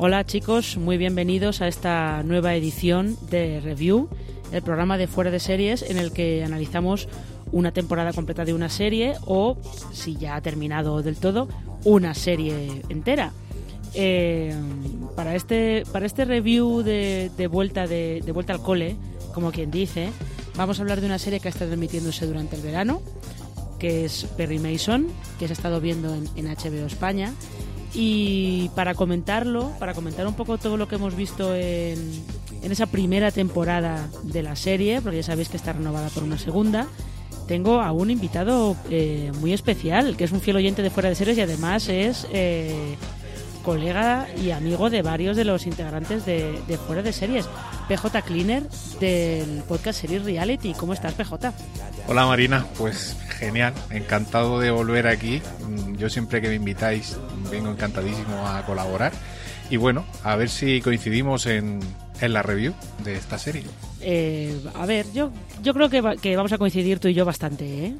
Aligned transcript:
Hola 0.00 0.24
chicos, 0.24 0.76
muy 0.76 0.96
bienvenidos 0.96 1.60
a 1.60 1.68
esta 1.68 2.22
nueva 2.22 2.54
edición 2.54 3.16
de 3.30 3.60
Review, 3.60 4.08
el 4.52 4.62
programa 4.62 4.96
de 4.96 5.06
fuera 5.06 5.30
de 5.30 5.40
series 5.40 5.82
en 5.82 5.98
el 5.98 6.12
que 6.12 6.44
analizamos 6.44 7.08
una 7.52 7.72
temporada 7.72 8.12
completa 8.12 8.44
de 8.44 8.54
una 8.54 8.68
serie 8.68 9.14
o, 9.26 9.58
si 9.92 10.16
ya 10.16 10.36
ha 10.36 10.40
terminado 10.40 11.02
del 11.02 11.16
todo, 11.16 11.48
una 11.84 12.14
serie 12.14 12.82
entera. 12.88 13.32
Eh, 13.94 14.54
para, 15.18 15.34
este, 15.34 15.82
para 15.90 16.06
este 16.06 16.24
review 16.24 16.84
de, 16.84 17.48
vuelta 17.50 17.88
de, 17.88 18.22
vuelta 18.32 18.52
al 18.52 18.62
cole, 18.62 18.94
como 19.34 19.50
quien 19.50 19.68
dice, 19.68 20.12
vamos 20.54 20.78
a 20.78 20.82
hablar 20.82 21.00
de 21.00 21.06
una 21.06 21.18
serie 21.18 21.40
que 21.40 21.48
ha 21.48 21.50
estado 21.50 21.72
emitiéndose 21.72 22.24
durante 22.24 22.54
el 22.54 22.62
verano, 22.62 23.02
que 23.80 24.04
es 24.04 24.28
Perry 24.36 24.60
Mason, 24.60 25.08
que 25.40 25.48
se 25.48 25.54
ha 25.54 25.56
estado 25.56 25.80
viendo 25.80 26.14
en, 26.14 26.28
en 26.36 26.46
HBO 26.46 26.86
España. 26.86 27.32
Y 27.94 28.70
para 28.76 28.94
comentarlo, 28.94 29.72
para 29.80 29.92
comentar 29.92 30.24
un 30.24 30.34
poco 30.34 30.56
todo 30.56 30.76
lo 30.76 30.86
que 30.86 30.94
hemos 30.94 31.16
visto 31.16 31.52
en, 31.52 31.98
en 32.62 32.70
esa 32.70 32.86
primera 32.86 33.32
temporada 33.32 34.08
de 34.22 34.44
la 34.44 34.54
serie, 34.54 35.00
porque 35.00 35.16
ya 35.16 35.24
sabéis 35.24 35.48
que 35.48 35.56
está 35.56 35.72
renovada 35.72 36.10
por 36.10 36.22
una 36.22 36.38
segunda, 36.38 36.86
tengo 37.48 37.80
a 37.80 37.90
un 37.90 38.12
invitado 38.12 38.76
eh, 38.88 39.32
muy 39.40 39.52
especial, 39.52 40.16
que 40.16 40.22
es 40.22 40.30
un 40.30 40.40
fiel 40.40 40.58
oyente 40.58 40.82
de 40.82 40.90
Fuera 40.90 41.08
de 41.08 41.16
Series 41.16 41.38
y 41.38 41.40
además 41.40 41.88
es 41.88 42.28
eh, 42.30 42.94
colega 43.68 44.26
y 44.42 44.50
amigo 44.50 44.88
de 44.88 45.02
varios 45.02 45.36
de 45.36 45.44
los 45.44 45.66
integrantes 45.66 46.24
de, 46.24 46.58
de, 46.66 46.78
Fuera 46.78 47.02
de 47.02 47.12
Series. 47.12 47.46
PJ 47.86 48.22
Cleaner 48.22 48.62
del 48.98 49.62
podcast 49.68 50.00
Series 50.00 50.24
Reality. 50.24 50.72
¿Cómo 50.72 50.94
estás, 50.94 51.12
PJ? 51.12 51.52
Hola 52.06 52.24
Marina, 52.24 52.64
pues 52.78 53.14
genial, 53.38 53.74
encantado 53.90 54.58
de 54.58 54.70
volver 54.70 55.06
aquí. 55.06 55.42
Mm, 55.68 55.96
yo 55.96 56.08
siempre 56.08 56.40
que 56.40 56.48
me 56.48 56.54
invitáis 56.54 57.18
vengo 57.50 57.68
encantadísimo 57.68 58.48
a 58.48 58.64
colaborar. 58.64 59.12
Y 59.68 59.76
bueno, 59.76 60.06
a 60.24 60.34
ver 60.34 60.48
si 60.48 60.80
coincidimos 60.80 61.44
en, 61.44 61.80
en 62.22 62.32
la 62.32 62.40
review 62.40 62.72
de 63.04 63.16
esta 63.16 63.36
serie. 63.36 63.64
Eh, 64.00 64.58
a 64.76 64.86
ver, 64.86 65.04
yo, 65.12 65.30
yo 65.62 65.74
creo 65.74 65.90
que, 65.90 66.16
que, 66.22 66.36
vamos 66.36 66.52
a 66.52 66.56
coincidir 66.56 67.00
tú 67.00 67.08
y 67.08 67.12
yo 67.12 67.26
bastante, 67.26 67.84
¿eh? 67.84 67.94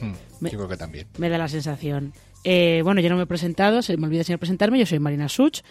Mm, 0.00 0.46
yo 0.46 0.50
creo 0.50 0.68
que 0.68 0.76
también. 0.76 1.08
Me 1.18 1.28
da 1.28 1.38
la 1.38 1.48
sensación. 1.48 2.12
Eh, 2.44 2.80
bueno, 2.84 3.00
yo 3.00 3.08
no 3.10 3.16
me 3.16 3.24
he 3.24 3.26
presentado, 3.26 3.82
se 3.82 3.96
me 3.96 4.06
olvida 4.06 4.22
señor 4.24 4.38
presentarme, 4.38 4.78
yo 4.78 4.86
soy 4.86 4.98
Marina 5.00 5.28
Such 5.28 5.62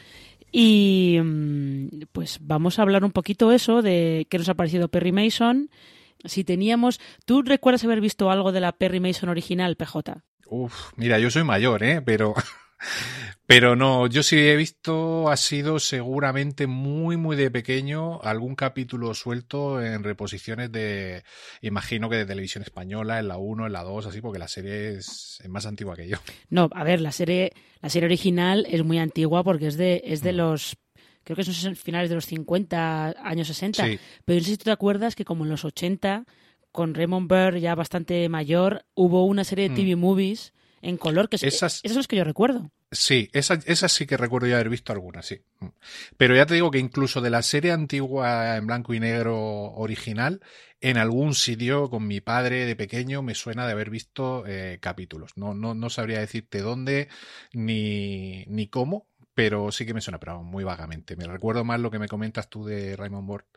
y 0.52 1.20
mm, 1.24 1.88
pues 2.12 2.40
vamos 2.42 2.80
a 2.80 2.82
hablar 2.82 3.04
un 3.04 3.12
poquito 3.12 3.52
eso 3.52 3.82
de 3.82 4.28
qué 4.30 4.38
nos 4.38 4.50
ha 4.50 4.54
parecido 4.56 4.90
Perry 4.90 5.12
Mason. 5.12 5.70
Si 6.24 6.44
teníamos, 6.44 7.00
¿tú 7.26 7.44
recuerdas 7.44 7.84
haber 7.84 8.02
visto 8.02 8.32
algo 8.32 8.52
de 8.52 8.62
la 8.62 8.72
Perry 8.72 9.00
Mason 9.00 9.30
original, 9.30 9.76
PJ? 9.76 10.24
Uf, 10.48 10.92
mira, 10.96 11.20
yo 11.20 11.30
soy 11.30 11.44
mayor, 11.44 11.84
¿eh? 11.84 12.02
Pero 12.02 12.34
pero 13.46 13.76
no, 13.76 14.08
yo 14.08 14.24
sí 14.24 14.38
he 14.38 14.56
visto, 14.56 15.30
ha 15.30 15.38
sido 15.38 15.80
seguramente 15.80 16.68
muy, 16.68 17.18
muy 17.18 17.36
de 17.36 17.52
pequeño 17.52 18.22
algún 18.22 18.56
capítulo 18.56 19.14
suelto 19.14 19.82
en 19.84 20.04
reposiciones 20.04 20.72
de, 20.72 21.24
imagino 21.62 22.10
que 22.10 22.18
de 22.18 22.26
televisión 22.26 22.64
española, 22.64 23.20
en 23.20 23.28
la 23.28 23.38
1, 23.38 23.68
en 23.68 23.74
la 23.74 23.84
2, 23.84 24.08
así, 24.08 24.22
porque 24.22 24.40
la 24.40 24.48
serie 24.48 24.96
es, 24.96 25.42
más 25.48 25.66
antigua 25.66 25.96
que 25.96 26.08
yo. 26.08 26.18
No, 26.50 26.70
a 26.74 26.84
ver, 26.84 27.02
la 27.02 27.12
serie, 27.12 27.54
la 27.82 27.90
serie 27.90 28.08
original 28.08 28.66
es 28.70 28.84
muy 28.84 28.98
antigua 28.98 29.44
porque 29.44 29.68
es 29.68 29.78
de, 29.78 30.02
es 30.06 30.22
de 30.22 30.34
mm. 30.34 30.38
los 30.38 30.78
creo 31.24 31.36
que 31.36 31.44
son 31.44 31.76
finales 31.76 32.10
de 32.10 32.16
los 32.16 32.28
50, 32.28 33.16
años 33.24 33.48
60. 33.48 33.84
Pero 34.26 34.40
no 34.40 34.46
sé 34.46 34.52
si 34.52 34.58
tú 34.58 34.66
te 34.66 34.72
acuerdas 34.72 35.16
que 35.16 35.26
como 35.26 35.44
en 35.44 35.50
los 35.50 35.66
80, 35.66 36.24
con 36.72 36.94
Raymond 36.94 37.28
Burr 37.28 37.58
ya 37.58 37.74
bastante 37.74 38.30
mayor, 38.30 38.86
hubo 38.94 39.26
una 39.26 39.44
serie 39.44 39.70
de 39.70 39.72
mm. 39.72 39.76
TV 39.76 39.96
movies 39.96 40.54
en 40.86 40.98
color, 40.98 41.30
que 41.30 41.36
esas, 41.36 41.52
esas 41.52 41.82
son 41.84 41.98
las 41.98 42.08
que 42.08 42.16
yo 42.16 42.24
recuerdo. 42.24 42.72
Sí, 42.92 43.30
esas, 43.34 43.68
esas 43.68 43.92
sí 43.92 44.06
que 44.06 44.18
recuerdo 44.18 44.48
ya 44.48 44.56
haber 44.56 44.70
visto 44.70 44.94
algunas, 44.94 45.26
sí. 45.26 45.42
Mm. 45.60 45.68
Pero 46.18 46.36
ya 46.36 46.46
te 46.46 46.54
digo 46.54 46.72
que 46.72 46.78
incluso 46.78 47.20
de 47.22 47.30
la 47.30 47.42
serie 47.42 47.72
antigua 47.72 48.56
en 48.56 48.68
blanco 48.68 48.94
y 48.94 49.00
negro 49.00 49.36
original, 49.74 50.42
en 50.82 50.98
algún 50.98 51.34
sitio 51.34 51.90
con 51.90 52.08
mi 52.08 52.22
padre 52.22 52.66
de 52.66 52.76
pequeño 52.76 53.24
me 53.24 53.34
suena 53.34 53.66
de 53.66 53.72
haber 53.72 53.90
visto 53.90 54.46
eh, 54.46 54.78
capítulos. 54.80 55.32
No, 55.36 55.54
no, 55.56 55.74
no 55.74 55.90
sabría 55.90 56.20
decirte 56.20 56.62
dónde 56.62 57.10
ni, 57.54 58.46
ni 58.48 58.68
cómo, 58.68 59.08
pero 59.34 59.72
sí 59.72 59.86
que 59.86 59.94
me 59.94 60.02
suena, 60.02 60.20
pero 60.20 60.44
muy 60.44 60.64
vagamente. 60.64 61.16
Me 61.16 61.26
recuerdo 61.26 61.64
más 61.64 61.80
lo 61.80 61.90
que 61.90 62.00
me 62.00 62.08
comentas 62.08 62.50
tú 62.50 62.66
de 62.66 62.96
Raymond 62.96 63.28
Bort, 63.28 63.48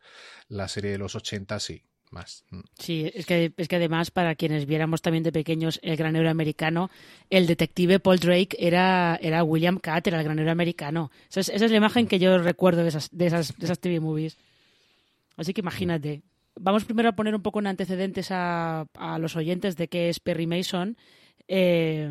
la 0.49 0.69
serie 0.69 0.93
de 0.93 0.99
los 0.99 1.15
80, 1.15 1.61
sí, 1.61 1.85
más. 2.13 2.45
Mm. 2.51 2.61
Sí, 2.79 3.11
es 3.15 3.27
que, 3.27 3.53
es 3.57 3.69
que 3.69 3.77
además, 3.77 4.11
para 4.11 4.35
quienes 4.35 4.67
viéramos 4.67 5.03
también 5.03 5.25
de 5.25 5.33
pequeños 5.33 5.79
el 5.83 5.97
granero 5.97 6.29
americano, 6.31 6.91
el 7.31 7.47
detective 7.47 8.01
Paul 8.01 8.19
Drake 8.19 8.57
era, 8.59 9.19
era 9.23 9.45
William 9.45 9.79
Catt, 9.79 10.07
era 10.07 10.19
el 10.19 10.25
granero 10.25 10.51
americano. 10.51 11.11
Esa 11.31 11.41
es, 11.41 11.49
esa 11.49 11.65
es 11.65 11.71
la 11.71 11.77
imagen 11.77 12.07
que 12.07 12.19
yo 12.19 12.39
recuerdo 12.39 12.83
de 12.83 12.89
esas, 12.89 13.09
de 13.11 13.27
esas, 13.27 13.57
de 13.57 13.65
esas 13.65 13.79
TV 13.79 14.01
movies. 14.01 14.37
Así 15.37 15.53
que 15.53 15.61
imagínate. 15.61 16.23
Vamos 16.61 16.85
primero 16.85 17.09
a 17.09 17.13
poner 17.13 17.35
un 17.35 17.43
poco 17.43 17.61
en 17.61 17.69
antecedentes 17.69 18.31
a, 18.31 18.87
a 18.95 19.19
los 19.19 19.37
oyentes 19.37 19.77
de 19.77 19.89
qué 19.89 20.09
es 20.09 20.19
Perry 20.19 20.47
Mason. 20.47 20.97
Eh, 21.47 22.11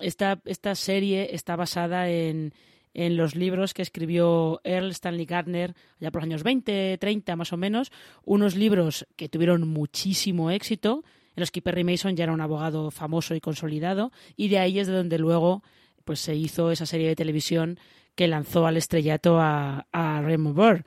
esta, 0.00 0.40
esta 0.44 0.74
serie 0.74 1.34
está 1.34 1.56
basada 1.56 2.08
en, 2.08 2.52
en 2.98 3.16
los 3.16 3.36
libros 3.36 3.74
que 3.74 3.82
escribió 3.82 4.60
Earl 4.64 4.90
Stanley 4.90 5.24
Gardner 5.24 5.76
ya 6.00 6.10
por 6.10 6.22
los 6.22 6.26
años 6.26 6.42
20, 6.42 6.98
30 6.98 7.36
más 7.36 7.52
o 7.52 7.56
menos, 7.56 7.92
unos 8.24 8.56
libros 8.56 9.06
que 9.14 9.28
tuvieron 9.28 9.68
muchísimo 9.68 10.50
éxito, 10.50 11.04
en 11.36 11.40
los 11.40 11.52
que 11.52 11.62
Perry 11.62 11.84
Mason 11.84 12.16
ya 12.16 12.24
era 12.24 12.32
un 12.32 12.40
abogado 12.40 12.90
famoso 12.90 13.36
y 13.36 13.40
consolidado, 13.40 14.10
y 14.36 14.48
de 14.48 14.58
ahí 14.58 14.80
es 14.80 14.88
de 14.88 14.94
donde 14.94 15.16
luego 15.16 15.62
pues 16.04 16.18
se 16.18 16.34
hizo 16.34 16.72
esa 16.72 16.86
serie 16.86 17.06
de 17.06 17.14
televisión 17.14 17.78
que 18.16 18.26
lanzó 18.26 18.66
al 18.66 18.76
estrellato 18.76 19.38
a, 19.38 19.86
a 19.92 20.20
Raymond 20.20 20.56
Burr. 20.56 20.84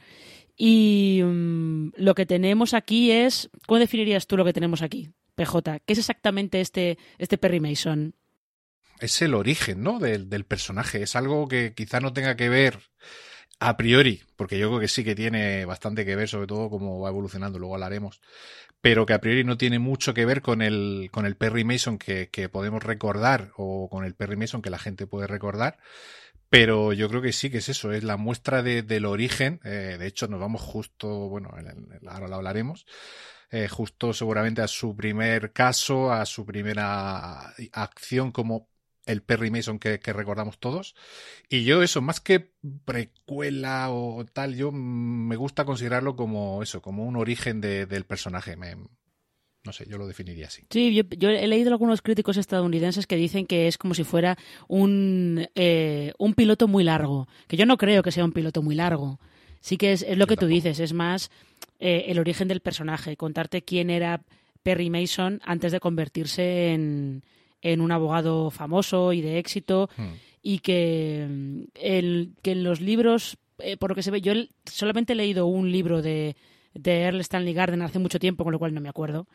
Y 0.57 1.21
mm, 1.23 1.91
lo 1.95 2.13
que 2.13 2.25
tenemos 2.25 2.73
aquí 2.73 3.09
es, 3.11 3.49
¿cómo 3.67 3.79
definirías 3.79 4.27
tú 4.27 4.35
lo 4.35 4.43
que 4.43 4.51
tenemos 4.51 4.81
aquí, 4.81 5.07
PJ? 5.35 5.79
¿Qué 5.85 5.93
es 5.93 5.99
exactamente 5.99 6.59
este, 6.59 6.97
este 7.19 7.37
Perry 7.37 7.61
Mason? 7.61 8.15
Es 9.01 9.21
el 9.21 9.33
origen, 9.33 9.83
¿no? 9.83 9.99
Del, 9.99 10.29
del, 10.29 10.45
personaje. 10.45 11.03
Es 11.03 11.15
algo 11.15 11.47
que 11.47 11.73
quizá 11.73 11.99
no 11.99 12.13
tenga 12.13 12.35
que 12.37 12.49
ver 12.49 12.79
a 13.59 13.77
priori, 13.77 14.23
porque 14.35 14.57
yo 14.57 14.69
creo 14.69 14.79
que 14.79 14.87
sí 14.87 15.03
que 15.03 15.15
tiene 15.15 15.65
bastante 15.65 16.05
que 16.05 16.15
ver, 16.15 16.29
sobre 16.29 16.47
todo 16.47 16.69
cómo 16.69 16.99
va 16.99 17.09
evolucionando, 17.09 17.59
luego 17.59 17.75
hablaremos, 17.75 18.21
pero 18.81 19.05
que 19.05 19.13
a 19.13 19.21
priori 19.21 19.43
no 19.43 19.57
tiene 19.57 19.77
mucho 19.77 20.13
que 20.13 20.25
ver 20.25 20.41
con 20.41 20.61
el, 20.61 21.09
con 21.11 21.25
el 21.25 21.35
Perry 21.35 21.63
Mason 21.63 21.97
que, 21.97 22.29
que 22.29 22.49
podemos 22.49 22.81
recordar 22.83 23.51
o 23.57 23.87
con 23.89 24.05
el 24.05 24.15
Perry 24.15 24.37
Mason 24.37 24.61
que 24.61 24.71
la 24.71 24.79
gente 24.79 25.05
puede 25.05 25.27
recordar. 25.27 25.77
Pero 26.49 26.91
yo 26.91 27.07
creo 27.07 27.21
que 27.21 27.31
sí 27.31 27.49
que 27.49 27.59
es 27.59 27.69
eso, 27.69 27.93
es 27.93 28.03
la 28.03 28.17
muestra 28.17 28.61
de, 28.61 28.81
del 28.81 29.05
origen. 29.05 29.61
Eh, 29.63 29.95
de 29.97 30.07
hecho, 30.07 30.27
nos 30.27 30.39
vamos 30.39 30.61
justo, 30.61 31.07
bueno, 31.29 31.51
ahora 32.07 32.27
lo 32.27 32.35
hablaremos, 32.35 32.85
eh, 33.51 33.67
justo 33.69 34.11
seguramente 34.11 34.61
a 34.61 34.67
su 34.67 34.95
primer 34.95 35.53
caso, 35.53 36.11
a 36.11 36.25
su 36.25 36.45
primera 36.45 37.53
acción 37.71 38.31
como 38.31 38.67
el 39.05 39.21
Perry 39.21 39.51
Mason 39.51 39.79
que, 39.79 39.97
recordamos 39.97 40.59
todos. 40.59 40.95
Y 41.49 41.63
yo 41.63 41.81
eso, 41.81 42.01
más 42.01 42.19
que 42.19 42.51
precuela 42.85 43.89
o 43.91 44.25
tal, 44.25 44.55
yo 44.55 44.71
me 44.71 45.35
gusta 45.35 45.65
considerarlo 45.65 46.15
como 46.15 46.61
eso, 46.63 46.81
como 46.81 47.05
un 47.05 47.15
origen 47.15 47.61
del 47.61 48.05
personaje. 48.05 48.55
no 49.63 49.73
sé, 49.73 49.85
yo 49.89 49.97
lo 49.97 50.07
definiría 50.07 50.47
así. 50.47 50.63
Sí, 50.69 50.93
yo, 51.17 51.29
he 51.29 51.47
leído 51.47 51.71
algunos 51.71 52.01
críticos 52.01 52.37
estadounidenses 52.37 53.07
que 53.07 53.15
dicen 53.15 53.47
que 53.47 53.67
es 53.67 53.77
como 53.77 53.93
si 53.93 54.03
fuera 54.03 54.37
un, 54.67 55.47
eh, 55.55 56.13
un 56.17 56.33
piloto 56.33 56.67
muy 56.67 56.83
largo, 56.83 57.27
que 57.47 57.57
yo 57.57 57.65
no 57.65 57.77
creo 57.77 58.03
que 58.03 58.11
sea 58.11 58.25
un 58.25 58.33
piloto 58.33 58.61
muy 58.61 58.75
largo. 58.75 59.19
Sí 59.59 59.77
que 59.77 59.91
es, 59.91 60.17
lo 60.17 60.25
que 60.25 60.37
tú 60.37 60.47
dices, 60.47 60.79
es 60.79 60.93
más 60.93 61.29
eh, 61.79 62.05
el 62.07 62.17
origen 62.17 62.47
del 62.47 62.61
personaje, 62.61 63.15
contarte 63.15 63.61
quién 63.61 63.91
era 63.91 64.23
Perry 64.63 64.89
Mason 64.89 65.39
antes 65.43 65.71
de 65.71 65.79
convertirse 65.79 66.73
en, 66.73 67.23
en 67.61 67.81
un 67.81 67.91
abogado 67.91 68.49
famoso 68.51 69.13
y 69.13 69.21
de 69.21 69.37
éxito 69.37 69.89
hmm. 69.97 70.13
y 70.41 70.59
que, 70.59 71.67
el, 71.75 72.33
que 72.41 72.51
en 72.51 72.63
los 72.63 72.81
libros, 72.81 73.37
eh, 73.59 73.77
por 73.77 73.91
lo 73.91 73.95
que 73.95 74.03
se 74.03 74.11
ve, 74.11 74.21
yo 74.21 74.33
solamente 74.65 75.13
he 75.13 75.15
leído 75.15 75.45
un 75.45 75.71
libro 75.71 76.01
de, 76.01 76.35
de 76.73 77.01
Earl 77.01 77.21
Stanley 77.21 77.53
Garden 77.53 77.81
hace 77.81 77.99
mucho 77.99 78.19
tiempo, 78.19 78.43
con 78.43 78.53
lo 78.53 78.59
cual 78.59 78.73
no 78.73 78.81
me 78.81 78.89
acuerdo, 78.89 79.27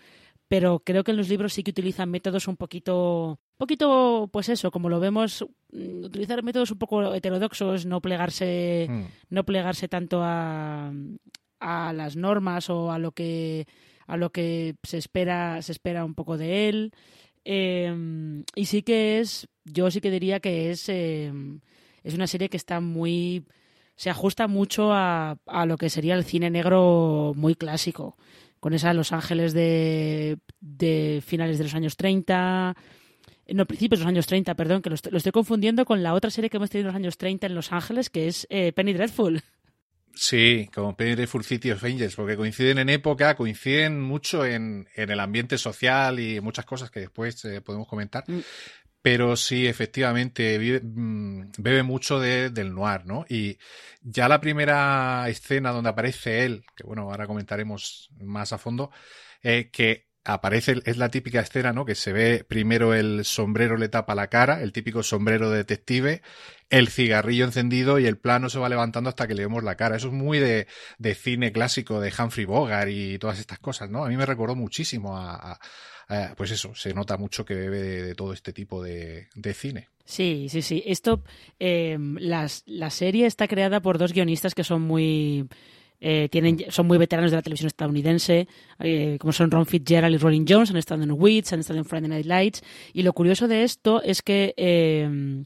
pero 0.49 0.81
creo 0.81 1.05
que 1.05 1.11
en 1.11 1.17
los 1.17 1.29
libros 1.29 1.53
sí 1.53 1.63
que 1.63 1.71
utilizan 1.71 2.11
métodos 2.11 2.49
un 2.49 2.57
poquito, 2.57 3.41
poquito, 3.57 4.29
pues 4.33 4.49
eso, 4.49 4.71
como 4.71 4.89
lo 4.89 5.01
vemos, 5.01 5.45
mm, 5.73 6.05
utilizar 6.05 6.43
métodos 6.43 6.71
un 6.71 6.79
poco 6.79 7.15
heterodoxos, 7.15 7.87
no 7.87 8.01
plegarse, 8.01 8.87
hmm. 8.89 9.05
no 9.31 9.45
plegarse 9.45 9.89
tanto 9.89 10.21
a, 10.23 10.93
a 11.61 11.93
las 11.93 12.17
normas 12.17 12.71
o 12.71 12.93
a 12.93 12.99
lo 12.99 13.13
que 13.13 13.67
a 14.07 14.17
lo 14.17 14.31
que 14.31 14.77
se 14.85 14.99
espera 14.99 15.61
se 15.63 15.73
espera 15.73 16.05
un 16.05 16.15
poco 16.15 16.39
de 16.39 16.69
él 16.69 16.93
Em, 17.49 18.43
y 18.57 18.67
sí 18.67 18.83
que 18.83 19.21
es, 19.21 19.47
yo 19.65 19.89
sí 19.93 20.01
que 20.01 20.11
diría 20.11 20.41
que 20.41 20.73
es, 20.73 20.89
em, 20.89 21.61
es 22.03 22.15
una 22.15 22.27
serie 22.27 22.49
que 22.49 22.57
está 22.57 22.81
muy 22.81 23.45
se 23.95 24.11
ajusta 24.11 24.49
mucho 24.49 24.93
a, 24.93 25.39
a 25.47 25.65
lo 25.65 25.79
que 25.79 25.89
sería 25.89 26.15
el 26.17 26.25
cine 26.25 26.51
negro 26.51 27.33
muy 27.37 27.55
clásico, 27.55 28.17
con 28.61 28.75
esa 28.75 28.93
Los 28.95 29.13
Ángeles 29.13 29.53
de, 29.55 30.39
de 30.61 31.23
finales 31.25 31.59
de 31.59 31.65
los 31.65 31.75
años 31.75 31.97
30, 31.97 32.75
no, 33.55 33.67
principios 33.67 34.01
de 34.01 34.05
los 34.05 34.11
años 34.11 34.27
30, 34.27 34.55
perdón, 34.55 34.83
que 34.83 34.91
lo 34.91 34.97
estoy, 34.97 35.13
lo 35.13 35.19
estoy, 35.19 35.33
confundiendo 35.33 35.85
con 35.85 36.03
la 36.03 36.15
otra 36.15 36.31
serie 36.31 36.51
que 36.51 36.57
hemos 36.57 36.71
tenido 36.71 36.89
en 36.89 36.95
los 36.95 36.97
años 36.97 37.17
30 37.17 37.47
en 37.47 37.55
Los 37.55 37.73
Ángeles, 37.73 38.11
que 38.11 38.27
es 38.27 38.47
eh, 38.51 38.73
Penny 38.73 38.93
Dreadful. 38.93 39.41
Sí, 40.19 40.71
como 40.75 40.97
Penny 40.97 41.15
Dreadful 41.15 41.45
City 41.45 41.71
of 41.71 41.85
Angels, 41.85 42.17
porque 42.17 42.37
coinciden 42.39 42.79
en 42.79 42.89
época, 42.89 43.37
coinciden 43.37 44.01
mucho 44.01 44.47
en, 44.47 44.89
en 44.95 45.11
el 45.11 45.21
ambiente 45.21 45.59
social 45.59 46.19
y 46.19 46.41
muchas 46.41 46.65
cosas 46.65 46.91
que 46.91 47.01
después 47.01 47.45
eh, 47.45 47.61
podemos 47.61 47.87
comentar. 47.87 48.25
Mm. 48.27 48.41
Pero 49.03 49.37
sí, 49.37 49.67
efectivamente, 49.67 50.57
vive, 50.57 50.81
mm, 50.83 51.53
bebe 51.59 51.83
mucho 51.83 52.19
de, 52.19 52.49
del 52.49 52.75
noir, 52.75 53.05
¿no? 53.05 53.27
Y 53.29 53.59
ya 54.01 54.27
la 54.27 54.41
primera 54.41 55.29
escena 55.29 55.71
donde 55.71 55.91
aparece 55.91 56.47
él, 56.47 56.65
que 56.75 56.85
bueno, 56.85 57.03
ahora 57.03 57.27
comentaremos 57.27 58.09
más 58.19 58.55
a 58.55 58.59
fondo, 58.59 58.91
eh, 59.43 59.69
que 59.71 60.07
aparece, 60.27 60.83
es 60.85 60.97
la 60.97 61.09
típica 61.09 61.41
escena, 61.41 61.73
¿no? 61.73 61.85
Que 61.85 61.95
se 61.95 62.13
ve 62.13 62.45
primero 62.47 62.95
el 62.95 63.25
sombrero 63.25 63.77
le 63.77 63.89
tapa 63.89 64.15
la 64.15 64.29
cara, 64.29 64.63
el 64.63 64.73
típico 64.73 65.03
sombrero 65.03 65.51
de 65.51 65.59
detective, 65.59 66.23
el 66.69 66.89
cigarrillo 66.89 67.45
encendido 67.45 67.99
y 67.99 68.07
el 68.07 68.19
plano 68.19 68.51
se 68.51 68.59
va 68.59 68.69
levantando 68.69 69.09
hasta 69.09 69.29
que 69.29 69.35
le 69.35 69.45
vemos 69.45 69.63
la 69.63 69.77
cara. 69.77 69.97
Eso 69.97 70.09
es 70.09 70.13
muy 70.13 70.39
de, 70.39 70.67
de 70.99 71.15
cine 71.15 71.53
clásico 71.53 72.01
de 72.01 72.13
Humphrey 72.17 72.45
Bogart 72.45 72.91
y 72.91 73.19
todas 73.19 73.39
estas 73.39 73.61
cosas, 73.61 73.89
¿no? 73.89 74.05
A 74.05 74.09
mí 74.09 74.17
me 74.17 74.27
recordó 74.27 74.57
muchísimo 74.57 75.17
a, 75.17 75.59
pues 76.37 76.51
eso, 76.51 76.75
se 76.75 76.95
nota 76.95 77.17
mucho 77.17 77.45
que 77.45 77.55
bebe 77.55 77.81
de, 77.81 78.03
de 78.03 78.15
todo 78.15 78.33
este 78.33 78.53
tipo 78.53 78.83
de, 78.83 79.29
de, 79.35 79.55
cine. 79.55 79.89
Sí, 80.05 80.49
sí, 80.49 80.63
sí. 80.63 80.83
Esto, 80.87 81.23
eh, 81.59 81.99
las, 81.99 82.63
la 82.67 82.91
serie 82.91 83.27
está 83.27 83.49
creada 83.49 83.81
por 83.81 83.99
dos 83.99 84.13
guionistas 84.13 84.55
que 84.55 84.63
son 84.63 84.83
muy 84.83 85.49
eh, 86.01 86.29
tienen, 86.31 86.65
son 86.69 86.87
muy 86.87 86.99
veteranos 86.99 87.31
de 87.31 87.37
la 87.37 87.43
televisión 87.43 87.69
estadounidense, 87.69 88.49
eh, 88.81 89.17
como 89.21 89.33
son 89.33 89.51
Ron 89.51 89.67
Fitzgerald 89.67 90.15
y 90.15 90.19
Rolling 90.19 90.45
Jones, 90.49 90.71
han 90.71 90.77
estado 90.77 91.03
en 91.03 91.13
Wits, 91.13 91.53
han 91.53 91.61
estado 91.61 91.79
en 91.79 91.85
Friday 91.85 92.09
Night 92.09 92.27
Lights. 92.27 92.63
Y 92.93 93.03
lo 93.03 93.13
curioso 93.13 93.49
de 93.49 93.65
esto 93.65 94.03
es 94.03 94.23
que 94.23 94.55
eh, 94.57 95.45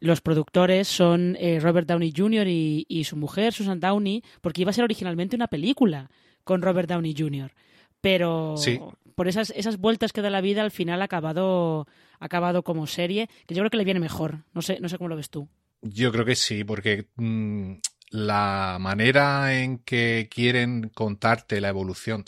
los 0.00 0.20
productores 0.22 0.88
son 0.88 1.36
eh, 1.38 1.60
Robert 1.60 1.86
Downey 1.86 2.12
Jr. 2.16 2.48
Y, 2.48 2.86
y, 2.88 3.04
su 3.04 3.16
mujer, 3.16 3.52
Susan 3.52 3.78
Downey, 3.78 4.22
porque 4.40 4.62
iba 4.62 4.70
a 4.70 4.74
ser 4.74 4.84
originalmente 4.84 5.36
una 5.36 5.48
película 5.48 6.10
con 6.44 6.62
Robert 6.62 6.88
Downey 6.88 7.14
Jr. 7.16 7.52
Pero 8.00 8.56
sí. 8.56 8.80
por 9.14 9.28
esas, 9.28 9.50
esas 9.50 9.76
vueltas 9.76 10.12
que 10.12 10.22
da 10.22 10.30
la 10.30 10.40
vida, 10.40 10.62
al 10.62 10.70
final 10.70 11.02
ha 11.02 11.04
acabado, 11.04 11.86
ha 12.18 12.24
acabado 12.24 12.62
como 12.62 12.86
serie, 12.86 13.28
que 13.46 13.54
yo 13.54 13.60
creo 13.60 13.70
que 13.70 13.76
le 13.76 13.84
viene 13.84 14.00
mejor. 14.00 14.44
No 14.54 14.62
sé, 14.62 14.78
no 14.80 14.88
sé 14.88 14.96
cómo 14.96 15.08
lo 15.08 15.16
ves 15.16 15.30
tú. 15.30 15.48
Yo 15.82 16.10
creo 16.12 16.24
que 16.24 16.36
sí, 16.36 16.64
porque 16.64 17.06
mmm, 17.16 17.74
la 18.10 18.78
manera 18.80 19.60
en 19.60 19.78
que 19.78 20.28
quieren 20.30 20.90
contarte 20.90 21.60
la 21.60 21.68
evolución, 21.68 22.24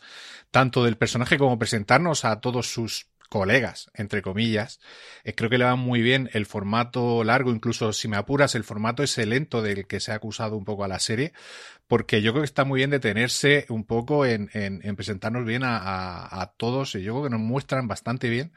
tanto 0.51 0.85
del 0.85 0.97
personaje 0.97 1.39
como 1.39 1.59
presentarnos 1.59 2.25
a 2.25 2.41
todos 2.41 2.73
sus 2.73 3.07
colegas, 3.33 3.91
entre 3.95 4.21
comillas, 4.21 4.79
eh, 5.25 5.35
creo 5.35 5.49
que 5.49 5.57
le 5.57 5.65
va 5.65 5.75
muy 5.75 6.03
bien 6.03 6.29
el 6.35 6.45
formato 6.45 7.25
largo, 7.25 7.51
incluso 7.51 7.95
si 7.95 8.07
me 8.07 8.19
apuras, 8.19 8.55
el 8.55 8.63
formato 8.63 9.03
ese 9.03 9.25
lento 9.25 9.63
del 9.63 9.87
que 9.87 10.01
se 10.01 10.13
ha 10.13 10.17
acusado 10.17 10.55
un 10.55 10.67
poco 10.67 10.85
a 10.85 10.89
la 10.89 10.99
serie, 10.99 11.33
porque 11.87 12.21
yo 12.21 12.33
creo 12.33 12.43
que 12.43 12.47
está 12.47 12.65
muy 12.67 12.81
bien 12.81 12.91
detenerse 12.91 13.65
un 13.71 13.85
poco 13.85 14.27
en, 14.27 14.51
en, 14.53 14.81
en 14.85 14.97
presentarnos 14.97 15.47
bien 15.47 15.65
a, 15.65 15.79
a, 15.79 16.43
a, 16.43 16.53
todos, 16.59 16.95
y 16.95 17.03
yo 17.03 17.15
creo 17.15 17.25
que 17.25 17.31
nos 17.31 17.41
muestran 17.41 17.89
bastante 17.89 18.29
bien 18.29 18.53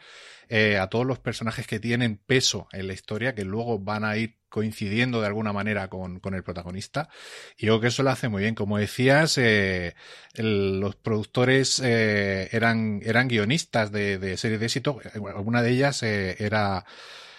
eh, 0.50 0.77
a 0.77 0.88
todos 0.88 1.06
los 1.06 1.19
personajes 1.19 1.66
que 1.66 1.80
tienen 1.80 2.18
peso 2.18 2.68
en 2.74 2.88
la 2.88 2.94
historia, 2.94 3.33
que 3.33 3.45
luego 3.45 3.80
van 3.80 4.04
a 4.04 4.18
ir 4.18 4.38
coincidiendo 4.55 5.19
de 5.19 5.27
alguna 5.27 5.51
manera 5.51 5.89
con, 5.89 6.21
el 6.33 6.43
protagonista. 6.43 7.09
Y 7.57 7.65
yo 7.65 7.73
creo 7.73 7.81
que 7.81 7.87
eso 7.87 8.03
lo 8.03 8.11
hace 8.11 8.29
muy 8.29 8.41
bien. 8.41 8.55
Como 8.55 8.77
decías, 8.77 9.37
eh, 9.37 9.95
el, 10.33 10.79
los 10.79 10.95
productores 10.95 11.81
eh, 11.83 12.47
eran, 12.53 13.01
eran 13.03 13.27
guionistas 13.27 13.91
de, 13.91 14.37
series 14.37 14.61
de 14.61 14.65
éxito. 14.65 15.01
Alguna 15.35 15.61
de 15.61 15.71
ellas 15.71 16.03
eh, 16.03 16.37
era, 16.39 16.85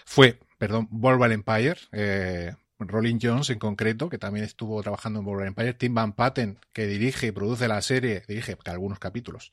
fue, 0.04 0.38
perdón, 0.58 0.88
Volver 0.90 1.32
Empire. 1.32 1.78
Eh, 1.92 2.52
Rolling 2.78 3.18
Jones 3.22 3.48
en 3.48 3.58
concreto, 3.58 4.10
que 4.10 4.18
también 4.18 4.44
estuvo 4.44 4.82
trabajando 4.82 5.20
en 5.20 5.24
Volver 5.24 5.46
Empire, 5.46 5.72
Tim 5.72 5.94
Van 5.94 6.12
Patten, 6.12 6.58
que 6.74 6.86
dirige 6.86 7.28
y 7.28 7.32
produce 7.32 7.66
la 7.66 7.80
serie, 7.80 8.24
dirige 8.28 8.58
algunos 8.66 8.98
capítulos, 8.98 9.52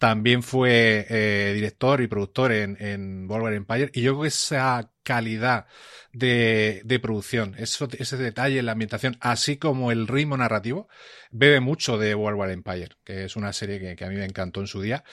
también 0.00 0.42
fue 0.42 1.06
eh, 1.10 1.52
director 1.54 2.00
y 2.00 2.06
productor 2.06 2.52
en, 2.52 2.78
en 2.80 3.28
Empire. 3.30 3.90
Y 3.92 4.00
yo 4.00 4.12
creo 4.12 4.22
que 4.22 4.28
esa 4.28 4.90
calidad 5.02 5.66
de, 6.14 6.80
de 6.86 6.98
producción, 7.00 7.54
ese 7.58 8.16
detalle 8.16 8.58
en 8.60 8.64
la 8.64 8.72
ambientación, 8.72 9.18
así 9.20 9.58
como 9.58 9.92
el 9.92 10.08
ritmo 10.08 10.38
narrativo, 10.38 10.88
bebe 11.30 11.60
mucho 11.60 11.98
de 11.98 12.14
World 12.14 12.38
War 12.38 12.50
Empire, 12.50 12.96
que 13.04 13.24
es 13.24 13.36
una 13.36 13.52
serie 13.52 13.78
que, 13.78 13.94
que 13.94 14.06
a 14.06 14.08
mí 14.08 14.14
me 14.14 14.24
encantó 14.24 14.60
en 14.60 14.68
su 14.68 14.80
día. 14.80 15.04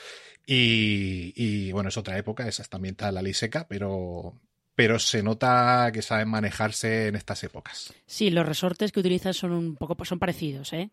Y, 0.45 1.33
y, 1.35 1.73
bueno, 1.73 1.89
es 1.89 1.97
otra 1.97 2.17
época, 2.17 2.47
esa 2.47 2.63
también 2.63 2.93
está 2.93 3.11
la 3.11 3.21
ley 3.21 3.33
seca, 3.33 3.67
pero, 3.67 4.39
pero 4.73 4.99
se 4.99 5.21
nota 5.21 5.91
que 5.91 6.01
saben 6.01 6.29
manejarse 6.29 7.07
en 7.07 7.17
estas 7.17 7.43
épocas. 7.43 7.93
Sí, 8.05 8.29
los 8.29 8.45
resortes 8.45 8.93
que 8.93 9.01
utilizan 9.01 9.33
son 9.33 9.51
un 9.51 9.75
poco 9.75 10.05
son 10.05 10.17
parecidos, 10.17 10.71
¿eh? 10.71 10.91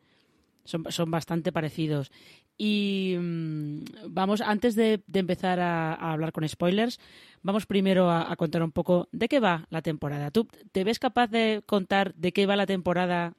Son, 0.64 0.84
son 0.90 1.10
bastante 1.10 1.52
parecidos. 1.52 2.10
Y 2.56 3.16
mmm, 3.18 3.84
vamos, 4.08 4.40
antes 4.40 4.74
de, 4.76 5.02
empezar 5.12 5.60
a, 5.60 5.94
a, 5.94 6.12
hablar 6.12 6.32
con 6.32 6.48
spoilers, 6.48 7.00
vamos 7.42 7.66
primero 7.66 8.10
a, 8.10 8.30
a, 8.30 8.36
contar 8.36 8.62
un 8.62 8.72
poco 8.72 9.08
de 9.12 9.28
qué 9.28 9.40
va 9.40 9.66
la 9.70 9.82
temporada. 9.82 10.30
¿Tú 10.30 10.48
te 10.72 10.84
ves 10.84 10.98
capaz 10.98 11.28
de 11.28 11.62
contar 11.66 12.14
de 12.14 12.32
qué 12.32 12.46
va 12.46 12.56
la 12.56 12.66
temporada 12.66 13.34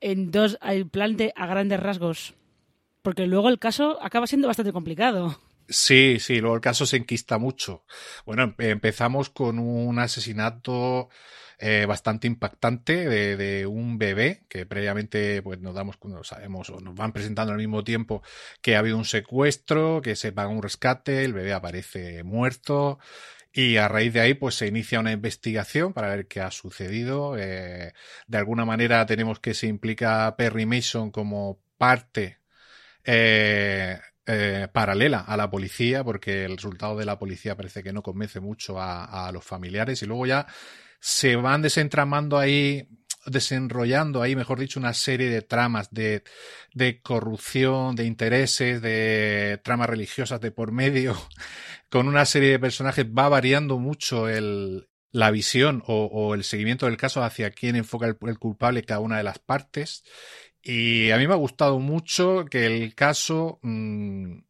en 0.00 0.30
dos, 0.30 0.58
en 0.62 0.88
plan 0.88 1.16
de 1.16 1.32
a 1.34 1.46
grandes 1.46 1.80
rasgos? 1.80 2.34
Porque 3.02 3.26
luego 3.26 3.48
el 3.48 3.58
caso 3.58 3.98
acaba 4.02 4.26
siendo 4.26 4.48
bastante 4.48 4.72
complicado. 4.72 5.38
Sí, 5.68 6.18
sí, 6.18 6.40
luego 6.40 6.56
el 6.56 6.62
caso 6.62 6.86
se 6.86 6.96
enquista 6.96 7.38
mucho. 7.38 7.84
Bueno, 8.24 8.54
empezamos 8.58 9.28
con 9.28 9.58
un 9.58 9.98
asesinato 9.98 11.10
eh, 11.60 11.86
bastante 11.86 12.28
impactante 12.28 13.08
de, 13.08 13.66
un 13.66 13.98
bebé 13.98 14.44
que 14.48 14.64
previamente 14.64 15.42
pues 15.42 15.58
nos 15.58 15.74
damos 15.74 15.96
cuando 15.96 16.22
sabemos 16.22 16.70
nos 16.70 16.94
van 16.94 17.12
presentando 17.12 17.52
al 17.52 17.58
mismo 17.58 17.82
tiempo 17.82 18.22
que 18.62 18.76
ha 18.76 18.78
habido 18.78 18.96
un 18.96 19.04
secuestro, 19.04 20.00
que 20.00 20.14
se 20.14 20.30
paga 20.30 20.50
un 20.50 20.62
rescate, 20.62 21.24
el 21.24 21.32
bebé 21.32 21.52
aparece 21.52 22.22
muerto 22.22 23.00
y 23.52 23.76
a 23.76 23.88
raíz 23.88 24.12
de 24.12 24.20
ahí 24.20 24.34
pues 24.34 24.54
se 24.54 24.68
inicia 24.68 25.00
una 25.00 25.10
investigación 25.10 25.92
para 25.92 26.10
ver 26.14 26.28
qué 26.28 26.40
ha 26.40 26.52
sucedido. 26.52 27.36
Eh, 27.36 27.92
de 28.28 28.38
alguna 28.38 28.64
manera 28.64 29.04
tenemos 29.06 29.40
que 29.40 29.52
se 29.54 29.66
implica 29.66 30.36
Perry 30.36 30.64
Mason 30.64 31.10
como 31.10 31.58
parte 31.76 32.38
eh, 33.04 33.98
paralela 34.72 35.20
a 35.20 35.36
la 35.36 35.50
policía, 35.50 36.04
porque 36.04 36.44
el 36.44 36.56
resultado 36.56 36.96
de 36.96 37.04
la 37.04 37.18
policía 37.18 37.56
parece 37.56 37.82
que 37.82 37.92
no 37.92 38.02
convence 38.02 38.38
mucho 38.38 38.76
a 38.80 39.30
los 39.32 39.42
familiares, 39.44 40.02
y 40.02 40.06
luego 40.06 40.26
ya 40.26 40.46
se 41.00 41.36
van 41.36 41.62
desentramando 41.62 42.38
ahí, 42.38 42.88
desenrollando 43.26 44.22
ahí, 44.22 44.36
mejor 44.36 44.58
dicho, 44.58 44.80
una 44.80 44.94
serie 44.94 45.30
de 45.30 45.42
tramas 45.42 45.90
de, 45.90 46.22
corrupción, 47.02 47.94
de 47.96 48.04
intereses, 48.04 48.82
de 48.82 49.60
tramas 49.62 49.88
religiosas 49.88 50.40
de 50.40 50.50
por 50.50 50.72
medio, 50.72 51.16
con 51.90 52.08
una 52.08 52.24
serie 52.24 52.50
de 52.50 52.58
personajes. 52.58 53.06
Va 53.06 53.28
variando 53.28 53.78
mucho 53.78 54.28
el, 54.28 54.88
la 55.12 55.30
visión 55.30 55.82
o, 55.86 56.34
el 56.34 56.44
seguimiento 56.44 56.86
del 56.86 56.96
caso 56.96 57.22
hacia 57.22 57.50
quién 57.50 57.76
enfoca 57.76 58.06
el, 58.06 58.38
culpable 58.38 58.84
cada 58.84 59.00
una 59.00 59.18
de 59.18 59.24
las 59.24 59.38
partes. 59.38 60.04
Y 60.62 61.10
a 61.10 61.18
mí 61.18 61.26
me 61.26 61.34
ha 61.34 61.36
gustado 61.36 61.78
mucho 61.78 62.44
que 62.50 62.66
el 62.66 62.94
caso 62.94 63.58
mmm, 63.62 64.40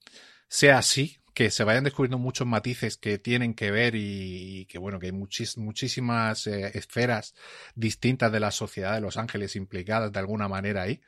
sea 0.49 0.79
así, 0.79 1.19
que 1.39 1.53
se 1.53 1.63
vayan 1.63 1.85
descubriendo 1.85 2.19
muchos 2.19 2.49
matices 2.49 2.97
que 2.97 3.17
tienen 3.17 3.55
que 3.55 3.71
ver 3.71 3.95
y, 3.95 4.67
que 4.69 4.77
bueno, 4.77 4.99
que 4.99 5.07
hay 5.07 5.13
muchísimas 5.13 6.49
eh, 6.49 6.73
esferas 6.75 7.37
distintas 7.77 8.33
de 8.33 8.41
la 8.41 8.51
sociedad 8.51 8.95
de 8.95 9.01
Los 9.01 9.17
Ángeles 9.17 9.55
implicadas 9.55 10.11
de 10.11 10.19
alguna 10.19 10.49
manera 10.49 10.83
ahí, 10.83 11.01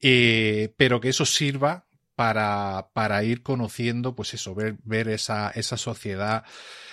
eh, 0.00 0.72
pero 0.78 0.98
que 0.98 1.10
eso 1.10 1.26
sirva 1.26 1.84
para, 2.20 2.90
para 2.92 3.24
ir 3.24 3.42
conociendo, 3.42 4.14
pues 4.14 4.34
eso, 4.34 4.54
ver, 4.54 4.76
ver 4.84 5.08
esa, 5.08 5.52
esa 5.52 5.78
sociedad 5.78 6.44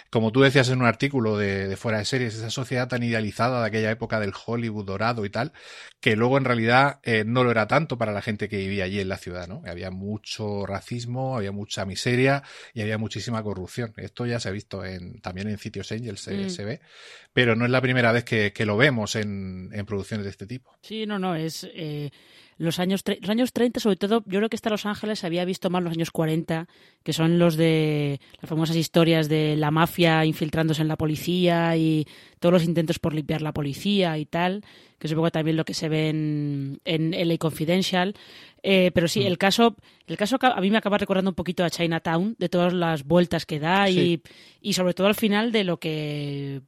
como 0.09 0.31
tú 0.31 0.39
decías 0.39 0.69
en 0.69 0.79
un 0.79 0.85
artículo 0.85 1.37
de, 1.37 1.67
de, 1.67 1.75
fuera 1.75 1.97
de 1.97 2.05
series, 2.05 2.33
esa 2.33 2.49
sociedad 2.49 2.87
tan 2.87 3.03
idealizada 3.03 3.59
de 3.59 3.67
aquella 3.67 3.91
época 3.91 4.21
del 4.21 4.31
Hollywood 4.33 4.85
dorado 4.85 5.25
y 5.25 5.29
tal, 5.29 5.51
que 5.99 6.15
luego 6.15 6.37
en 6.37 6.45
realidad 6.45 7.01
eh, 7.03 7.25
no 7.25 7.43
lo 7.43 7.51
era 7.51 7.67
tanto 7.67 7.97
para 7.97 8.13
la 8.13 8.21
gente 8.21 8.47
que 8.47 8.55
vivía 8.55 8.85
allí 8.85 9.01
en 9.01 9.09
la 9.09 9.17
ciudad, 9.17 9.49
¿no? 9.49 9.63
Había 9.67 9.91
mucho 9.91 10.65
racismo, 10.65 11.35
había 11.35 11.51
mucha 11.51 11.85
miseria 11.85 12.41
y 12.73 12.83
había 12.83 12.97
muchísima 12.97 13.43
corrupción. 13.43 13.93
Esto 13.97 14.25
ya 14.25 14.39
se 14.39 14.47
ha 14.47 14.53
visto 14.53 14.85
en, 14.85 15.19
también 15.19 15.49
en 15.49 15.57
Sitios 15.57 15.91
Angels, 15.91 16.21
se, 16.21 16.37
mm. 16.37 16.49
se 16.51 16.63
ve, 16.63 16.79
pero 17.33 17.57
no 17.57 17.65
es 17.65 17.71
la 17.71 17.81
primera 17.81 18.13
vez 18.13 18.23
que, 18.23 18.53
que 18.53 18.65
lo 18.65 18.77
vemos 18.77 19.17
en, 19.17 19.71
en, 19.73 19.85
producciones 19.85 20.23
de 20.23 20.29
este 20.29 20.47
tipo. 20.47 20.73
Sí, 20.83 21.05
no, 21.05 21.19
no, 21.19 21.35
es... 21.35 21.67
Eh 21.73 22.11
los 22.57 22.79
años, 22.79 23.03
los 23.21 23.29
años 23.29 23.53
30, 23.53 23.79
sobre 23.79 23.95
todo, 23.97 24.23
yo 24.25 24.39
creo 24.39 24.49
que 24.49 24.55
hasta 24.55 24.69
Los 24.69 24.85
Ángeles 24.85 25.23
había 25.23 25.45
visto 25.45 25.69
más 25.69 25.83
los 25.83 25.93
años 25.93 26.11
40, 26.11 26.67
que 27.03 27.13
son 27.13 27.37
los 27.37 27.55
de 27.55 28.19
las 28.41 28.49
famosas 28.49 28.75
historias 28.75 29.29
de 29.29 29.55
la 29.55 29.69
mafia 29.69 30.25
infiltrándose 30.25 30.81
en 30.81 30.87
la 30.87 30.97
policía 30.97 31.77
y 31.77 32.07
todos 32.39 32.53
los 32.53 32.63
intentos 32.63 32.97
por 32.99 33.13
limpiar 33.13 33.41
la 33.41 33.53
policía 33.53 34.17
y 34.17 34.25
tal, 34.25 34.63
que 34.97 35.07
es 35.07 35.13
un 35.13 35.17
poco 35.17 35.31
también 35.31 35.55
lo 35.55 35.65
que 35.65 35.75
se 35.75 35.87
ve 35.87 36.09
en, 36.09 36.79
en 36.83 37.11
LA 37.11 37.37
Confidential. 37.37 38.15
Eh, 38.63 38.91
pero 38.93 39.07
sí, 39.07 39.21
mm. 39.21 39.27
el 39.27 39.37
caso, 39.37 39.75
el 40.07 40.17
caso 40.17 40.37
a 40.41 40.59
mí 40.59 40.71
me 40.71 40.77
acaba 40.77 40.97
recordando 40.97 41.29
un 41.29 41.35
poquito 41.35 41.63
a 41.63 41.69
Chinatown, 41.69 42.35
de 42.39 42.49
todas 42.49 42.73
las 42.73 43.03
vueltas 43.03 43.45
que 43.45 43.59
da 43.59 43.89
y, 43.89 44.21
y 44.61 44.73
sobre 44.73 44.93
todo 44.93 45.07
al 45.07 45.15
final 45.15 45.51
de 45.51 45.63
lo 45.63 45.79
que 45.79 46.61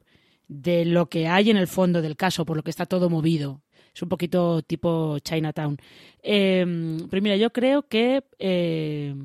de 0.47 0.83
lo 0.83 1.09
que 1.09 1.27
hay 1.27 1.51
en 1.51 1.57
el 1.57 1.67
fondo 1.67 2.01
del 2.01 2.17
caso, 2.17 2.43
por 2.43 2.57
lo 2.57 2.63
que 2.63 2.71
está 2.71 2.85
todo 2.85 3.09
movido. 3.09 3.61
Es 3.93 4.01
un 4.01 4.09
poquito 4.09 4.61
tipo 4.61 5.19
Chinatown. 5.19 5.77
Eh, 6.21 6.65
pero 7.09 7.21
mira, 7.21 7.35
yo 7.35 7.51
creo 7.51 7.87
que 7.87 8.23
eh, 8.39 9.15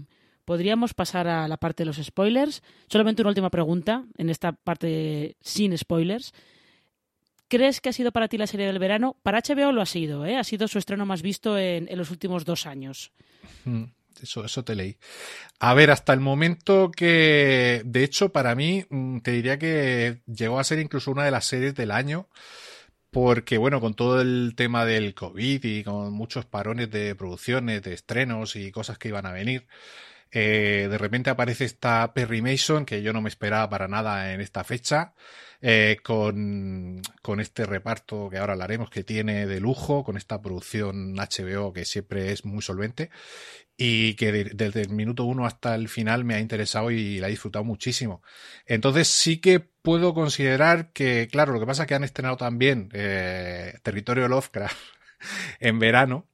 podríamos 0.45 0.95
pasar 0.95 1.27
a 1.29 1.49
la 1.49 1.57
parte 1.57 1.83
de 1.83 1.87
los 1.87 1.97
spoilers. 1.97 2.63
Solamente 2.89 3.23
una 3.23 3.31
última 3.31 3.51
pregunta 3.51 4.05
en 4.17 4.31
esta 4.31 4.53
parte 4.53 5.37
sin 5.41 5.77
spoilers. 5.77 6.33
¿Crees 7.49 7.81
que 7.81 7.91
ha 7.91 7.93
sido 7.93 8.11
para 8.11 8.29
ti 8.29 8.39
la 8.39 8.47
serie 8.47 8.67
del 8.67 8.79
verano? 8.79 9.17
Para 9.23 9.41
HBO 9.41 9.73
lo 9.73 9.83
ha 9.83 9.87
sido, 9.87 10.25
¿eh? 10.27 10.37
Ha 10.37 10.45
sido 10.45 10.67
su 10.67 10.79
estreno 10.79 11.07
más 11.07 11.23
visto 11.23 11.59
en, 11.59 11.87
los 11.97 12.11
últimos 12.11 12.45
dos 12.45 12.67
años. 12.67 13.13
Hmm, 13.65 13.85
eso, 14.23 14.45
eso 14.45 14.65
te 14.65 14.75
leí. 14.75 14.97
A 15.61 15.75
ver, 15.75 15.91
hasta 15.91 16.13
el 16.13 16.21
momento 16.21 16.91
que, 16.91 17.83
de 17.85 18.03
hecho, 18.03 18.33
para 18.33 18.55
mí, 18.55 18.85
mm, 18.89 19.19
te 19.19 19.33
diría 19.33 19.59
que 19.59 20.23
llegó 20.27 20.59
a 20.59 20.65
ser 20.65 20.79
incluso 20.79 21.11
una 21.11 21.25
de 21.25 21.31
las 21.31 21.45
series 21.45 21.75
del 21.75 21.91
año 21.91 22.29
porque 23.15 23.59
bueno, 23.59 23.81
con 23.81 23.95
todo 23.95 24.21
el 24.21 24.55
tema 24.57 24.85
del 24.85 25.15
COVID 25.15 25.65
y 25.65 25.85
con 25.85 26.13
muchos 26.13 26.47
parones 26.47 26.91
de 26.91 27.15
producciones, 27.15 27.81
de 27.83 27.95
estrenos 27.95 28.57
y 28.57 28.73
cosas 28.73 28.99
que 28.99 29.07
iban 29.09 29.25
a 29.25 29.31
venir, 29.33 29.69
eh, 30.35 30.89
de 30.91 30.99
repente 30.99 31.31
aparece 31.31 31.65
esta 31.65 32.13
Perry 32.13 32.43
Mason, 32.43 32.85
que 32.85 33.03
yo 33.03 33.13
no 33.13 33.23
me 33.23 33.29
esperaba 33.29 33.71
para 33.71 33.87
nada 33.87 34.33
en 34.33 34.41
esta 34.41 34.65
fecha, 34.65 35.15
eh, 35.63 35.99
con, 36.03 37.01
con, 37.23 37.39
este 37.39 37.65
reparto 37.65 38.29
que 38.29 38.39
ahora 38.39 38.55
hablaremos, 38.55 38.91
que 38.91 39.05
tiene 39.05 39.47
de 39.47 39.61
lujo, 39.61 40.03
con 40.03 40.17
esta 40.17 40.43
producción 40.43 41.15
HBO 41.15 41.73
que 41.73 41.85
siempre 41.85 42.33
es 42.33 42.45
muy 42.45 42.63
solvente 42.63 43.11
y 43.77 44.15
que 44.15 44.33
desde 44.33 44.83
el 44.83 44.91
minuto 44.91 45.25
uno 45.25 45.47
hasta 45.47 45.75
el 45.75 45.89
final 45.89 46.25
me 46.25 46.35
ha 46.35 46.41
interesado 46.41 46.91
y 46.91 47.19
la 47.19 47.29
he 47.29 47.31
disfrutado 47.31 47.65
muchísimo. 47.65 48.23
Entonces 48.67 49.09
sí 49.09 49.39
que 49.41 49.61
puedo 49.61 50.15
considerar 50.15 50.93
que, 50.93 51.29
claro, 51.31 51.53
lo 51.53 51.61
que 51.61 51.67
pasa 51.67 51.83
es 51.83 51.89
que 51.89 51.95
han 51.95 52.05
estrenado 52.05 52.37
también 52.37 52.89
eh, 52.93 53.75
Territorio 53.83 54.29
Lovecraft 54.29 54.77
en 55.61 55.79
verano, 55.79 56.29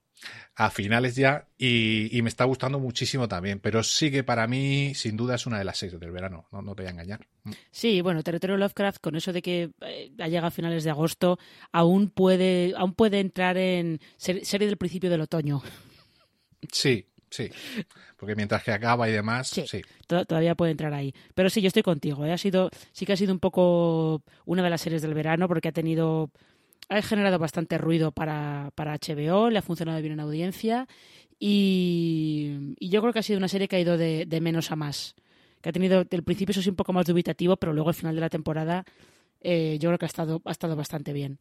a 0.55 0.71
finales 0.71 1.17
ya, 1.17 1.49
y, 1.57 2.21
me 2.23 2.29
está 2.29 2.45
gustando 2.45 2.79
muchísimo 2.79 3.29
también. 3.29 3.61
Pero 3.61 3.83
sí 3.83 4.11
que 4.11 4.25
para 4.25 4.47
mí, 4.47 4.95
sin 4.95 5.17
duda, 5.17 5.37
es 5.37 5.47
una 5.47 5.59
de 5.59 5.65
las 5.65 5.79
series 5.79 5.99
del 5.99 6.11
verano, 6.11 6.47
no, 6.53 6.61
no 6.63 6.75
te 6.75 6.83
voy 6.83 6.89
a 6.89 6.93
engañar. 6.93 7.27
Mm. 7.45 7.53
Sí, 7.71 8.01
bueno, 8.01 8.23
Territorio 8.23 8.57
Lovecraft, 8.57 9.01
con 9.01 9.17
eso 9.17 9.33
de 9.33 9.43
que 9.43 9.71
eh, 9.81 10.13
ha 10.19 10.29
llegado 10.29 10.49
a 10.49 10.51
finales 10.51 10.85
de 10.85 10.91
agosto, 10.91 11.39
aún 11.73 12.11
puede, 12.11 12.75
aún 12.77 12.95
puede 12.95 13.21
entrar 13.21 13.57
en 13.57 14.01
serie 14.17 14.67
del 14.67 14.77
principio 14.77 15.09
del 15.11 15.23
otoño. 15.23 15.63
Sí, 16.71 17.07
Sí, 17.31 17.49
porque 18.17 18.35
mientras 18.35 18.65
que 18.65 18.73
acaba 18.73 19.09
y 19.09 19.13
demás, 19.13 19.49
sí, 19.49 19.83
Todavía 20.09 20.57
puede 20.57 20.73
entrar 20.73 20.93
ahí. 20.93 21.15
Pero 21.35 21.49
sí, 21.49 21.63
yo 21.63 21.69
estoy 21.69 21.85
contigo. 21.85 22.25
¿eh? 22.25 22.33
Ha 22.33 22.39
sido, 22.39 22.71
sí 22.91 23.07
que 23.07 23.13
ha 23.13 23.17
sido 23.17 23.33
un 23.33 23.39
poco 23.39 24.23
una 24.45 24.65
de 24.65 24.71
las 24.71 24.81
series 24.81 25.01
del 25.01 25.15
verano 25.15 25.47
porque 25.47 25.69
ha 25.69 25.73
tenido, 25.73 26.31
ha 26.91 27.03
generado 27.03 27.39
bastante 27.39 27.79
ruido 27.79 28.13
para, 28.13 28.71
para 28.75 28.99
HBO, 28.99 29.49
le 29.49 29.59
ha 29.59 29.63
funcionado 29.63 30.01
bien 30.01 30.15
en 30.15 30.21
audiencia 30.21 30.89
y, 31.39 32.77
yo 32.81 33.01
creo 33.01 33.13
que 33.13 33.21
ha 33.21 33.23
sido 33.23 33.39
una 33.39 33.49
serie 33.49 33.67
que 33.67 33.77
ha 33.77 33.81
ido 33.81 33.97
de, 33.97 34.41
menos 34.43 34.71
a 34.71 34.77
más. 34.77 35.15
Que 35.63 35.71
ha 35.71 35.73
tenido, 35.73 36.05
el 36.09 36.23
principio 36.23 36.53
eso 36.53 36.63
sí 36.63 36.69
un 36.69 36.77
poco 36.77 36.93
más 36.93 37.07
dubitativo, 37.07 37.57
pero 37.57 37.73
luego 37.73 37.89
al 37.89 37.95
final 37.95 38.15
de 38.15 38.21
la 38.21 38.29
temporada 38.29 38.85
eh, 39.41 39.79
yo 39.81 39.89
creo 39.89 39.99
que 39.99 40.05
ha 40.05 40.09
estado, 40.09 40.43
ha 40.45 40.51
estado 40.51 40.77
bastante 40.77 41.13
bien. 41.13 41.39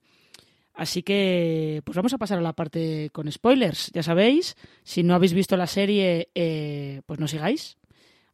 Así 0.73 1.03
que, 1.03 1.81
pues 1.83 1.95
vamos 1.97 2.13
a 2.13 2.17
pasar 2.17 2.37
a 2.37 2.41
la 2.41 2.53
parte 2.53 3.09
con 3.11 3.29
spoilers. 3.29 3.91
Ya 3.91 4.03
sabéis, 4.03 4.55
si 4.83 5.03
no 5.03 5.15
habéis 5.15 5.33
visto 5.33 5.57
la 5.57 5.67
serie, 5.67 6.29
eh, 6.35 7.01
pues 7.05 7.19
no 7.19 7.27
sigáis. 7.27 7.77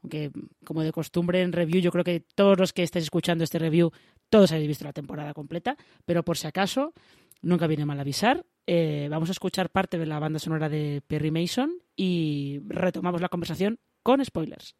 Aunque, 0.04 0.32
como 0.64 0.84
de 0.84 0.92
costumbre 0.92 1.42
en 1.42 1.52
review, 1.52 1.82
yo 1.82 1.92
creo 1.92 2.04
que 2.04 2.20
todos 2.20 2.60
los 2.60 2.74
que 2.74 2.84
estéis 2.84 3.06
escuchando 3.06 3.44
este 3.44 3.58
review, 3.58 3.92
todos 4.30 4.52
habéis 4.52 4.68
visto 4.68 4.86
la 4.86 4.94
temporada 4.94 5.34
completa. 5.34 5.78
Pero 6.06 6.24
por 6.24 6.38
si 6.38 6.48
acaso, 6.48 6.94
nunca 7.42 7.68
viene 7.68 7.86
mal 7.86 8.00
avisar. 8.00 8.46
Eh, 8.68 9.08
vamos 9.10 9.30
a 9.30 9.34
escuchar 9.34 9.70
parte 9.70 9.98
de 9.98 10.06
la 10.06 10.20
banda 10.20 10.40
sonora 10.40 10.70
de 10.70 11.02
Perry 11.06 11.32
Mason 11.32 11.72
y 11.96 12.62
retomamos 12.68 13.22
la 13.22 13.30
conversación 13.30 13.80
con 14.04 14.24
spoilers. 14.24 14.76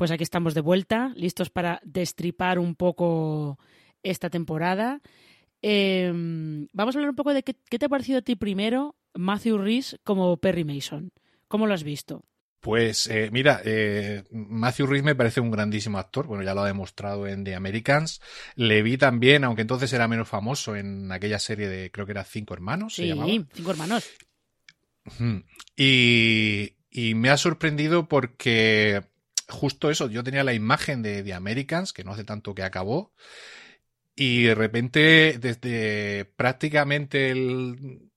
Pues 0.00 0.10
aquí 0.10 0.22
estamos 0.22 0.54
de 0.54 0.62
vuelta, 0.62 1.12
listos 1.14 1.50
para 1.50 1.78
destripar 1.84 2.58
un 2.58 2.74
poco 2.74 3.58
esta 4.02 4.30
temporada. 4.30 5.02
Em, 5.60 6.68
vamos 6.72 6.96
a 6.96 6.98
hablar 6.98 7.10
un 7.10 7.16
poco 7.16 7.34
de 7.34 7.42
qué, 7.42 7.52
te 7.52 7.84
ha 7.84 7.88
parecido 7.90 8.20
a 8.20 8.22
ti 8.22 8.34
primero 8.34 8.96
Matthew 9.12 9.58
Rhys 9.58 9.98
como 10.02 10.38
Perry 10.38 10.64
Mason. 10.64 11.12
¿Cómo 11.48 11.66
lo 11.66 11.74
has 11.74 11.84
visto? 11.84 12.24
Pues 12.60 13.08
eh, 13.08 13.28
mira, 13.30 13.60
eh, 13.62 14.24
Matthew 14.30 14.86
Rhys 14.86 15.02
me 15.02 15.14
parece 15.14 15.42
un 15.42 15.50
grandísimo 15.50 15.98
actor. 15.98 16.26
Bueno, 16.26 16.44
ya 16.44 16.54
lo 16.54 16.62
ha 16.62 16.66
demostrado 16.66 17.26
en 17.26 17.44
The 17.44 17.54
Americans. 17.54 18.22
Le 18.54 18.80
vi 18.80 18.96
también, 18.96 19.44
aunque 19.44 19.60
entonces 19.60 19.92
era 19.92 20.08
menos 20.08 20.28
famoso, 20.28 20.76
en 20.76 21.12
aquella 21.12 21.38
serie 21.38 21.68
de, 21.68 21.90
creo 21.90 22.06
que 22.06 22.12
era 22.12 22.24
Cinco 22.24 22.54
Hermanos. 22.54 22.94
Sí, 22.94 23.12
Cinco 23.52 23.70
Hermanos. 23.70 24.08
Y, 25.76 26.76
y 26.90 27.14
me 27.14 27.28
ha 27.28 27.36
sorprendido 27.36 28.08
porque 28.08 29.09
justo 29.50 29.90
eso, 29.90 30.08
yo 30.08 30.24
tenía 30.24 30.44
la 30.44 30.54
imagen 30.54 31.02
de 31.02 31.22
The 31.22 31.34
Americans, 31.34 31.92
que 31.92 32.04
no 32.04 32.12
hace 32.12 32.24
tanto 32.24 32.54
que 32.54 32.62
acabó, 32.62 33.12
y 34.16 34.44
de 34.44 34.54
repente, 34.54 35.38
desde 35.40 36.26
prácticamente 36.36 37.30
el, 37.30 38.09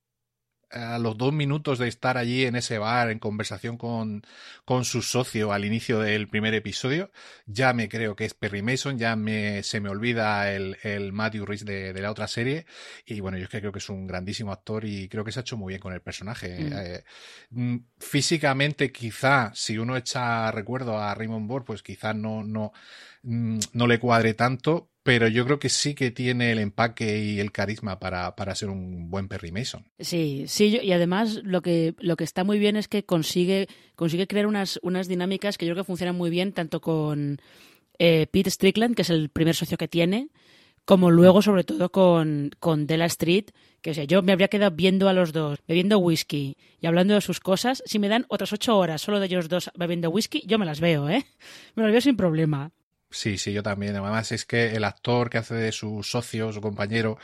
a 0.73 0.99
los 0.99 1.17
dos 1.17 1.31
minutos 1.33 1.79
de 1.79 1.87
estar 1.87 2.17
allí 2.17 2.45
en 2.45 2.55
ese 2.55 2.77
bar 2.77 3.09
en 3.09 3.19
conversación 3.19 3.77
con, 3.77 4.23
con 4.65 4.85
su 4.85 5.01
socio 5.01 5.51
al 5.53 5.65
inicio 5.65 5.99
del 5.99 6.27
primer 6.27 6.53
episodio, 6.53 7.11
ya 7.45 7.73
me 7.73 7.89
creo 7.89 8.15
que 8.15 8.25
es 8.25 8.33
Perry 8.33 8.61
Mason, 8.61 8.97
ya 8.97 9.15
me, 9.15 9.63
se 9.63 9.79
me 9.79 9.89
olvida 9.89 10.51
el, 10.51 10.77
el 10.83 11.13
Matthew 11.13 11.45
Rhys 11.45 11.65
de, 11.65 11.93
de, 11.93 12.01
la 12.01 12.11
otra 12.11 12.27
serie. 12.27 12.65
Y 13.05 13.19
bueno, 13.19 13.37
yo 13.37 13.45
es 13.45 13.49
que 13.49 13.59
creo 13.59 13.71
que 13.71 13.79
es 13.79 13.89
un 13.89 14.07
grandísimo 14.07 14.51
actor 14.51 14.85
y 14.85 15.07
creo 15.07 15.23
que 15.23 15.31
se 15.31 15.39
ha 15.39 15.41
hecho 15.41 15.57
muy 15.57 15.71
bien 15.71 15.81
con 15.81 15.93
el 15.93 16.01
personaje. 16.01 16.59
Mm. 16.59 16.73
Eh, 16.73 17.03
mm, 17.51 17.77
físicamente, 17.99 18.91
quizá, 18.91 19.51
si 19.53 19.77
uno 19.77 19.95
echa 19.95 20.51
recuerdo 20.51 20.97
a 20.97 21.13
Raymond 21.13 21.47
Bohr, 21.47 21.63
pues 21.63 21.83
quizá 21.83 22.13
no, 22.13 22.43
no, 22.43 22.71
mm, 23.23 23.59
no 23.73 23.87
le 23.87 23.99
cuadre 23.99 24.33
tanto, 24.33 24.89
pero 25.03 25.27
yo 25.27 25.45
creo 25.45 25.59
que 25.59 25.69
sí 25.69 25.93
que 25.95 26.11
tiene 26.11 26.53
el 26.53 26.59
empaque 26.59 27.19
y 27.19 27.39
el 27.39 27.51
carisma 27.51 27.99
para, 27.99 28.35
para 28.35 28.55
ser 28.55 28.69
un 28.69 29.09
buen 29.09 29.27
Perry 29.27 29.51
Mason. 29.51 29.85
Sí, 29.99 30.45
sí, 30.47 30.79
y 30.81 30.91
además 30.93 31.41
lo 31.43 31.61
que, 31.61 31.93
lo 31.99 32.15
que 32.15 32.23
está 32.23 32.45
muy 32.45 32.57
bien 32.57 32.77
es 32.77 32.87
que 32.87 33.03
consigue, 33.03 33.67
consigue 33.95 34.27
crear 34.27 34.47
unas, 34.47 34.79
unas 34.81 35.09
dinámicas 35.09 35.57
que 35.57 35.65
yo 35.65 35.73
creo 35.73 35.83
que 35.83 35.87
funcionan 35.87 36.15
muy 36.15 36.29
bien, 36.29 36.53
tanto 36.53 36.79
con 36.79 37.39
eh, 37.99 38.27
Pete 38.31 38.49
Strickland, 38.49 38.95
que 38.95 39.01
es 39.01 39.09
el 39.09 39.29
primer 39.29 39.55
socio 39.55 39.77
que 39.77 39.89
tiene, 39.89 40.29
como 40.85 41.11
luego, 41.11 41.41
sobre 41.41 41.65
todo, 41.65 41.91
con, 41.91 42.51
con 42.59 42.87
Della 42.87 43.05
Street, 43.05 43.45
que 43.81 43.91
o 43.91 44.03
yo 44.03 44.21
me 44.21 44.31
habría 44.31 44.47
quedado 44.47 44.75
viendo 44.75 45.09
a 45.09 45.13
los 45.13 45.33
dos, 45.33 45.59
bebiendo 45.67 45.99
whisky 45.99 46.55
y 46.79 46.87
hablando 46.87 47.13
de 47.13 47.21
sus 47.21 47.41
cosas. 47.41 47.83
Si 47.85 47.99
me 47.99 48.07
dan 48.07 48.25
otras 48.29 48.53
ocho 48.53 48.77
horas 48.77 49.01
solo 49.01 49.19
de 49.19 49.25
ellos 49.25 49.49
dos 49.49 49.69
bebiendo 49.77 50.09
whisky, 50.09 50.43
yo 50.45 50.57
me 50.57 50.65
las 50.65 50.79
veo, 50.79 51.09
¿eh? 51.09 51.25
Me 51.75 51.83
las 51.83 51.91
veo 51.91 52.01
sin 52.01 52.15
problema. 52.15 52.71
Sí, 53.13 53.37
sí, 53.37 53.53
yo 53.53 53.61
también. 53.61 53.95
Además 53.95 54.31
es 54.31 54.43
que 54.43 54.75
el 54.75 54.83
actor 54.83 55.29
que 55.29 55.37
hace 55.37 55.53
de 55.53 55.71
su 55.71 56.01
socio, 56.03 56.51
su 56.51 56.61
compañero, 56.61 57.17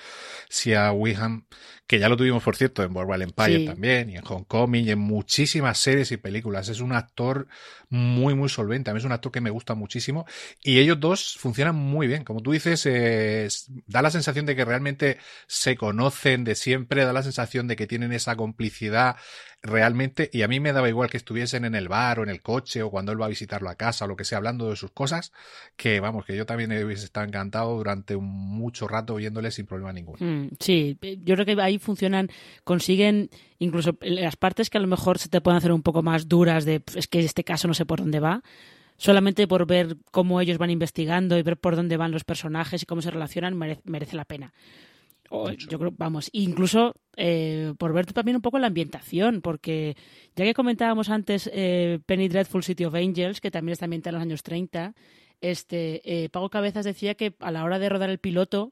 Sia 0.47 0.91
Wiham, 0.91 1.45
que 1.87 1.97
ya 1.97 2.07
lo 2.07 2.15
tuvimos, 2.15 2.43
por 2.43 2.55
cierto, 2.55 2.83
en 2.83 2.93
Boardwalk 2.93 3.23
Empire 3.23 3.65
también, 3.65 4.11
y 4.11 4.15
en 4.15 4.21
Hong 4.23 4.43
Kong, 4.43 4.75
y 4.75 4.91
en 4.91 4.99
muchísimas 4.99 5.79
series 5.79 6.11
y 6.11 6.17
películas. 6.17 6.69
Es 6.69 6.81
un 6.81 6.91
actor 6.91 7.47
muy, 7.89 8.35
muy 8.35 8.47
solvente. 8.47 8.91
A 8.91 8.93
mí 8.93 8.99
es 8.99 9.05
un 9.05 9.11
actor 9.11 9.31
que 9.31 9.41
me 9.41 9.49
gusta 9.49 9.73
muchísimo. 9.73 10.27
Y 10.61 10.77
ellos 10.77 10.99
dos 10.99 11.37
funcionan 11.39 11.75
muy 11.75 12.05
bien. 12.05 12.23
Como 12.23 12.41
tú 12.41 12.51
dices, 12.51 13.65
da 13.87 14.03
la 14.03 14.11
sensación 14.11 14.45
de 14.45 14.55
que 14.55 14.65
realmente 14.65 15.17
se 15.47 15.75
conocen 15.75 16.43
de 16.43 16.53
siempre, 16.53 17.03
da 17.03 17.13
la 17.13 17.23
sensación 17.23 17.67
de 17.67 17.75
que 17.75 17.87
tienen 17.87 18.13
esa 18.13 18.35
complicidad 18.35 19.15
realmente, 19.61 20.29
y 20.31 20.41
a 20.43 20.47
mí 20.47 20.59
me 20.59 20.71
daba 20.71 20.87
igual 20.87 21.09
que 21.09 21.17
estuviesen 21.17 21.65
en 21.65 21.75
el 21.75 21.87
bar 21.89 22.19
o 22.19 22.23
en 22.23 22.29
el 22.29 22.41
coche 22.41 22.81
o 22.81 22.89
cuando 22.89 23.11
él 23.11 23.21
va 23.21 23.25
a 23.25 23.29
visitarlo 23.29 23.69
a 23.69 23.75
casa 23.75 24.05
o 24.05 24.07
lo 24.07 24.15
que 24.15 24.23
sea, 24.23 24.37
hablando 24.37 24.69
de 24.69 24.75
sus 24.75 24.91
cosas, 24.91 25.33
que 25.75 25.99
vamos, 25.99 26.25
que 26.25 26.35
yo 26.35 26.45
también 26.45 26.71
hubiese 26.83 27.05
estado 27.05 27.25
encantado 27.25 27.75
durante 27.75 28.15
un 28.15 28.25
mucho 28.25 28.87
rato 28.87 29.15
viéndole 29.15 29.51
sin 29.51 29.65
problema 29.65 29.91
ninguno. 29.91 30.17
Mm, 30.19 30.49
sí, 30.59 30.97
yo 31.23 31.35
creo 31.35 31.45
que 31.45 31.61
ahí 31.61 31.77
funcionan, 31.77 32.29
consiguen 32.63 33.29
incluso 33.59 33.97
las 34.01 34.37
partes 34.37 34.69
que 34.69 34.77
a 34.77 34.81
lo 34.81 34.87
mejor 34.87 35.19
se 35.19 35.29
te 35.29 35.41
pueden 35.41 35.57
hacer 35.57 35.71
un 35.71 35.83
poco 35.83 36.01
más 36.01 36.27
duras 36.27 36.63
de 36.63 36.81
es 36.95 37.07
que 37.07 37.19
este 37.19 37.43
caso 37.43 37.67
no 37.67 37.73
sé 37.73 37.85
por 37.85 37.99
dónde 37.99 38.19
va 38.19 38.41
solamente 38.95 39.47
por 39.47 39.65
ver 39.65 39.97
cómo 40.11 40.39
ellos 40.41 40.57
van 40.57 40.69
investigando 40.69 41.37
y 41.37 41.43
ver 41.43 41.57
por 41.57 41.75
dónde 41.75 41.97
van 41.97 42.11
los 42.11 42.23
personajes 42.23 42.83
y 42.83 42.85
cómo 42.85 43.01
se 43.01 43.11
relacionan 43.11 43.57
merece 43.57 44.15
la 44.15 44.25
pena 44.25 44.53
yo 45.69 45.79
creo, 45.79 45.93
vamos, 45.97 46.29
incluso 46.33 46.95
eh, 47.15 47.73
por 47.77 47.93
ver 47.93 48.05
también 48.07 48.37
un 48.37 48.41
poco 48.41 48.59
la 48.59 48.67
ambientación, 48.67 49.41
porque 49.41 49.95
ya 50.35 50.45
que 50.45 50.53
comentábamos 50.53 51.09
antes 51.09 51.49
eh, 51.53 51.99
Penny 52.05 52.27
Dreadful 52.27 52.63
City 52.63 52.85
of 52.85 52.95
Angels, 52.95 53.41
que 53.41 53.51
también 53.51 53.73
está 53.73 53.85
ambientada 53.85 54.11
en 54.11 54.15
los 54.15 54.23
años 54.23 54.43
30, 54.43 54.95
este, 55.41 56.01
eh, 56.03 56.29
Pago 56.29 56.49
Cabezas 56.49 56.85
decía 56.85 57.15
que 57.15 57.35
a 57.39 57.51
la 57.51 57.63
hora 57.63 57.79
de 57.79 57.89
rodar 57.89 58.09
el 58.09 58.19
piloto, 58.19 58.71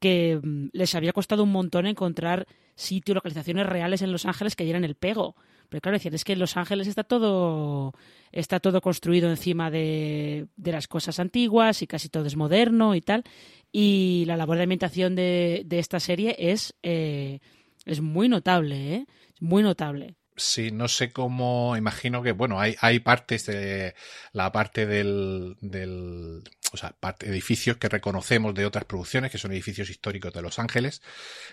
que 0.00 0.40
mm, 0.42 0.68
les 0.72 0.94
había 0.94 1.12
costado 1.12 1.44
un 1.44 1.52
montón 1.52 1.86
encontrar 1.86 2.46
sitios, 2.74 3.14
localizaciones 3.14 3.66
reales 3.66 4.02
en 4.02 4.12
Los 4.12 4.26
Ángeles 4.26 4.56
que 4.56 4.64
dieran 4.64 4.84
el 4.84 4.96
pego. 4.96 5.36
Pero 5.68 5.80
claro, 5.80 5.96
decían, 5.96 6.14
es 6.14 6.24
que 6.24 6.34
en 6.34 6.38
Los 6.38 6.56
Ángeles 6.56 6.86
está 6.86 7.04
todo, 7.04 7.92
está 8.32 8.60
todo 8.60 8.80
construido 8.80 9.30
encima 9.30 9.70
de, 9.70 10.46
de, 10.56 10.72
las 10.72 10.88
cosas 10.88 11.18
antiguas 11.20 11.82
y 11.82 11.86
casi 11.86 12.08
todo 12.08 12.26
es 12.26 12.36
moderno 12.36 12.94
y 12.94 13.00
tal. 13.00 13.24
Y 13.72 14.24
la 14.26 14.36
labor 14.36 14.56
de 14.56 14.62
ambientación 14.64 15.14
de, 15.14 15.62
de 15.66 15.78
esta 15.78 16.00
serie 16.00 16.36
es, 16.38 16.74
eh, 16.82 17.40
es 17.84 18.00
muy 18.00 18.28
notable, 18.28 18.94
¿eh? 18.94 19.06
Muy 19.40 19.62
notable. 19.62 20.16
Sí, 20.36 20.70
no 20.72 20.88
sé 20.88 21.12
cómo, 21.12 21.76
imagino 21.76 22.22
que, 22.22 22.32
bueno, 22.32 22.58
hay, 22.58 22.74
hay 22.80 22.98
partes 22.98 23.46
de 23.46 23.94
la 24.32 24.50
parte 24.50 24.84
del, 24.84 25.56
del 25.60 26.42
o 26.74 26.76
sea, 26.76 26.96
edificios 27.20 27.76
que 27.76 27.88
reconocemos 27.88 28.54
de 28.54 28.66
otras 28.66 28.84
producciones, 28.84 29.30
que 29.30 29.38
son 29.38 29.52
edificios 29.52 29.90
históricos 29.90 30.32
de 30.32 30.42
Los 30.42 30.58
Ángeles, 30.58 31.02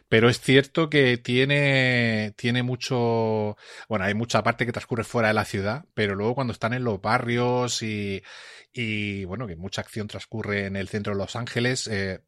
pero 0.10 0.30
es 0.30 0.42
cierto 0.42 0.90
que 0.90 1.18
tiene, 1.18 2.34
tiene 2.36 2.64
mucho, 2.64 3.56
bueno, 3.88 4.06
hay 4.06 4.16
mucha 4.16 4.44
parte 4.44 4.66
que 4.66 4.72
transcurre 4.72 5.04
fuera 5.04 5.28
de 5.28 5.36
la 5.36 5.46
ciudad, 5.46 5.86
pero 5.94 6.16
luego 6.16 6.36
cuando 6.36 6.54
están 6.54 6.74
en 6.74 6.84
los 6.84 7.00
barrios 7.00 7.84
y, 7.84 8.24
y 8.74 9.26
bueno, 9.26 9.46
que 9.46 9.56
mucha 9.56 9.82
acción 9.82 10.08
transcurre 10.08 10.66
en 10.66 10.76
el 10.76 10.88
centro 10.88 11.14
de 11.14 11.20
Los 11.20 11.36
Ángeles, 11.36 11.88
eh, 11.88 12.22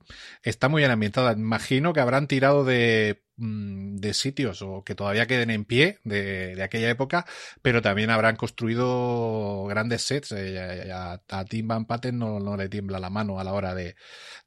está 0.43 0.69
muy 0.69 0.81
bien 0.81 0.91
ambientada. 0.91 1.33
Imagino 1.33 1.93
que 1.93 1.99
habrán 1.99 2.27
tirado 2.27 2.63
de 2.63 3.22
de 3.35 4.13
sitios 4.13 4.61
o 4.61 4.83
que 4.83 4.93
todavía 4.93 5.25
queden 5.25 5.49
en 5.49 5.65
pie 5.65 5.99
de, 6.03 6.61
aquella 6.61 6.89
época, 6.89 7.25
pero 7.61 7.81
también 7.81 8.11
habrán 8.11 8.35
construido 8.35 9.65
grandes 9.65 10.03
sets. 10.03 10.33
Eh, 10.33 10.91
a, 10.93 11.19
Tim 11.49 11.67
Van 11.67 11.85
Patten 11.85 12.17
no, 12.19 12.39
no, 12.39 12.55
le 12.55 12.69
tiembla 12.69 12.99
la 12.99 13.09
mano 13.09 13.39
a 13.39 13.43
la 13.43 13.53
hora 13.53 13.73
de, 13.73 13.95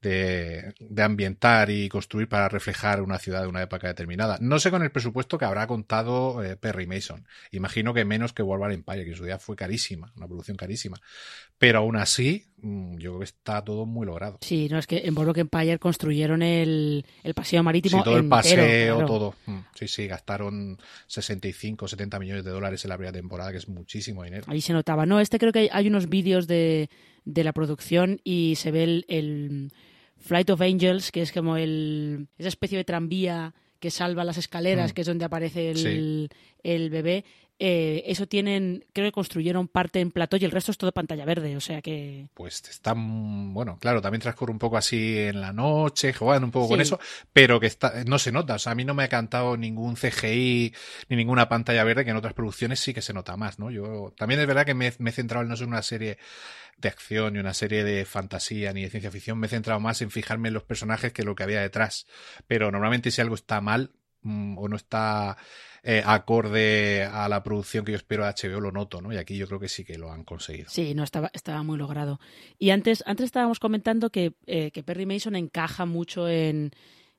de, 0.01 1.03
ambientar 1.03 1.71
y 1.71 1.89
construir 1.89 2.29
para 2.29 2.49
reflejar 2.49 3.03
una 3.03 3.19
ciudad 3.19 3.43
de 3.43 3.49
una 3.49 3.63
época 3.63 3.89
determinada. 3.89 4.39
No 4.41 4.59
sé 4.61 4.71
con 4.71 4.83
el 4.83 4.93
presupuesto 4.93 5.37
que 5.37 5.45
habrá 5.45 5.67
contado 5.67 6.45
eh, 6.45 6.57
Perry 6.57 6.87
Mason. 6.87 7.27
Imagino 7.51 7.93
que 7.93 8.05
menos 8.05 8.33
que 8.33 8.43
War 8.43 8.71
Empire, 8.71 9.05
que 9.05 9.11
en 9.11 9.17
su 9.17 9.25
día 9.25 9.39
fue 9.39 9.57
carísima, 9.57 10.13
una 10.17 10.27
producción 10.27 10.57
carísima. 10.57 10.99
Pero 11.59 11.79
aún 11.79 11.97
así, 11.97 12.45
mm, 12.59 12.97
yo 12.99 13.13
creo 13.13 13.19
que 13.21 13.25
está 13.25 13.65
todo 13.65 13.87
muy 13.87 14.07
logrado. 14.07 14.39
Sí, 14.43 14.69
no 14.71 14.79
es 14.79 14.87
que 14.87 15.03
en 15.05 15.15
Boardwalk 15.15 15.39
Empire 15.39 15.79
construyeron 15.79 16.43
el, 16.43 17.05
el 17.23 17.35
paseo 17.35 17.63
marítimo. 17.63 17.99
Sí, 17.99 18.05
todo 18.05 18.19
el 18.19 18.29
paseo 18.29 19.07
todo. 19.07 19.35
Mm, 19.47 19.59
sí, 19.75 19.89
sí, 19.89 20.07
gastaron 20.07 20.79
65, 21.07 21.89
70 21.89 22.19
millones 22.19 22.45
de 22.45 22.51
dólares 22.51 22.85
en 22.85 22.91
la 22.91 22.97
primera 22.97 23.13
temporada, 23.13 23.53
que 23.53 23.59
es 23.59 23.69
muchísimo 23.69 24.23
dinero. 24.25 24.45
Ahí 24.49 24.61
se 24.61 24.75
notaba. 24.75 25.07
No, 25.07 25.19
este 25.19 25.39
creo 25.39 25.53
que 25.53 25.71
hay, 25.73 25.89
unos 25.89 26.09
vídeos 26.09 26.47
de, 26.47 26.91
de, 27.25 27.45
la 27.45 27.53
producción 27.53 28.21
y 28.23 28.57
se 28.57 28.71
ve 28.71 29.05
el, 29.09 29.73
Flight 30.19 30.51
of 30.51 30.61
Angels, 30.61 31.13
que 31.13 31.23
es 31.23 31.33
como 31.33 31.57
el, 31.57 32.29
esa 32.37 32.49
especie 32.49 32.77
de 32.77 32.85
tranvía 32.85 33.55
que 33.81 33.91
salva 33.91 34.25
las 34.25 34.39
escaleras, 34.39 34.91
mm. 34.91 34.95
que 34.95 35.01
es 35.03 35.07
donde 35.07 35.25
aparece 35.25 35.71
el, 35.71 36.31
el 36.63 36.91
bebé. 36.91 37.25
Eh, 37.59 38.03
eso 38.07 38.27
tienen, 38.27 38.85
creo 38.93 39.07
que 39.07 39.13
construyeron 39.13 39.67
parte 39.67 40.01
en 40.01 40.11
plató 40.11 40.37
y 40.37 40.45
el 40.45 40.51
resto 40.51 40.73
es 40.73 40.77
todo 40.77 40.93
pantalla 40.93 41.25
verde, 41.25 41.57
o 41.57 41.61
sea 41.61 41.81
que... 41.81 42.29
Pues 42.35 42.63
están, 42.69 43.55
bueno, 43.55 43.79
claro, 43.81 44.03
también 44.03 44.21
transcurre 44.21 44.53
un 44.53 44.59
poco 44.59 44.77
así 44.77 45.17
en 45.19 45.41
la 45.41 45.55
noche, 45.55 46.13
juegan 46.13 46.45
un 46.45 46.51
poco 46.51 46.69
con 46.69 46.83
eso, 46.83 47.01
pero 47.33 47.59
que 47.59 47.67
está, 47.67 48.05
no 48.05 48.19
se 48.19 48.31
nota, 48.31 48.57
o 48.57 48.59
sea, 48.59 48.73
a 48.73 48.75
mí 48.75 48.85
no 48.85 48.93
me 48.93 49.05
ha 49.05 49.09
cantado 49.09 49.57
ningún 49.57 49.97
CGI 49.97 50.75
ni 51.09 51.17
ninguna 51.17 51.49
pantalla 51.49 51.83
verde, 51.83 52.05
que 52.05 52.11
en 52.11 52.19
otras 52.19 52.35
producciones 52.35 52.79
sí 52.79 52.93
que 52.93 53.01
se 53.01 53.15
nota 53.15 53.39
más, 53.39 53.59
¿no? 53.59 53.71
Yo 53.71 54.13
también 54.19 54.39
es 54.41 54.47
verdad 54.47 54.67
que 54.67 54.75
me, 54.75 54.89
he 54.89 55.13
centrado 55.13 55.43
en 55.43 55.49
no 55.49 55.57
ser 55.57 55.67
una 55.67 55.83
serie 55.83 56.19
de 56.77 56.89
acción 56.89 57.33
ni 57.33 57.39
una 57.39 57.55
serie 57.55 57.85
de 57.85 58.05
fantasía 58.05 58.75
ni 58.75 58.83
de 58.83 58.91
ciencia 58.91 59.11
ficción, 59.11 59.39
me 59.39 59.47
he 59.47 59.51
centrado 59.51 59.81
más 59.81 60.03
en 60.03 60.11
fijarme 60.11 60.49
en 60.49 60.55
los 60.55 60.65
personajes 60.65 61.15
que 61.15 61.23
lo 61.23 61.35
que 61.35 61.45
había 61.45 61.63
detrás, 61.63 62.07
pero 62.47 62.71
normalmente 62.71 63.11
si 63.11 63.23
algo 63.23 63.35
está 63.35 63.63
mal 63.63 63.93
mm, 64.27 64.59
o 64.59 64.69
no 64.69 64.77
está 64.77 65.37
eh, 65.89 66.03
acorde 66.05 67.05
a 67.05 67.29
la 67.29 67.45
producción 67.45 67.85
que 67.85 67.93
yo 67.93 67.97
espero 67.97 68.25
de 68.25 68.33
HBO, 68.33 68.61
lo 68.61 68.73
noto, 68.73 69.01
¿no? 69.01 69.13
Y 69.13 69.19
aquí 69.19 69.37
yo 69.37 69.47
creo 69.47 69.61
que 69.61 69.69
sí 69.69 69.85
que 69.85 69.97
lo 69.97 70.11
han 70.11 70.25
conseguido. 70.25 70.69
Sí, 70.69 70.95
no, 70.95 71.05
estaba, 71.05 71.31
estaba 71.33 71.63
muy 71.63 71.79
logrado. 71.79 72.19
Y 72.59 72.71
antes, 72.71 73.05
antes 73.07 73.27
estábamos 73.27 73.61
comentando 73.61 74.11
que, 74.11 74.33
eh, 74.47 74.73
que 74.73 74.83
Perry 74.83 75.07
Mason 75.07 75.37
encaja 75.37 75.87
mucho 75.87 76.29
en, 76.29 76.73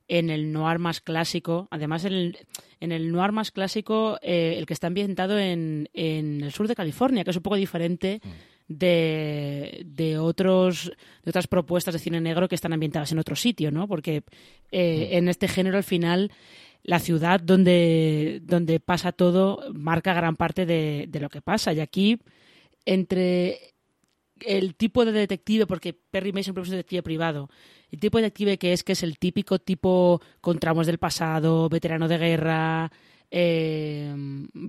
en 0.06 0.28
el 0.28 0.52
noir 0.52 0.78
más 0.78 1.00
clásico. 1.00 1.66
Además, 1.70 2.04
en 2.04 2.12
el, 2.12 2.38
en 2.80 2.92
el 2.92 3.10
noir 3.10 3.32
más 3.32 3.52
clásico, 3.52 4.18
eh, 4.20 4.56
el 4.58 4.66
que 4.66 4.74
está 4.74 4.88
ambientado 4.88 5.38
en, 5.38 5.88
en, 5.94 6.42
el 6.42 6.52
sur 6.52 6.68
de 6.68 6.74
California, 6.74 7.24
que 7.24 7.30
es 7.30 7.36
un 7.36 7.42
poco 7.42 7.56
diferente 7.56 8.20
mm. 8.22 8.28
de, 8.68 9.82
de, 9.86 10.18
otros, 10.18 10.92
de 11.24 11.30
otras 11.30 11.46
propuestas 11.46 11.94
de 11.94 12.00
cine 12.00 12.20
negro 12.20 12.48
que 12.48 12.54
están 12.54 12.74
ambientadas 12.74 13.12
en 13.12 13.18
otro 13.18 13.34
sitio, 13.34 13.70
¿no? 13.70 13.88
Porque 13.88 14.20
mm. 14.20 14.24
en 14.72 15.28
este 15.28 15.48
género, 15.48 15.78
al 15.78 15.84
final, 15.84 16.32
la 16.82 16.98
ciudad 16.98 17.40
donde, 17.40 18.40
donde 18.44 18.80
pasa 18.80 19.12
todo 19.12 19.62
marca 19.74 20.14
gran 20.14 20.36
parte 20.36 20.66
de, 20.66 21.06
de 21.08 21.20
lo 21.20 21.28
que 21.28 21.42
pasa. 21.42 21.72
Y 21.72 21.80
aquí, 21.80 22.18
entre 22.84 23.74
el 24.40 24.74
tipo 24.74 25.04
de 25.04 25.12
detective, 25.12 25.66
porque 25.66 25.92
Perry 25.92 26.32
Mason 26.32 26.56
es 26.58 26.68
un 26.68 26.70
detective 26.72 27.02
privado, 27.02 27.48
el 27.90 28.00
tipo 28.00 28.18
de 28.18 28.22
detective 28.22 28.58
que 28.58 28.72
es, 28.72 28.84
que 28.84 28.92
es 28.92 29.02
el 29.02 29.18
típico 29.18 29.58
tipo 29.58 30.20
con 30.40 30.58
tramos 30.58 30.86
del 30.86 30.98
pasado, 30.98 31.68
veterano 31.68 32.08
de 32.08 32.18
guerra, 32.18 32.92
eh, 33.30 34.14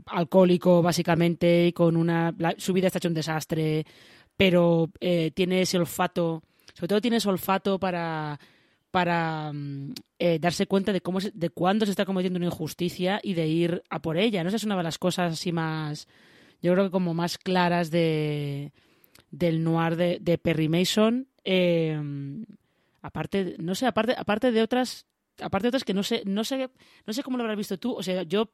alcohólico 0.07 0.81
básicamente, 0.81 1.67
y 1.67 1.73
con 1.73 1.95
una... 1.95 2.33
su 2.57 2.73
vida 2.73 2.87
está 2.87 2.99
hecha 2.99 3.07
un 3.07 3.13
desastre, 3.13 3.85
pero 4.35 4.89
eh, 4.99 5.31
tiene 5.33 5.61
ese 5.61 5.77
olfato, 5.77 6.43
sobre 6.73 6.87
todo 6.87 7.01
tiene 7.01 7.17
ese 7.17 7.29
olfato 7.29 7.79
para 7.79 8.39
para 8.91 9.51
mm, 9.53 9.93
eh, 10.19 10.39
darse 10.39 10.67
cuenta 10.67 10.91
de 10.91 11.01
cómo 11.01 11.19
de 11.19 11.49
cuándo 11.49 11.85
se 11.85 11.91
está 11.91 12.05
cometiendo 12.05 12.37
una 12.37 12.47
injusticia 12.47 13.19
y 13.23 13.33
de 13.33 13.47
ir 13.47 13.83
a 13.89 14.01
por 14.01 14.17
ella. 14.17 14.43
¿no? 14.43 14.49
Esa 14.49 14.57
es 14.57 14.63
una 14.63 14.77
de 14.77 14.83
las 14.83 14.97
cosas 14.97 15.33
así 15.33 15.51
más, 15.51 16.07
yo 16.61 16.73
creo 16.73 16.85
que 16.85 16.91
como 16.91 17.13
más 17.13 17.37
claras 17.37 17.91
de 17.91 18.71
del 19.31 19.63
noir 19.63 19.95
de, 19.95 20.37
Perry 20.37 20.69
Mason. 20.69 21.27
Em, 21.43 22.45
aparte, 23.01 23.55
no 23.59 23.75
sé, 23.75 23.85
aparte, 23.85 24.15
aparte 24.17 24.51
de 24.51 24.61
otras, 24.61 25.05
aparte 25.41 25.65
de 25.65 25.69
otras 25.69 25.83
que 25.83 25.93
no 25.93 26.03
sé, 26.03 26.23
no 26.25 26.43
sé, 26.43 26.69
no 27.05 27.13
sé 27.13 27.23
cómo 27.23 27.37
lo 27.37 27.43
habrás 27.43 27.57
visto 27.57 27.77
tú. 27.77 27.93
O 27.93 28.03
sea, 28.03 28.23
yo 28.23 28.51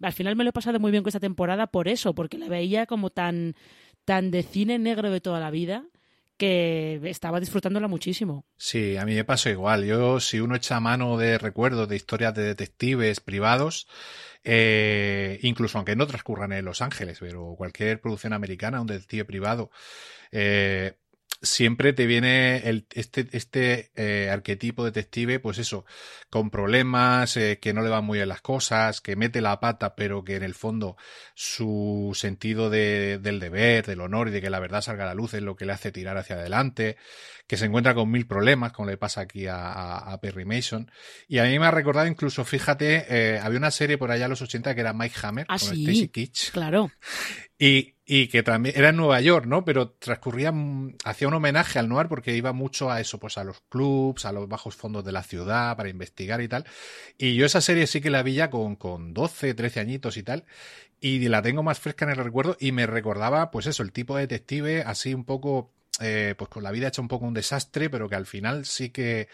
al 0.00 0.12
final 0.12 0.36
me 0.36 0.44
lo 0.44 0.50
he 0.50 0.52
pasado 0.52 0.78
muy 0.78 0.90
bien 0.90 1.02
con 1.02 1.08
esta 1.08 1.20
temporada 1.20 1.66
por 1.66 1.88
eso, 1.88 2.14
porque 2.14 2.38
la 2.38 2.48
veía 2.48 2.86
como 2.86 3.10
tan, 3.10 3.54
tan 4.04 4.30
de 4.30 4.42
cine 4.42 4.78
negro 4.78 5.10
de 5.10 5.20
toda 5.20 5.40
la 5.40 5.50
vida 5.50 5.84
que 6.38 7.00
estaba 7.04 7.40
disfrutándola 7.40 7.88
muchísimo. 7.88 8.46
Sí, 8.56 8.96
a 8.96 9.04
mí 9.04 9.14
me 9.14 9.24
pasó 9.24 9.50
igual. 9.50 9.84
Yo, 9.84 10.20
si 10.20 10.40
uno 10.40 10.54
echa 10.54 10.80
mano 10.80 11.18
de 11.18 11.36
recuerdos 11.36 11.88
de 11.88 11.96
historias 11.96 12.32
de 12.34 12.44
detectives 12.44 13.20
privados, 13.20 13.88
eh, 14.44 15.40
incluso 15.42 15.76
aunque 15.76 15.96
no 15.96 16.06
transcurran 16.06 16.52
en 16.52 16.64
Los 16.64 16.80
Ángeles, 16.80 17.18
pero 17.20 17.54
cualquier 17.56 18.00
producción 18.00 18.32
americana, 18.32 18.80
un 18.80 18.86
detective 18.86 19.24
privado, 19.24 19.70
eh, 20.30 20.94
siempre 21.40 21.92
te 21.92 22.06
viene 22.06 22.68
el, 22.68 22.86
este, 22.94 23.28
este 23.32 23.90
eh, 23.94 24.30
arquetipo 24.30 24.84
detective, 24.84 25.40
pues 25.40 25.58
eso, 25.58 25.84
con 26.30 26.50
problemas, 26.50 27.36
eh, 27.36 27.58
que 27.60 27.72
no 27.72 27.82
le 27.82 27.88
van 27.88 28.04
muy 28.04 28.18
bien 28.18 28.28
las 28.28 28.40
cosas, 28.40 29.00
que 29.00 29.16
mete 29.16 29.40
la 29.40 29.60
pata, 29.60 29.94
pero 29.94 30.24
que 30.24 30.36
en 30.36 30.42
el 30.42 30.54
fondo 30.54 30.96
su 31.34 32.12
sentido 32.14 32.70
de, 32.70 33.18
del 33.18 33.40
deber, 33.40 33.86
del 33.86 34.00
honor 34.00 34.28
y 34.28 34.30
de 34.32 34.40
que 34.40 34.50
la 34.50 34.60
verdad 34.60 34.82
salga 34.82 35.04
a 35.04 35.08
la 35.08 35.14
luz 35.14 35.34
es 35.34 35.42
lo 35.42 35.56
que 35.56 35.64
le 35.64 35.72
hace 35.72 35.92
tirar 35.92 36.16
hacia 36.16 36.36
adelante, 36.36 36.96
que 37.46 37.56
se 37.56 37.66
encuentra 37.66 37.94
con 37.94 38.10
mil 38.10 38.26
problemas, 38.26 38.72
como 38.72 38.90
le 38.90 38.98
pasa 38.98 39.22
aquí 39.22 39.46
a, 39.46 39.96
a, 39.96 40.20
Perry 40.20 40.44
Mason. 40.44 40.90
Y 41.28 41.38
a 41.38 41.44
mí 41.44 41.58
me 41.58 41.66
ha 41.66 41.70
recordado 41.70 42.06
incluso, 42.06 42.44
fíjate, 42.44 43.06
eh, 43.08 43.38
había 43.38 43.58
una 43.58 43.70
serie 43.70 43.96
por 43.96 44.10
allá 44.10 44.24
en 44.24 44.30
los 44.30 44.42
80 44.42 44.74
que 44.74 44.80
era 44.80 44.92
Mike 44.92 45.16
Hammer, 45.22 45.46
¿Ah, 45.48 45.58
con 45.58 45.70
sí? 45.70 45.82
Stacy 45.84 46.08
Kitsch. 46.08 46.50
Claro. 46.52 46.90
Y, 47.58 47.96
y 48.06 48.28
que 48.28 48.42
también 48.42 48.74
era 48.78 48.90
en 48.90 48.96
Nueva 48.96 49.20
York, 49.20 49.46
¿no? 49.46 49.64
Pero 49.64 49.90
transcurría, 49.90 50.52
hacía 51.04 51.28
un 51.28 51.34
homenaje 51.34 51.78
al 51.78 51.88
noir 51.88 52.08
porque 52.08 52.36
iba 52.36 52.52
mucho 52.52 52.90
a 52.90 53.00
eso, 53.00 53.18
pues 53.18 53.36
a 53.36 53.44
los 53.44 53.60
clubs, 53.68 54.24
a 54.24 54.32
los 54.32 54.48
bajos 54.48 54.76
fondos 54.76 55.04
de 55.04 55.12
la 55.12 55.22
ciudad 55.24 55.76
para 55.76 55.88
investigar 55.88 56.40
y 56.40 56.48
tal. 56.48 56.64
Y 57.18 57.34
yo 57.34 57.44
esa 57.44 57.60
serie 57.60 57.86
sí 57.86 58.00
que 58.00 58.10
la 58.10 58.22
vi 58.22 58.34
ya 58.34 58.48
con, 58.48 58.76
con 58.76 59.12
12, 59.12 59.54
13 59.54 59.80
añitos 59.80 60.16
y 60.16 60.22
tal. 60.22 60.44
Y 61.00 61.28
la 61.28 61.42
tengo 61.42 61.62
más 61.62 61.80
fresca 61.80 62.04
en 62.04 62.12
el 62.12 62.16
recuerdo 62.16 62.56
y 62.58 62.72
me 62.72 62.86
recordaba, 62.86 63.50
pues 63.50 63.66
eso, 63.66 63.82
el 63.82 63.92
tipo 63.92 64.16
de 64.16 64.22
detective 64.22 64.82
así 64.82 65.12
un 65.12 65.24
poco, 65.24 65.72
eh, 66.00 66.34
pues 66.36 66.48
con 66.50 66.62
la 66.62 66.70
vida 66.70 66.88
hecha 66.88 67.02
un 67.02 67.08
poco 67.08 67.26
un 67.26 67.34
desastre, 67.34 67.90
pero 67.90 68.08
que 68.08 68.16
al 68.16 68.26
final 68.26 68.64
sí 68.64 68.90
que 68.90 69.28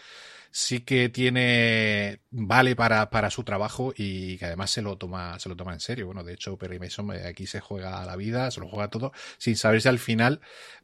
sí 0.51 0.81
que 0.81 1.09
tiene 1.09 2.21
vale 2.31 2.77
para, 2.77 3.09
para 3.09 3.29
su 3.29 3.43
trabajo 3.43 3.93
y 3.93 4.37
que 4.37 4.45
además 4.45 4.71
se 4.71 4.81
lo 4.81 4.97
toma 4.97 5.37
se 5.37 5.49
lo 5.49 5.55
toma 5.57 5.73
en 5.73 5.81
serio. 5.81 6.05
Bueno, 6.05 6.23
de 6.23 6.33
hecho 6.33 6.57
Perry 6.57 6.79
Mason 6.79 7.11
eh, 7.11 7.27
aquí 7.27 7.45
se 7.45 7.59
juega 7.59 8.05
la 8.05 8.15
vida, 8.15 8.49
se 8.51 8.61
lo 8.61 8.69
juega 8.69 8.89
todo 8.89 9.11
sin 9.37 9.57
saber 9.57 9.81
si 9.81 9.89
al 9.89 9.99
final 9.99 10.39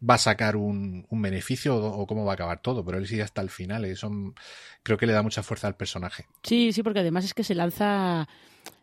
va 0.07 0.15
a 0.15 0.17
sacar 0.17 0.57
un, 0.57 1.05
un 1.09 1.21
beneficio 1.21 1.77
o, 1.77 2.05
cómo 2.05 2.25
va 2.25 2.33
a 2.33 2.35
acabar 2.35 2.61
todo, 2.61 2.83
pero 2.83 2.97
él 2.97 3.07
sigue 3.07 3.21
hasta 3.21 3.41
el 3.41 3.49
final 3.49 3.85
eso 3.85 4.11
creo 4.83 4.97
que 4.97 5.07
le 5.07 5.13
da 5.13 5.21
mucha 5.21 5.41
fuerza 5.41 5.67
al 5.67 5.77
personaje. 5.77 6.25
Sí, 6.43 6.73
sí, 6.73 6.83
porque 6.83 6.99
además 6.99 7.23
es 7.23 7.33
que 7.33 7.43
se 7.43 7.55
lanza 7.55 8.27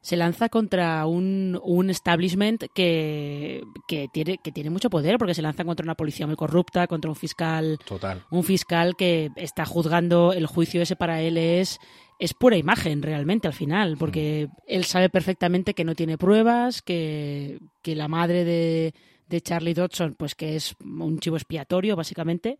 se 0.00 0.16
lanza 0.16 0.48
contra 0.48 1.04
un, 1.06 1.60
un 1.62 1.90
establishment 1.90 2.64
que, 2.74 3.62
que, 3.86 4.08
tiene, 4.10 4.38
que 4.38 4.52
tiene 4.52 4.70
mucho 4.70 4.88
poder, 4.88 5.18
porque 5.18 5.34
se 5.34 5.42
lanza 5.42 5.64
contra 5.64 5.84
una 5.84 5.96
policía 5.96 6.26
muy 6.26 6.36
corrupta, 6.36 6.86
contra 6.86 7.10
un 7.10 7.16
fiscal. 7.16 7.78
Total. 7.84 8.24
Un 8.30 8.42
fiscal 8.42 8.96
que 8.96 9.30
está 9.36 9.66
juzgando 9.66 10.32
el 10.32 10.46
juicio 10.46 10.80
ese 10.80 10.96
para 10.96 11.20
él 11.20 11.36
es. 11.36 11.78
Es 12.20 12.34
pura 12.34 12.56
imagen 12.56 13.02
realmente 13.02 13.46
al 13.46 13.54
final, 13.54 13.96
porque 13.96 14.48
mm. 14.48 14.60
él 14.66 14.84
sabe 14.84 15.08
perfectamente 15.08 15.74
que 15.74 15.84
no 15.84 15.94
tiene 15.94 16.18
pruebas, 16.18 16.82
que, 16.82 17.58
que 17.82 17.94
la 17.94 18.08
madre 18.08 18.44
de, 18.44 18.94
de 19.28 19.40
Charlie 19.40 19.74
Dodson, 19.74 20.14
pues 20.14 20.34
que 20.34 20.56
es 20.56 20.74
un 20.80 21.20
chivo 21.20 21.36
expiatorio, 21.36 21.94
básicamente, 21.94 22.58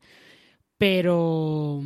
pero 0.78 1.82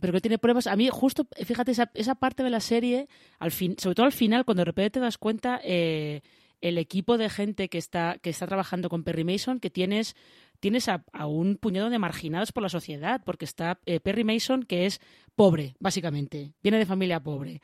pero 0.00 0.12
que 0.12 0.20
tiene 0.20 0.38
pruebas. 0.38 0.66
A 0.66 0.76
mí, 0.76 0.88
justo, 0.90 1.26
fíjate, 1.44 1.72
esa, 1.72 1.90
esa 1.94 2.14
parte 2.14 2.42
de 2.42 2.50
la 2.50 2.60
serie, 2.60 3.08
al 3.38 3.50
fin, 3.50 3.76
sobre 3.78 3.94
todo 3.94 4.06
al 4.06 4.12
final, 4.12 4.44
cuando 4.44 4.60
de 4.60 4.66
repente 4.66 4.90
te 4.90 5.00
das 5.00 5.18
cuenta, 5.18 5.60
eh, 5.64 6.20
el 6.60 6.78
equipo 6.78 7.18
de 7.18 7.28
gente 7.30 7.68
que 7.68 7.78
está, 7.78 8.18
que 8.20 8.30
está 8.30 8.46
trabajando 8.46 8.88
con 8.88 9.04
Perry 9.04 9.24
Mason, 9.24 9.58
que 9.58 9.70
tienes, 9.70 10.14
tienes 10.60 10.88
a, 10.88 11.02
un 11.26 11.56
puñado 11.56 11.90
de 11.90 11.98
marginados 11.98 12.52
por 12.52 12.62
la 12.62 12.68
sociedad, 12.68 13.22
porque 13.24 13.44
está 13.44 13.78
eh, 13.86 14.00
Perry 14.00 14.24
Mason, 14.24 14.62
que 14.62 14.86
es 14.86 15.00
pobre, 15.34 15.74
básicamente, 15.80 16.52
viene 16.62 16.78
de 16.78 16.86
familia 16.86 17.20
pobre. 17.20 17.60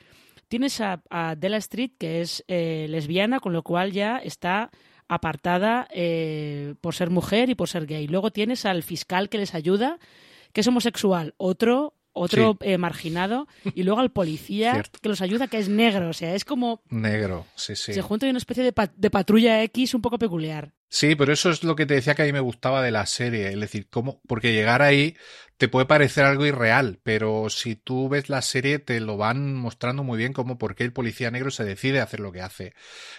Tienes 0.48 0.80
a, 0.80 1.02
a 1.10 1.34
Della 1.36 1.56
Street, 1.58 1.92
que 1.98 2.20
es 2.20 2.44
eh, 2.48 2.86
lesbiana, 2.88 3.40
con 3.40 3.52
lo 3.52 3.62
cual 3.62 3.92
ya 3.92 4.18
está 4.18 4.70
apartada 5.08 5.88
por 6.80 6.94
ser 6.94 7.10
mujer 7.10 7.50
y 7.50 7.54
por 7.54 7.68
ser 7.68 7.84
gay. 7.84 8.06
Luego 8.06 8.30
tienes 8.30 8.64
al 8.64 8.82
fiscal 8.82 9.28
que 9.28 9.36
les 9.36 9.54
ayuda, 9.54 9.98
que 10.52 10.60
es 10.60 10.66
homosexual, 10.66 11.34
otro 11.36 11.94
otro 12.14 12.58
sí. 12.60 12.68
eh, 12.68 12.78
marginado 12.78 13.48
y 13.74 13.84
luego 13.84 14.00
al 14.00 14.12
policía 14.12 14.72
Cierto. 14.74 14.98
que 15.00 15.08
los 15.08 15.22
ayuda 15.22 15.48
que 15.48 15.58
es 15.58 15.68
negro, 15.68 16.10
o 16.10 16.12
sea, 16.12 16.34
es 16.34 16.44
como 16.44 16.82
negro, 16.90 17.46
sí, 17.54 17.74
sí. 17.74 17.94
se 17.94 18.02
junta 18.02 18.26
una 18.28 18.38
especie 18.38 18.62
de, 18.62 18.72
pa 18.72 18.90
de, 18.94 19.10
patrulla 19.10 19.62
X 19.64 19.94
un 19.94 20.02
poco 20.02 20.18
peculiar. 20.18 20.74
Sí, 20.94 21.14
pero 21.16 21.32
eso 21.32 21.48
es 21.48 21.64
lo 21.64 21.74
que 21.74 21.86
te 21.86 21.94
decía 21.94 22.14
que 22.14 22.20
a 22.22 22.26
mí 22.26 22.32
me 22.34 22.40
gustaba 22.40 22.82
de 22.82 22.90
la 22.90 23.06
serie, 23.06 23.48
es 23.48 23.58
decir, 23.58 23.88
cómo 23.88 24.20
porque 24.28 24.52
llegar 24.52 24.82
ahí 24.82 25.16
te 25.56 25.66
puede 25.68 25.86
parecer 25.86 26.24
algo 26.26 26.44
irreal, 26.44 27.00
pero 27.02 27.48
si 27.48 27.76
tú 27.76 28.10
ves 28.10 28.28
la 28.28 28.42
serie 28.42 28.78
te 28.78 29.00
lo 29.00 29.16
van 29.16 29.54
mostrando 29.54 30.04
muy 30.04 30.18
bien 30.18 30.34
como 30.34 30.58
por 30.58 30.74
qué 30.74 30.84
el 30.84 30.92
policía 30.92 31.30
negro 31.30 31.50
se 31.50 31.64
decide 31.64 32.00
a 32.00 32.02
hacer 32.02 32.20
lo 32.20 32.30
que 32.30 32.42
hace. 32.42 32.74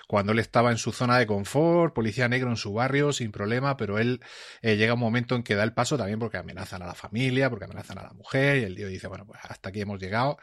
Cuando 0.07 0.33
él 0.33 0.39
estaba 0.39 0.69
en 0.71 0.77
su 0.77 0.91
zona 0.91 1.17
de 1.17 1.25
confort, 1.25 1.95
policía 1.95 2.29
negro 2.29 2.49
en 2.51 2.57
su 2.57 2.73
barrio, 2.73 3.12
sin 3.12 3.31
problema, 3.31 3.75
pero 3.75 3.97
él 3.97 4.21
eh, 4.62 4.77
llega 4.77 4.93
un 4.93 4.99
momento 4.99 5.36
en 5.36 5.41
que 5.43 5.55
da 5.55 5.63
el 5.63 5.73
paso 5.73 5.97
también 5.97 6.19
porque 6.19 6.38
amenazan 6.38 6.83
a 6.83 6.88
la 6.88 6.95
familia, 6.95 7.49
porque 7.49 7.65
amenazan 7.65 7.97
a 7.97 8.03
la 8.03 8.13
mujer, 8.13 8.59
y 8.59 8.63
el 8.65 8.75
tío 8.75 8.88
dice, 8.88 9.07
bueno, 9.07 9.25
pues 9.25 9.39
hasta 9.43 9.69
aquí 9.69 9.81
hemos 9.81 9.99
llegado. 9.99 10.38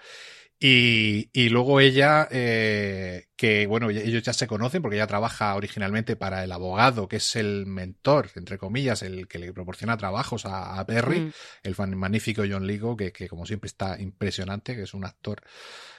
Y, 0.62 1.31
y, 1.33 1.49
luego 1.49 1.81
ella, 1.81 2.29
eh, 2.31 3.29
que 3.35 3.66
bueno, 3.66 3.88
ellos 3.88 4.23
ya 4.23 4.35
se 4.35 4.46
conocen 4.46 4.83
porque 4.83 4.96
ella 4.96 5.07
trabaja 5.07 5.55
originalmente 5.55 6.16
para 6.16 6.44
el 6.44 6.53
abogado, 6.53 7.09
que 7.09 7.16
es 7.16 7.35
el 7.35 7.64
mentor, 7.64 8.29
entre 8.37 8.59
comillas, 8.59 9.01
el 9.03 9.27
que 9.27 9.38
le 9.38 9.55
proporciona 9.55 9.96
trabajos 9.96 10.44
a, 10.44 10.79
a 10.79 10.85
Perry, 10.85 11.20
mm. 11.20 11.33
el 11.62 11.96
magnífico 11.96 12.42
John 12.46 12.66
Ligo, 12.66 12.94
que, 12.94 13.11
que, 13.11 13.27
como 13.27 13.46
siempre 13.46 13.68
está 13.68 13.99
impresionante, 13.99 14.77
que 14.77 14.83
es 14.83 14.92
un 14.92 15.07
actor 15.07 15.40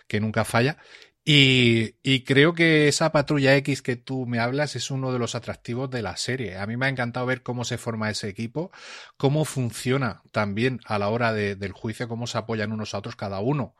que 0.07 0.19
nunca 0.19 0.45
falla. 0.45 0.77
Y, 1.25 1.95
y, 2.03 2.23
creo 2.23 2.53
que 2.53 2.87
esa 2.87 3.11
patrulla 3.11 3.55
X 3.55 3.81
que 3.81 3.95
tú 3.95 4.27
me 4.27 4.37
hablas 4.37 4.75
es 4.75 4.91
uno 4.91 5.11
de 5.11 5.17
los 5.17 5.33
atractivos 5.33 5.89
de 5.89 6.03
la 6.03 6.17
serie. 6.17 6.57
A 6.57 6.67
mí 6.67 6.77
me 6.77 6.85
ha 6.85 6.89
encantado 6.89 7.25
ver 7.25 7.41
cómo 7.41 7.65
se 7.65 7.79
forma 7.79 8.11
ese 8.11 8.27
equipo, 8.27 8.71
cómo 9.17 9.43
funciona 9.43 10.21
también 10.31 10.81
a 10.85 10.99
la 10.99 11.09
hora 11.09 11.33
de, 11.33 11.55
del 11.55 11.71
juicio, 11.71 12.07
cómo 12.07 12.27
se 12.27 12.37
apoyan 12.37 12.71
unos 12.71 12.93
a 12.93 12.99
otros 12.99 13.15
cada 13.15 13.39
uno 13.39 13.75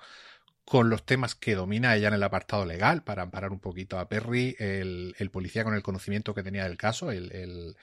con 0.66 0.90
los 0.90 1.06
temas 1.06 1.36
que 1.36 1.56
domina 1.56 1.96
ella 1.96 2.08
en 2.08 2.14
el 2.14 2.24
apartado 2.24 2.66
legal 2.66 3.04
para 3.04 3.24
amparar 3.24 3.52
un 3.52 3.60
poquito 3.60 4.00
a 4.00 4.08
Perry, 4.08 4.56
el, 4.60 5.16
el 5.18 5.30
policía 5.30 5.64
con 5.64 5.74
el 5.74 5.84
conocimiento 5.84 6.34
que 6.34 6.44
tenía 6.44 6.64
del 6.64 6.78
caso, 6.78 7.12
el, 7.12 7.32
el 7.32 7.76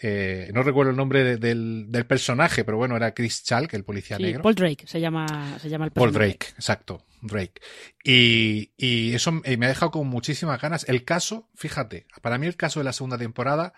eh, 0.00 0.50
no 0.52 0.62
recuerdo 0.62 0.90
el 0.90 0.96
nombre 0.96 1.22
de, 1.22 1.36
del, 1.36 1.86
del, 1.88 2.06
personaje, 2.06 2.64
pero 2.64 2.76
bueno, 2.76 2.96
era 2.96 3.14
Chris 3.14 3.44
Chalk, 3.44 3.72
el 3.74 3.84
policía 3.84 4.16
sí, 4.16 4.24
negro. 4.24 4.42
Paul 4.42 4.54
Drake 4.54 4.86
se 4.86 5.00
llama, 5.00 5.58
se 5.60 5.68
llama 5.68 5.84
el 5.84 5.92
Paul 5.92 6.12
Drake, 6.12 6.48
exacto, 6.56 7.02
Drake. 7.24 7.60
Y, 8.04 8.72
y 8.76 9.14
eso 9.14 9.32
me 9.32 9.66
ha 9.66 9.68
dejado 9.68 9.90
con 9.90 10.06
muchísimas 10.06 10.60
ganas. 10.60 10.88
El 10.88 11.04
caso, 11.04 11.48
fíjate, 11.54 12.06
para 12.22 12.38
mí 12.38 12.46
el 12.46 12.56
caso 12.56 12.80
de 12.80 12.84
la 12.84 12.92
segunda 12.92 13.18
temporada, 13.18 13.72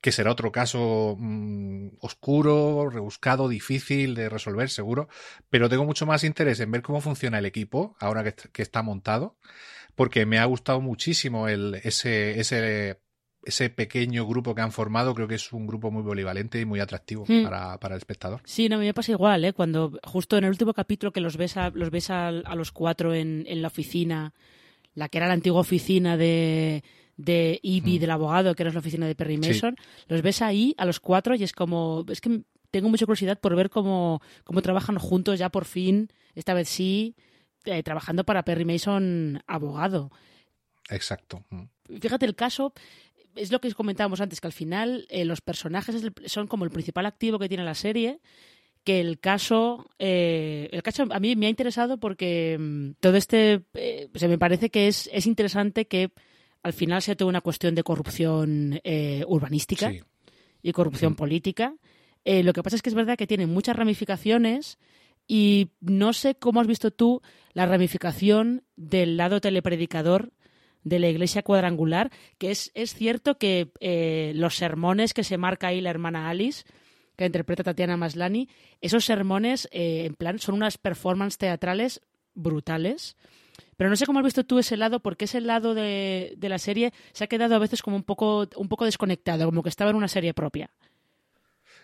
que 0.00 0.12
será 0.12 0.30
otro 0.30 0.52
caso 0.52 1.16
mmm, 1.18 1.88
oscuro, 2.00 2.88
rebuscado, 2.90 3.48
difícil 3.48 4.14
de 4.14 4.28
resolver, 4.28 4.70
seguro, 4.70 5.08
pero 5.48 5.68
tengo 5.68 5.84
mucho 5.84 6.06
más 6.06 6.24
interés 6.24 6.60
en 6.60 6.70
ver 6.70 6.82
cómo 6.82 7.00
funciona 7.00 7.38
el 7.38 7.46
equipo 7.46 7.96
ahora 8.00 8.22
que, 8.22 8.34
que 8.34 8.62
está 8.62 8.82
montado, 8.82 9.36
porque 9.94 10.26
me 10.26 10.38
ha 10.38 10.44
gustado 10.44 10.80
muchísimo 10.80 11.48
el, 11.48 11.80
ese, 11.82 12.38
ese 12.38 13.00
ese 13.44 13.70
pequeño 13.70 14.26
grupo 14.26 14.54
que 14.54 14.60
han 14.60 14.72
formado 14.72 15.14
creo 15.14 15.26
que 15.26 15.36
es 15.36 15.52
un 15.52 15.66
grupo 15.66 15.90
muy 15.90 16.02
polivalente 16.02 16.60
y 16.60 16.64
muy 16.64 16.80
atractivo 16.80 17.24
mm. 17.26 17.42
para, 17.42 17.78
para, 17.78 17.94
el 17.94 17.98
espectador. 17.98 18.40
Sí, 18.44 18.68
no, 18.68 18.76
a 18.76 18.78
mí 18.78 18.86
me 18.86 18.94
pasa 18.94 19.12
igual, 19.12 19.44
¿eh? 19.44 19.52
Cuando 19.52 19.98
justo 20.04 20.36
en 20.36 20.44
el 20.44 20.50
último 20.50 20.74
capítulo 20.74 21.12
que 21.12 21.20
los 21.20 21.36
ves 21.36 21.56
a, 21.56 21.70
los, 21.70 21.90
ves 21.90 22.10
a, 22.10 22.28
a 22.28 22.54
los 22.54 22.72
cuatro 22.72 23.14
en, 23.14 23.44
en, 23.46 23.62
la 23.62 23.68
oficina, 23.68 24.34
la 24.94 25.08
que 25.08 25.18
era 25.18 25.26
la 25.26 25.34
antigua 25.34 25.60
oficina 25.60 26.16
de, 26.16 26.84
de 27.16 27.58
Ivy, 27.62 27.96
mm. 27.96 28.00
del 28.00 28.10
abogado, 28.10 28.54
que 28.54 28.62
era 28.62 28.72
la 28.72 28.80
oficina 28.80 29.06
de 29.06 29.14
Perry 29.14 29.38
Mason, 29.38 29.76
sí. 29.78 30.04
los 30.08 30.22
ves 30.22 30.42
ahí 30.42 30.74
a 30.78 30.84
los 30.84 31.00
cuatro 31.00 31.34
y 31.34 31.42
es 31.42 31.52
como, 31.52 32.04
es 32.08 32.20
que 32.20 32.42
tengo 32.70 32.88
mucha 32.88 33.06
curiosidad 33.06 33.38
por 33.38 33.56
ver 33.56 33.70
cómo, 33.70 34.20
cómo 34.44 34.62
trabajan 34.62 34.98
juntos 34.98 35.38
ya 35.38 35.48
por 35.48 35.64
fin, 35.64 36.08
esta 36.34 36.54
vez 36.54 36.68
sí, 36.68 37.16
eh, 37.64 37.82
trabajando 37.82 38.24
para 38.24 38.44
Perry 38.44 38.64
Mason 38.64 39.42
abogado. 39.46 40.10
Exacto. 40.88 41.44
Fíjate 42.00 42.26
el 42.26 42.34
caso, 42.34 42.72
es 43.40 43.50
lo 43.50 43.60
que 43.60 43.72
comentábamos 43.72 44.20
antes, 44.20 44.40
que 44.40 44.46
al 44.46 44.52
final 44.52 45.06
eh, 45.08 45.24
los 45.24 45.40
personajes 45.40 46.02
son 46.26 46.46
como 46.46 46.64
el 46.64 46.70
principal 46.70 47.06
activo 47.06 47.38
que 47.38 47.48
tiene 47.48 47.64
la 47.64 47.74
serie, 47.74 48.20
que 48.84 49.00
el 49.00 49.18
caso, 49.18 49.90
eh, 49.98 50.68
el 50.72 50.82
caso 50.82 51.06
a 51.10 51.20
mí 51.20 51.36
me 51.36 51.46
ha 51.46 51.50
interesado 51.50 51.98
porque 51.98 52.56
mmm, 52.58 52.90
todo 53.00 53.16
este, 53.16 53.62
eh, 53.74 54.08
se 54.14 54.28
me 54.28 54.38
parece 54.38 54.70
que 54.70 54.88
es, 54.88 55.08
es 55.12 55.26
interesante 55.26 55.86
que 55.86 56.12
al 56.62 56.72
final 56.72 57.02
sea 57.02 57.16
toda 57.16 57.28
una 57.28 57.40
cuestión 57.40 57.74
de 57.74 57.82
corrupción 57.82 58.80
eh, 58.84 59.24
urbanística 59.26 59.90
sí. 59.90 60.00
y 60.62 60.72
corrupción 60.72 61.12
sí. 61.12 61.16
política. 61.16 61.74
lo 62.24 62.52
que 62.52 62.62
pasa 62.62 62.76
es 62.76 62.82
que 62.82 62.90
es 62.90 62.94
verdad 62.94 63.16
que 63.16 63.26
tiene 63.26 63.46
muchas 63.46 63.76
ramificaciones 63.76 64.78
y 65.26 65.70
no 65.80 66.12
sé 66.12 66.34
cómo 66.34 66.60
has 66.60 66.66
visto 66.66 66.90
tú 66.90 67.22
la 67.54 67.66
ramificación 67.66 68.64
del 68.76 69.16
lado 69.16 69.40
telepredicador 69.40 70.32
de 70.84 70.98
la 70.98 71.08
iglesia 71.08 71.42
cuadrangular, 71.42 72.10
que 72.38 72.50
es, 72.50 72.70
es 72.74 72.94
cierto 72.94 73.38
que 73.38 73.72
eh, 73.80 74.32
los 74.34 74.56
sermones 74.56 75.14
que 75.14 75.24
se 75.24 75.38
marca 75.38 75.68
ahí 75.68 75.80
la 75.80 75.90
hermana 75.90 76.30
Alice, 76.30 76.64
que 77.16 77.26
interpreta 77.26 77.62
Tatiana 77.62 77.96
Maslani, 77.96 78.48
esos 78.80 79.04
sermones, 79.04 79.68
eh, 79.72 80.06
en 80.06 80.14
plan, 80.14 80.38
son 80.38 80.54
unas 80.54 80.78
performances 80.78 81.38
teatrales 81.38 82.00
brutales. 82.34 83.16
Pero 83.76 83.90
no 83.90 83.96
sé 83.96 84.06
cómo 84.06 84.18
has 84.18 84.24
visto 84.24 84.44
tú 84.44 84.58
ese 84.58 84.76
lado, 84.76 85.00
porque 85.00 85.26
ese 85.26 85.40
lado 85.40 85.74
de, 85.74 86.34
de, 86.36 86.48
la 86.48 86.58
serie 86.58 86.92
se 87.12 87.24
ha 87.24 87.26
quedado 87.26 87.54
a 87.54 87.58
veces 87.58 87.82
como 87.82 87.96
un 87.96 88.04
poco, 88.04 88.48
un 88.56 88.68
poco 88.68 88.84
desconectado, 88.84 89.44
como 89.46 89.62
que 89.62 89.68
estaba 89.68 89.90
en 89.90 89.96
una 89.96 90.08
serie 90.08 90.34
propia. 90.34 90.70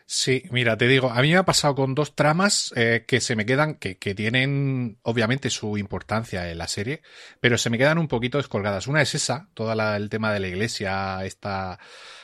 Sí, 0.09 0.45
mira, 0.53 0.77
te 0.77 0.87
digo, 0.87 1.11
a 1.11 1.21
mí 1.21 1.33
me 1.33 1.37
ha 1.37 1.45
pasado 1.45 1.75
con 1.75 1.97
dos 1.97 2.15
tramas 2.15 2.73
eh, 2.77 3.05
que 3.09 3.21
se 3.21 3.35
me 3.35 3.45
quedan, 3.45 3.75
que, 3.75 3.99
que, 3.99 4.15
tienen 4.15 5.01
obviamente 5.03 5.51
su 5.51 5.77
importancia 5.79 6.49
en 6.49 6.59
la 6.59 6.69
serie, 6.69 7.03
pero 7.41 7.59
se 7.59 7.71
me 7.71 7.79
quedan 7.79 7.99
un 7.99 8.07
poquito 8.07 8.39
descolgadas. 8.39 8.87
Una 8.87 9.03
es 9.03 9.17
esa, 9.17 9.49
todo 9.53 9.73
el 9.73 10.09
tema 10.09 10.33
de 10.33 10.39
la 10.39 10.47
iglesia, 10.47 11.25
esta 11.25 11.81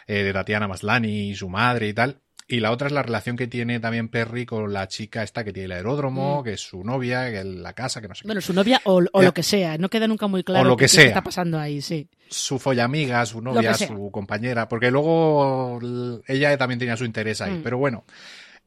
eh, 0.07 0.23
de 0.23 0.33
Tatiana 0.33 0.69
Maslani 0.69 1.31
y 1.31 1.35
su 1.35 1.49
madre 1.49 1.89
y 1.89 1.93
tal, 1.93 2.21
y 2.53 2.61
la 2.61 2.71
otra 2.71 2.89
es 2.89 2.93
la 2.93 3.03
relación 3.03 3.35
que 3.35 3.47
tiene 3.47 3.81
también 3.81 4.11
Perry 4.11 4.45
con 4.45 4.75
la 4.75 4.87
chica 4.87 5.23
esta 5.23 5.43
que 5.43 5.55
tiene 5.55 5.65
el 5.65 5.73
aeródromo, 5.73 6.43
mm. 6.43 6.45
que 6.45 6.53
es 6.53 6.61
su 6.61 6.85
novia, 6.85 7.31
que 7.31 7.39
es 7.39 7.47
la 7.47 7.73
casa, 7.73 8.03
que 8.03 8.09
no 8.09 8.15
sé 8.15 8.27
Bueno, 8.27 8.43
su 8.43 8.53
novia 8.53 8.79
o, 8.85 9.01
lo 9.01 9.33
que 9.33 9.43
sea, 9.43 9.79
no 9.79 9.89
queda 9.89 10.07
nunca 10.07 10.27
muy 10.27 10.45
claro 10.45 10.69
lo 10.69 10.77
que 10.77 10.85
qué, 10.85 11.07
está 11.07 11.23
pasando 11.23 11.59
ahí, 11.59 11.81
sí. 11.81 12.07
Su 12.29 12.59
follamiga, 12.59 13.25
su 13.25 13.41
novia, 13.41 13.73
su 13.73 14.11
compañera, 14.11 14.69
porque 14.69 14.91
luego 14.91 15.81
ella 16.27 16.59
también 16.59 16.79
tenía 16.79 16.99
su 16.99 17.07
interés 17.07 17.41
ahí. 17.41 17.53
Mm. 17.53 17.63
Pero 17.63 17.79
bueno, 17.79 18.05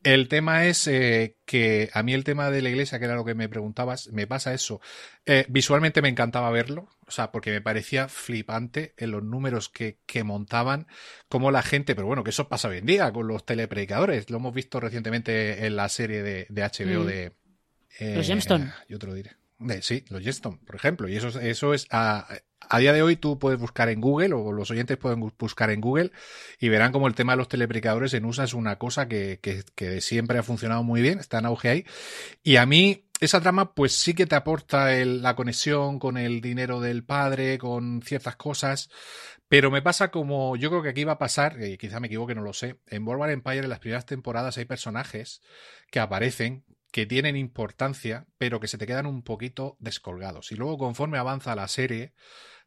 el 0.05 0.27
tema 0.27 0.65
es 0.65 0.85
eh, 0.87 1.35
que 1.45 1.89
a 1.91 2.03
mí 2.03 2.13
el 2.13 2.23
tema 2.23 2.51
de 2.51 2.61
la 2.61 2.69
iglesia, 2.69 2.99
que 2.99 3.05
era 3.05 3.15
lo 3.15 3.25
que 3.25 3.33
me 3.33 3.49
preguntabas, 3.49 4.09
me 4.09 4.27
pasa 4.27 4.53
eso. 4.53 4.79
Eh, 5.25 5.47
visualmente 5.49 6.03
me 6.03 6.09
encantaba 6.09 6.51
verlo, 6.51 6.87
o 7.07 7.11
sea, 7.11 7.31
porque 7.31 7.49
me 7.49 7.59
parecía 7.59 8.07
flipante 8.07 8.93
en 8.97 9.09
los 9.09 9.23
números 9.23 9.67
que, 9.67 9.97
que 10.05 10.23
montaban, 10.23 10.85
como 11.27 11.49
la 11.49 11.63
gente, 11.63 11.95
pero 11.95 12.05
bueno, 12.05 12.23
que 12.23 12.29
eso 12.29 12.47
pasa 12.47 12.67
hoy 12.67 12.77
en 12.77 12.85
día 12.85 13.11
con 13.11 13.27
los 13.27 13.47
telepredicadores. 13.47 14.29
Lo 14.29 14.37
hemos 14.37 14.53
visto 14.53 14.79
recientemente 14.79 15.65
en 15.65 15.75
la 15.75 15.89
serie 15.89 16.21
de, 16.21 16.45
de 16.49 16.61
HBO 16.61 17.03
mm. 17.03 17.07
de... 17.07 17.31
Eh, 17.97 18.15
los 18.15 18.27
Gemstone. 18.27 18.71
Yo 18.87 18.99
te 18.99 19.07
lo 19.07 19.13
diré. 19.15 19.31
sí, 19.81 20.05
los 20.09 20.21
Gemstone, 20.21 20.59
por 20.67 20.75
ejemplo. 20.75 21.09
Y 21.09 21.15
eso, 21.15 21.39
eso 21.39 21.73
es 21.73 21.87
a, 21.89 22.27
a 22.69 22.79
día 22.79 22.93
de 22.93 23.01
hoy 23.01 23.15
tú 23.15 23.39
puedes 23.39 23.59
buscar 23.59 23.89
en 23.89 24.01
Google 24.01 24.33
o 24.33 24.51
los 24.51 24.71
oyentes 24.71 24.97
pueden 24.97 25.19
buscar 25.37 25.69
en 25.69 25.81
Google 25.81 26.11
y 26.59 26.69
verán 26.69 26.91
como 26.91 27.07
el 27.07 27.15
tema 27.15 27.33
de 27.33 27.37
los 27.37 27.47
telepredicadores 27.47 28.13
en 28.13 28.25
USA 28.25 28.43
es 28.43 28.53
una 28.53 28.77
cosa 28.77 29.07
que, 29.07 29.39
siempre 29.99 30.39
ha 30.39 30.43
funcionado 30.43 30.83
muy 30.83 31.01
bien, 31.01 31.19
está 31.19 31.39
en 31.39 31.45
auge 31.45 31.69
ahí. 31.69 31.85
Y 32.43 32.57
a 32.57 32.65
mí 32.65 33.05
esa 33.19 33.41
trama 33.41 33.73
pues 33.73 33.93
sí 33.93 34.13
que 34.13 34.25
te 34.25 34.35
aporta 34.35 34.89
la 35.05 35.35
conexión 35.35 35.99
con 35.99 36.17
el 36.17 36.41
dinero 36.41 36.81
del 36.81 37.03
padre, 37.03 37.57
con 37.57 38.01
ciertas 38.01 38.35
cosas, 38.35 38.89
pero 39.47 39.71
me 39.71 39.81
pasa 39.81 40.11
como 40.11 40.55
yo 40.55 40.69
creo 40.69 40.81
que 40.81 40.89
aquí 40.89 41.03
va 41.03 41.13
a 41.13 41.17
pasar, 41.17 41.61
y 41.61 41.77
quizá 41.77 41.99
me 41.99 42.07
equivoque, 42.07 42.35
no 42.35 42.41
lo 42.41 42.53
sé, 42.53 42.79
en 42.87 43.07
World 43.07 43.31
Empire 43.31 43.59
en 43.59 43.69
las 43.69 43.79
primeras 43.79 44.05
temporadas 44.05 44.57
hay 44.57 44.65
personajes 44.65 45.41
que 45.91 45.99
aparecen 45.99 46.65
que 46.95 47.05
tienen 47.05 47.35
importancia, 47.35 48.25
pero 48.37 48.61
que 48.61 48.69
se 48.69 48.77
te 48.77 48.87
quedan 48.87 49.05
un 49.05 49.21
poquito 49.21 49.75
descolgados. 49.81 50.53
Y 50.53 50.55
luego 50.55 50.77
conforme 50.77 51.17
avanza 51.17 51.53
la 51.53 51.67
serie, 51.67 52.13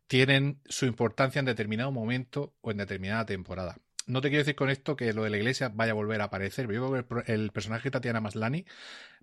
tienen 0.08 0.60
su 0.64 0.86
importancia 0.86 1.38
en 1.38 1.44
determinado 1.44 1.92
momento 1.92 2.54
o 2.60 2.70
en 2.72 2.78
determinada 2.78 3.26
temporada. 3.26 3.78
No 4.06 4.22
te 4.22 4.30
quiero 4.30 4.40
decir 4.40 4.56
con 4.56 4.70
esto 4.70 4.96
que 4.96 5.12
lo 5.12 5.22
de 5.22 5.30
la 5.30 5.36
iglesia 5.36 5.68
vaya 5.68 5.92
a 5.92 5.94
volver 5.94 6.22
a 6.22 6.24
aparecer, 6.24 6.66
pero 6.66 6.80
yo 6.80 7.04
creo 7.06 7.24
que 7.24 7.32
el, 7.32 7.52
personaje 7.52 7.84
de 7.84 7.90
Tatiana 7.90 8.22
Maslani 8.22 8.64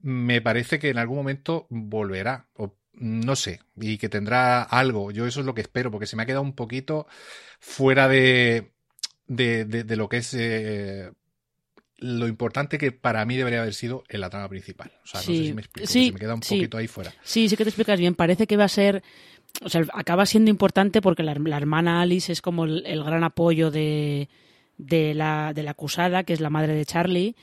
me 0.02 0.42
parece 0.42 0.78
que 0.78 0.90
en 0.90 1.00
algún 1.00 1.18
momento 1.18 1.66
volverá, 1.70 2.48
o 2.54 2.78
no 2.94 3.36
sé, 3.36 3.62
y 3.76 3.98
que 3.98 4.10
tendrá 4.10 4.62
algo. 4.62 5.10
Yo 5.10 5.26
eso 5.26 5.40
es 5.40 5.46
lo 5.48 5.56
que 5.56 5.62
espero, 5.62 5.90
porque 5.90 6.06
se 6.06 6.16
me 6.16 6.24
ha 6.24 6.28
quedado 6.28 6.44
un 6.44 6.54
poquito 6.54 7.08
fuera 7.60 8.08
de, 8.08 8.72
de, 9.28 9.96
lo 9.96 10.08
que 10.08 10.18
es 10.18 10.34
eh, 10.36 11.12
lo 11.98 12.28
importante 12.28 12.78
que 12.78 12.92
para 12.92 13.26
mí 13.26 13.38
debería 13.38 13.62
haber 13.62 13.74
sido 13.74 14.04
en 14.10 14.22
la 14.22 14.30
trama 14.30 14.50
principal. 14.50 14.92
O 15.04 15.08
sea, 15.08 15.22
no 15.22 15.26
sé 15.28 15.46
si 15.46 15.54
me 15.54 15.62
explico, 15.62 15.88
se 15.88 16.12
me 16.12 16.20
queda 16.20 16.34
un 16.34 16.42
poquito 16.42 16.78
ahí 16.78 16.88
fuera. 16.88 17.14
Sí, 17.24 17.48
sí 17.48 17.56
que 17.56 17.64
te 17.64 17.70
explicas 17.70 18.00
bien. 18.00 18.16
Parece 18.16 18.48
que 18.48 18.58
va 18.58 18.66
a 18.66 18.70
ser 18.70 19.04
o 19.64 19.70
sea, 19.70 19.84
acaba 19.94 20.26
siendo 20.26 20.50
importante 20.50 21.02
porque 21.02 21.24
la, 21.24 21.32
hermana 21.32 22.02
Alice 22.02 22.32
es 22.32 22.42
como 22.42 22.66
el, 22.66 23.04
gran 23.04 23.24
apoyo 23.24 23.72
de, 23.72 24.30
de, 24.78 25.14
la, 25.14 25.54
de 25.54 25.64
la 25.64 25.72
acusada, 25.72 26.24
que 26.24 26.34
es 26.34 26.42
la 26.42 26.50
madre 26.50 26.74
de 26.74 26.86
Charlie, 26.86 27.36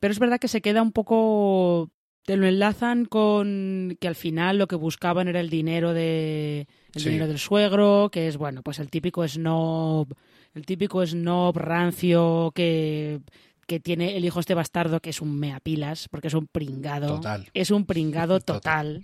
pero 0.00 0.12
es 0.12 0.18
verdad 0.18 0.38
que 0.38 0.48
se 0.48 0.60
queda 0.60 0.82
un 0.82 0.92
poco... 0.92 1.90
Te 2.24 2.36
lo 2.36 2.48
enlazan 2.48 3.04
con 3.04 3.96
que 4.00 4.08
al 4.08 4.16
final 4.16 4.58
lo 4.58 4.66
que 4.66 4.74
buscaban 4.74 5.28
era 5.28 5.38
el 5.38 5.48
dinero 5.48 5.94
de 5.94 6.66
el 6.92 7.04
dinero 7.04 7.28
del 7.28 7.38
suegro, 7.38 8.08
que 8.10 8.26
es 8.26 8.36
bueno, 8.36 8.62
pues 8.62 8.80
el 8.80 8.90
típico 8.90 9.26
snob, 9.28 10.08
el 10.52 10.66
típico 10.66 11.06
snob 11.06 11.56
rancio 11.56 12.50
que 12.52 13.20
que 13.66 13.80
tiene 13.80 14.16
el 14.16 14.24
hijo 14.24 14.40
este 14.40 14.54
bastardo 14.54 15.00
que 15.00 15.10
es 15.10 15.20
un 15.20 15.38
meapilas, 15.38 16.08
porque 16.08 16.28
es 16.28 16.34
un 16.34 16.46
pringado. 16.46 17.16
Total. 17.16 17.48
Es 17.54 17.70
un 17.70 17.84
pringado 17.84 18.40
total. 18.40 19.02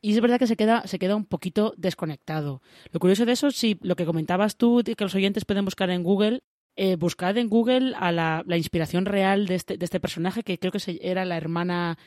Y 0.00 0.12
es 0.12 0.20
verdad 0.20 0.38
que 0.38 0.46
se 0.46 0.56
queda, 0.56 0.86
se 0.86 0.98
queda 0.98 1.14
un 1.14 1.26
poquito 1.26 1.74
desconectado. 1.76 2.62
Lo 2.90 3.00
curioso 3.00 3.24
de 3.24 3.32
eso, 3.32 3.50
sí, 3.50 3.78
lo 3.82 3.94
que 3.94 4.06
comentabas 4.06 4.56
tú, 4.56 4.82
que 4.84 5.04
los 5.04 5.14
oyentes 5.14 5.44
pueden 5.44 5.64
buscar 5.64 5.90
en 5.90 6.02
Google, 6.02 6.42
eh, 6.74 6.96
buscad 6.96 7.36
en 7.36 7.48
Google 7.48 7.94
a 7.96 8.12
la, 8.12 8.42
la 8.46 8.56
inspiración 8.56 9.04
real 9.04 9.46
de 9.46 9.56
este, 9.56 9.76
de 9.76 9.84
este, 9.84 10.00
personaje, 10.00 10.42
que 10.42 10.58
creo 10.58 10.72
que 10.72 10.98
era 11.02 11.24
la 11.24 11.36
hermana, 11.36 11.98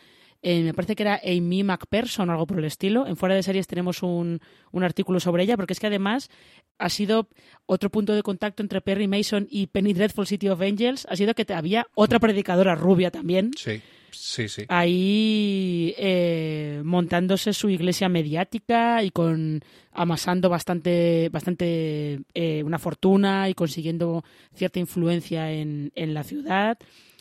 eh, 0.48 0.62
me 0.62 0.74
parece 0.74 0.96
que 0.96 1.04
era 1.04 1.20
Amy 1.26 1.64
McPherson 1.64 2.30
o 2.30 2.32
algo 2.32 2.46
por 2.46 2.60
el 2.60 2.66
estilo. 2.66 3.08
En 3.08 3.18
Fuera 3.18 3.34
de 3.34 3.44
Series 3.44 3.66
tenemos 3.68 4.04
un, 4.04 4.40
un, 4.72 4.84
artículo 4.84 5.20
sobre 5.20 5.44
ella, 5.44 5.58
porque 5.58 5.74
es 5.74 5.80
que 5.80 5.88
además 5.88 6.30
ha 6.78 6.90
sido 6.90 7.28
otro 7.66 7.90
punto 7.90 8.14
de 8.14 8.22
contacto 8.22 8.62
entre 8.62 8.82
Perry 8.82 9.08
Mason 9.08 9.48
y 9.50 9.68
Penny 9.68 9.94
Dreadful 9.94 10.28
City 10.28 10.50
of 10.50 10.62
Angels, 10.62 11.08
ha 11.10 11.16
sido 11.16 11.34
que 11.34 11.52
había 11.52 11.88
otra 11.96 12.20
predicadora 12.20 12.76
rubia 12.76 13.10
también. 13.10 13.52
Sí 13.58 13.82
Sí, 14.18 14.48
sí. 14.48 14.64
Ahí 14.70 15.94
eh, 15.98 16.82
montándose 16.86 17.54
su 17.54 17.70
iglesia 17.70 18.08
mediática 18.08 19.04
y 19.04 19.10
con 19.12 19.62
amasando 19.92 20.50
bastante, 20.50 21.30
bastante 21.30 22.22
eh, 22.34 22.64
una 22.64 22.80
fortuna 22.80 23.50
y 23.50 23.54
consiguiendo 23.54 24.24
cierta 24.54 24.80
influencia 24.80 25.52
en, 25.52 25.92
en 25.96 26.14
la 26.14 26.24
ciudad. 26.24 26.78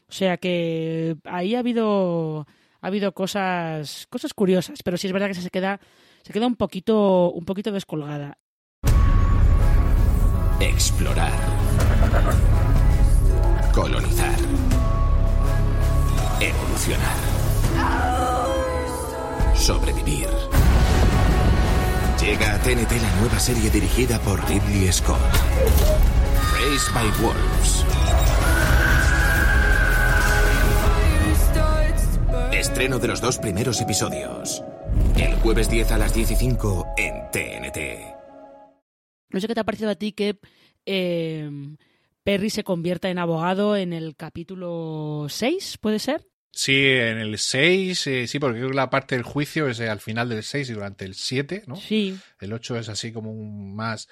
O 0.08 0.12
sea 0.12 0.36
que 0.36 1.16
ahí 1.24 1.54
ha 1.54 1.60
habido 1.60 2.46
ha 2.84 2.88
habido 2.88 3.12
cosas 3.12 4.06
cosas 4.10 4.34
curiosas, 4.34 4.82
pero 4.84 4.98
sí 4.98 5.06
es 5.06 5.12
verdad 5.14 5.28
que 5.28 5.34
se 5.34 5.48
queda 5.48 5.80
se 6.22 6.34
queda 6.34 6.46
un 6.46 6.54
poquito 6.54 7.32
un 7.32 7.46
poquito 7.46 7.72
descolgada. 7.72 8.36
Explorar. 10.60 11.32
Colonizar 13.72 14.36
Evolucionar. 16.40 17.16
Sobrevivir. 19.56 20.28
Llega 22.20 22.54
a 22.54 22.58
TNT 22.58 22.92
la 23.00 23.20
nueva 23.20 23.40
serie 23.40 23.70
dirigida 23.70 24.18
por 24.20 24.46
Ridley 24.46 24.92
Scott. 24.92 25.18
Raised 26.52 26.92
by 26.92 27.08
Wolves. 27.22 27.84
Estreno 32.64 32.98
de 32.98 33.08
los 33.08 33.20
dos 33.20 33.36
primeros 33.36 33.82
episodios. 33.82 34.64
El 35.18 35.34
jueves 35.34 35.68
10 35.68 35.92
a 35.92 35.98
las 35.98 36.14
10 36.14 36.30
y 36.30 36.34
5 36.34 36.86
en 36.96 37.30
TNT. 37.30 37.78
No 39.28 39.38
sé 39.38 39.46
qué 39.46 39.54
te 39.54 39.60
ha 39.60 39.64
parecido 39.64 39.90
a 39.90 39.96
ti 39.96 40.12
que 40.12 40.38
eh, 40.86 41.50
Perry 42.22 42.48
se 42.48 42.64
convierta 42.64 43.10
en 43.10 43.18
abogado 43.18 43.76
en 43.76 43.92
el 43.92 44.16
capítulo 44.16 45.26
6, 45.28 45.76
¿puede 45.78 45.98
ser? 45.98 46.26
Sí, 46.52 46.86
en 46.86 47.18
el 47.18 47.36
6, 47.36 48.06
eh, 48.06 48.26
sí, 48.26 48.38
porque 48.38 48.60
creo 48.60 48.70
que 48.70 48.76
la 48.76 48.88
parte 48.88 49.14
del 49.14 49.24
juicio 49.24 49.68
es 49.68 49.78
eh, 49.80 49.90
al 49.90 50.00
final 50.00 50.30
del 50.30 50.42
6 50.42 50.70
y 50.70 50.72
durante 50.72 51.04
el 51.04 51.14
7, 51.14 51.64
¿no? 51.66 51.76
Sí. 51.76 52.18
El 52.40 52.54
8 52.54 52.78
es 52.78 52.88
así 52.88 53.12
como 53.12 53.30
un 53.30 53.76
más. 53.76 54.08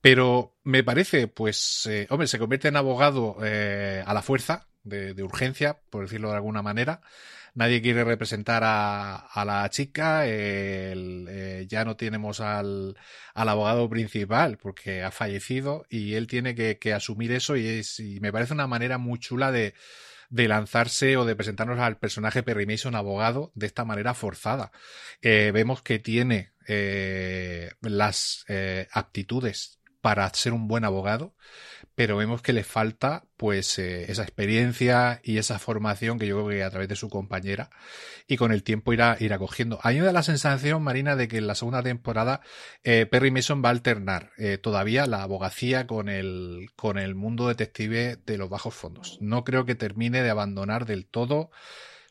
Pero 0.00 0.54
me 0.62 0.84
parece, 0.84 1.26
pues, 1.26 1.86
eh, 1.86 2.06
hombre, 2.10 2.28
se 2.28 2.38
convierte 2.38 2.68
en 2.68 2.76
abogado 2.76 3.38
a 3.40 4.14
la 4.14 4.22
fuerza, 4.22 4.68
de, 4.86 5.22
urgencia, 5.22 5.78
por 5.90 6.04
decirlo 6.04 6.30
de 6.30 6.36
alguna 6.36 6.62
manera. 6.62 7.00
Nadie 7.54 7.80
quiere 7.80 8.04
representar 8.04 8.62
a, 8.64 9.16
a 9.16 9.44
la 9.44 9.68
chica, 9.70 10.26
el, 10.26 11.66
ya 11.68 11.84
no 11.84 11.96
tenemos 11.96 12.40
al, 12.40 12.96
al, 13.34 13.48
abogado 13.48 13.88
principal 13.88 14.58
porque 14.58 15.02
ha 15.02 15.10
fallecido 15.10 15.86
y 15.88 16.14
él 16.14 16.26
tiene 16.26 16.54
que, 16.54 16.78
que 16.78 16.92
asumir 16.92 17.32
eso 17.32 17.56
y, 17.56 17.66
es, 17.66 17.98
y 17.98 18.20
me 18.20 18.30
parece 18.30 18.52
una 18.52 18.66
manera 18.66 18.98
muy 18.98 19.18
chula 19.18 19.52
de 19.52 19.74
de 20.30 20.48
lanzarse 20.48 21.16
o 21.16 21.24
de 21.24 21.36
presentarnos 21.36 21.78
al 21.78 21.98
personaje 21.98 22.42
Perry 22.42 22.66
Mason 22.66 22.94
abogado 22.94 23.52
de 23.54 23.66
esta 23.66 23.84
manera 23.84 24.14
forzada. 24.14 24.72
Eh, 25.22 25.50
vemos 25.52 25.82
que 25.82 25.98
tiene 25.98 26.52
eh, 26.66 27.70
las 27.80 28.44
eh, 28.48 28.88
aptitudes 28.92 29.80
para 30.00 30.32
ser 30.34 30.52
un 30.52 30.68
buen 30.68 30.84
abogado, 30.84 31.34
pero 31.96 32.18
vemos 32.18 32.42
que 32.42 32.52
le 32.52 32.62
falta 32.62 33.24
pues 33.38 33.78
eh, 33.78 34.10
esa 34.10 34.22
experiencia 34.22 35.20
y 35.24 35.38
esa 35.38 35.58
formación 35.58 36.18
que 36.18 36.26
yo 36.26 36.36
creo 36.36 36.48
que 36.48 36.62
a 36.62 36.70
través 36.70 36.88
de 36.88 36.94
su 36.94 37.08
compañera 37.08 37.70
y 38.28 38.36
con 38.36 38.52
el 38.52 38.62
tiempo 38.62 38.92
irá, 38.92 39.16
irá 39.18 39.38
cogiendo. 39.38 39.80
A 39.82 39.90
mí 39.90 39.98
me 39.98 40.04
da 40.04 40.12
la 40.12 40.22
sensación, 40.22 40.82
Marina, 40.82 41.16
de 41.16 41.26
que 41.26 41.38
en 41.38 41.46
la 41.46 41.54
segunda 41.54 41.82
temporada 41.82 42.42
eh, 42.84 43.06
Perry 43.06 43.30
Mason 43.30 43.62
va 43.64 43.70
a 43.70 43.72
alternar 43.72 44.30
eh, 44.36 44.58
todavía 44.58 45.06
la 45.06 45.22
abogacía 45.22 45.86
con 45.86 46.10
el, 46.10 46.68
con 46.76 46.98
el 46.98 47.14
mundo 47.14 47.48
detective 47.48 48.18
de 48.24 48.36
los 48.36 48.50
bajos 48.50 48.74
fondos. 48.74 49.16
No 49.22 49.42
creo 49.42 49.64
que 49.64 49.74
termine 49.74 50.22
de 50.22 50.30
abandonar 50.30 50.84
del 50.84 51.06
todo 51.06 51.50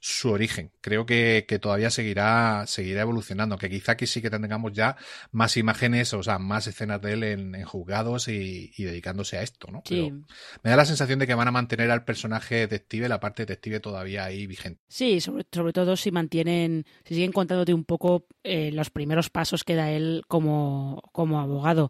su 0.08 0.30
origen. 0.30 0.72
Creo 0.82 1.08
que, 1.08 1.46
que, 1.48 1.58
todavía 1.58 1.90
seguirá, 1.90 2.66
seguirá 2.68 3.02
evolucionando, 3.02 3.58
que 3.58 3.72
quizá 3.72 3.94
aquí 3.94 4.06
sí 4.06 4.22
que 4.22 4.30
tengamos 4.30 4.72
ya 4.72 4.98
más 5.32 5.58
imágenes, 5.58 6.14
o 6.14 6.22
sea, 6.22 6.38
más 6.38 6.68
escenas 6.68 7.02
de 7.02 7.14
él 7.14 7.24
en, 7.24 7.56
en 7.56 7.66
juzgados 7.66 8.28
y, 8.28 8.72
y, 8.78 8.84
dedicándose 8.84 9.40
a 9.40 9.42
esto, 9.42 9.72
¿no? 9.72 9.82
Sí. 9.84 10.14
me 10.62 10.70
da 10.70 10.76
la 10.76 10.86
sensación 10.86 11.18
de 11.18 11.26
que 11.26 11.34
van 11.34 11.48
a 11.48 11.52
mantener 11.52 11.90
al 11.90 12.06
personaje 12.06 12.56
detective, 12.56 13.10
la 13.10 13.20
parte 13.20 13.48
detective 13.48 13.80
todavía 13.80 14.26
ahí 14.26 14.46
vigente. 14.46 14.80
Sí, 14.88 15.22
sobre, 15.22 15.44
sobre 15.52 15.74
todo 15.74 15.98
si 15.98 16.12
mantienen, 16.12 16.86
si 17.04 17.16
siguen 17.16 17.32
contándote 17.32 17.74
un 17.74 17.84
poco 17.84 18.28
eh, 18.44 18.70
los 18.72 18.92
primeros 18.92 19.32
pasos 19.32 19.64
que 19.64 19.74
da 19.74 19.90
él 19.90 20.22
como, 20.28 21.02
como 21.14 21.42
abogado. 21.42 21.90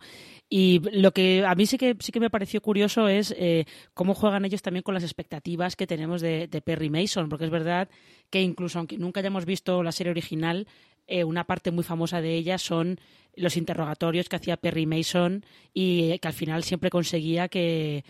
Y 0.49 0.81
lo 0.91 1.11
que 1.11 1.43
a 1.45 1.55
mí 1.55 1.65
sí 1.65 1.77
que 1.77 1.95
sí 1.99 2.11
que 2.11 2.19
me 2.19 2.29
pareció 2.29 2.61
curioso 2.61 3.07
es 3.07 3.33
eh, 3.37 3.65
cómo 3.93 4.13
juegan 4.13 4.45
ellos 4.45 4.61
también 4.61 4.83
con 4.83 4.93
las 4.93 5.03
expectativas 5.03 5.75
que 5.75 5.87
tenemos 5.87 6.21
de, 6.21 6.47
Perry 6.63 6.89
Mason, 6.89 7.29
porque 7.29 7.45
es 7.45 7.51
verdad 7.51 7.89
que 8.29 8.41
incluso 8.41 8.77
aunque 8.79 8.97
nunca 8.97 9.21
hayamos 9.21 9.45
visto 9.45 9.81
la 9.81 9.91
serie 9.91 10.11
original, 10.11 10.67
eh, 11.07 11.23
una 11.23 11.45
parte 11.45 11.71
muy 11.71 11.83
famosa 11.83 12.21
de 12.21 12.35
ella 12.35 12.57
son 12.57 12.99
los 13.35 13.57
interrogatorios 13.57 14.29
que 14.29 14.35
hacía 14.35 14.57
Perry 14.57 14.85
Mason 14.85 15.45
y 15.73 16.17
que 16.19 16.27
al 16.27 16.33
final 16.33 16.63
siempre 16.63 16.89
conseguía 16.89 17.47
que, 17.47 18.03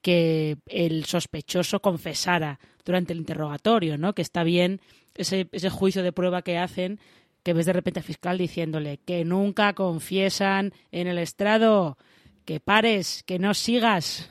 que 0.00 0.56
el 0.66 1.04
sospechoso 1.04 1.80
confesara 1.80 2.58
durante 2.84 3.12
el 3.12 3.20
interrogatorio, 3.20 3.98
¿no? 3.98 4.14
Que 4.14 4.22
está 4.22 4.44
bien 4.44 4.80
ese, 5.14 5.48
ese 5.52 5.70
juicio 5.70 6.02
de 6.02 6.12
prueba 6.12 6.42
que 6.42 6.58
hacen 6.58 6.98
que 7.42 7.52
ves 7.52 7.66
de 7.66 7.72
repente 7.72 8.00
al 8.00 8.04
fiscal 8.04 8.38
diciéndole 8.38 8.98
que 8.98 9.24
nunca 9.24 9.72
confiesan 9.72 10.72
en 10.90 11.06
el 11.06 11.18
estrado, 11.18 11.98
que 12.44 12.60
pares, 12.60 13.22
que 13.26 13.38
no 13.38 13.54
sigas. 13.54 14.30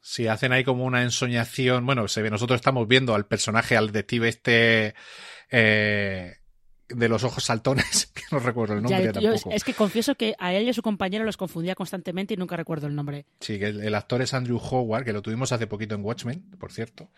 Si 0.00 0.28
hacen 0.28 0.52
ahí 0.52 0.62
como 0.62 0.84
una 0.84 1.02
ensoñación, 1.02 1.84
bueno, 1.84 2.06
se 2.08 2.22
ve, 2.22 2.30
nosotros 2.30 2.56
estamos 2.56 2.86
viendo 2.86 3.14
al 3.14 3.26
personaje, 3.26 3.76
al 3.76 3.88
detective 3.88 4.28
este 4.28 4.94
eh, 5.50 6.36
de 6.88 7.08
los 7.08 7.24
ojos 7.24 7.44
saltones, 7.44 8.06
que 8.14 8.22
no 8.30 8.38
recuerdo 8.38 8.74
el 8.74 8.82
nombre 8.82 8.98
Ya, 9.04 9.12
yo- 9.20 9.32
tampoco. 9.32 9.50
es 9.52 9.64
que 9.64 9.74
confieso 9.74 10.14
que 10.14 10.34
a 10.38 10.52
él 10.54 10.64
y 10.66 10.68
a 10.70 10.72
su 10.72 10.82
compañero 10.82 11.24
los 11.24 11.36
confundía 11.36 11.74
constantemente 11.74 12.34
y 12.34 12.36
nunca 12.36 12.56
recuerdo 12.56 12.86
el 12.86 12.94
nombre. 12.94 13.26
Sí, 13.40 13.58
que 13.58 13.66
el, 13.66 13.80
el 13.82 13.94
actor 13.94 14.22
es 14.22 14.34
Andrew 14.34 14.58
Howard, 14.58 15.04
que 15.04 15.12
lo 15.12 15.22
tuvimos 15.22 15.50
hace 15.52 15.66
poquito 15.66 15.94
en 15.94 16.02
Watchmen, 16.04 16.42
por 16.58 16.72
cierto. 16.72 17.10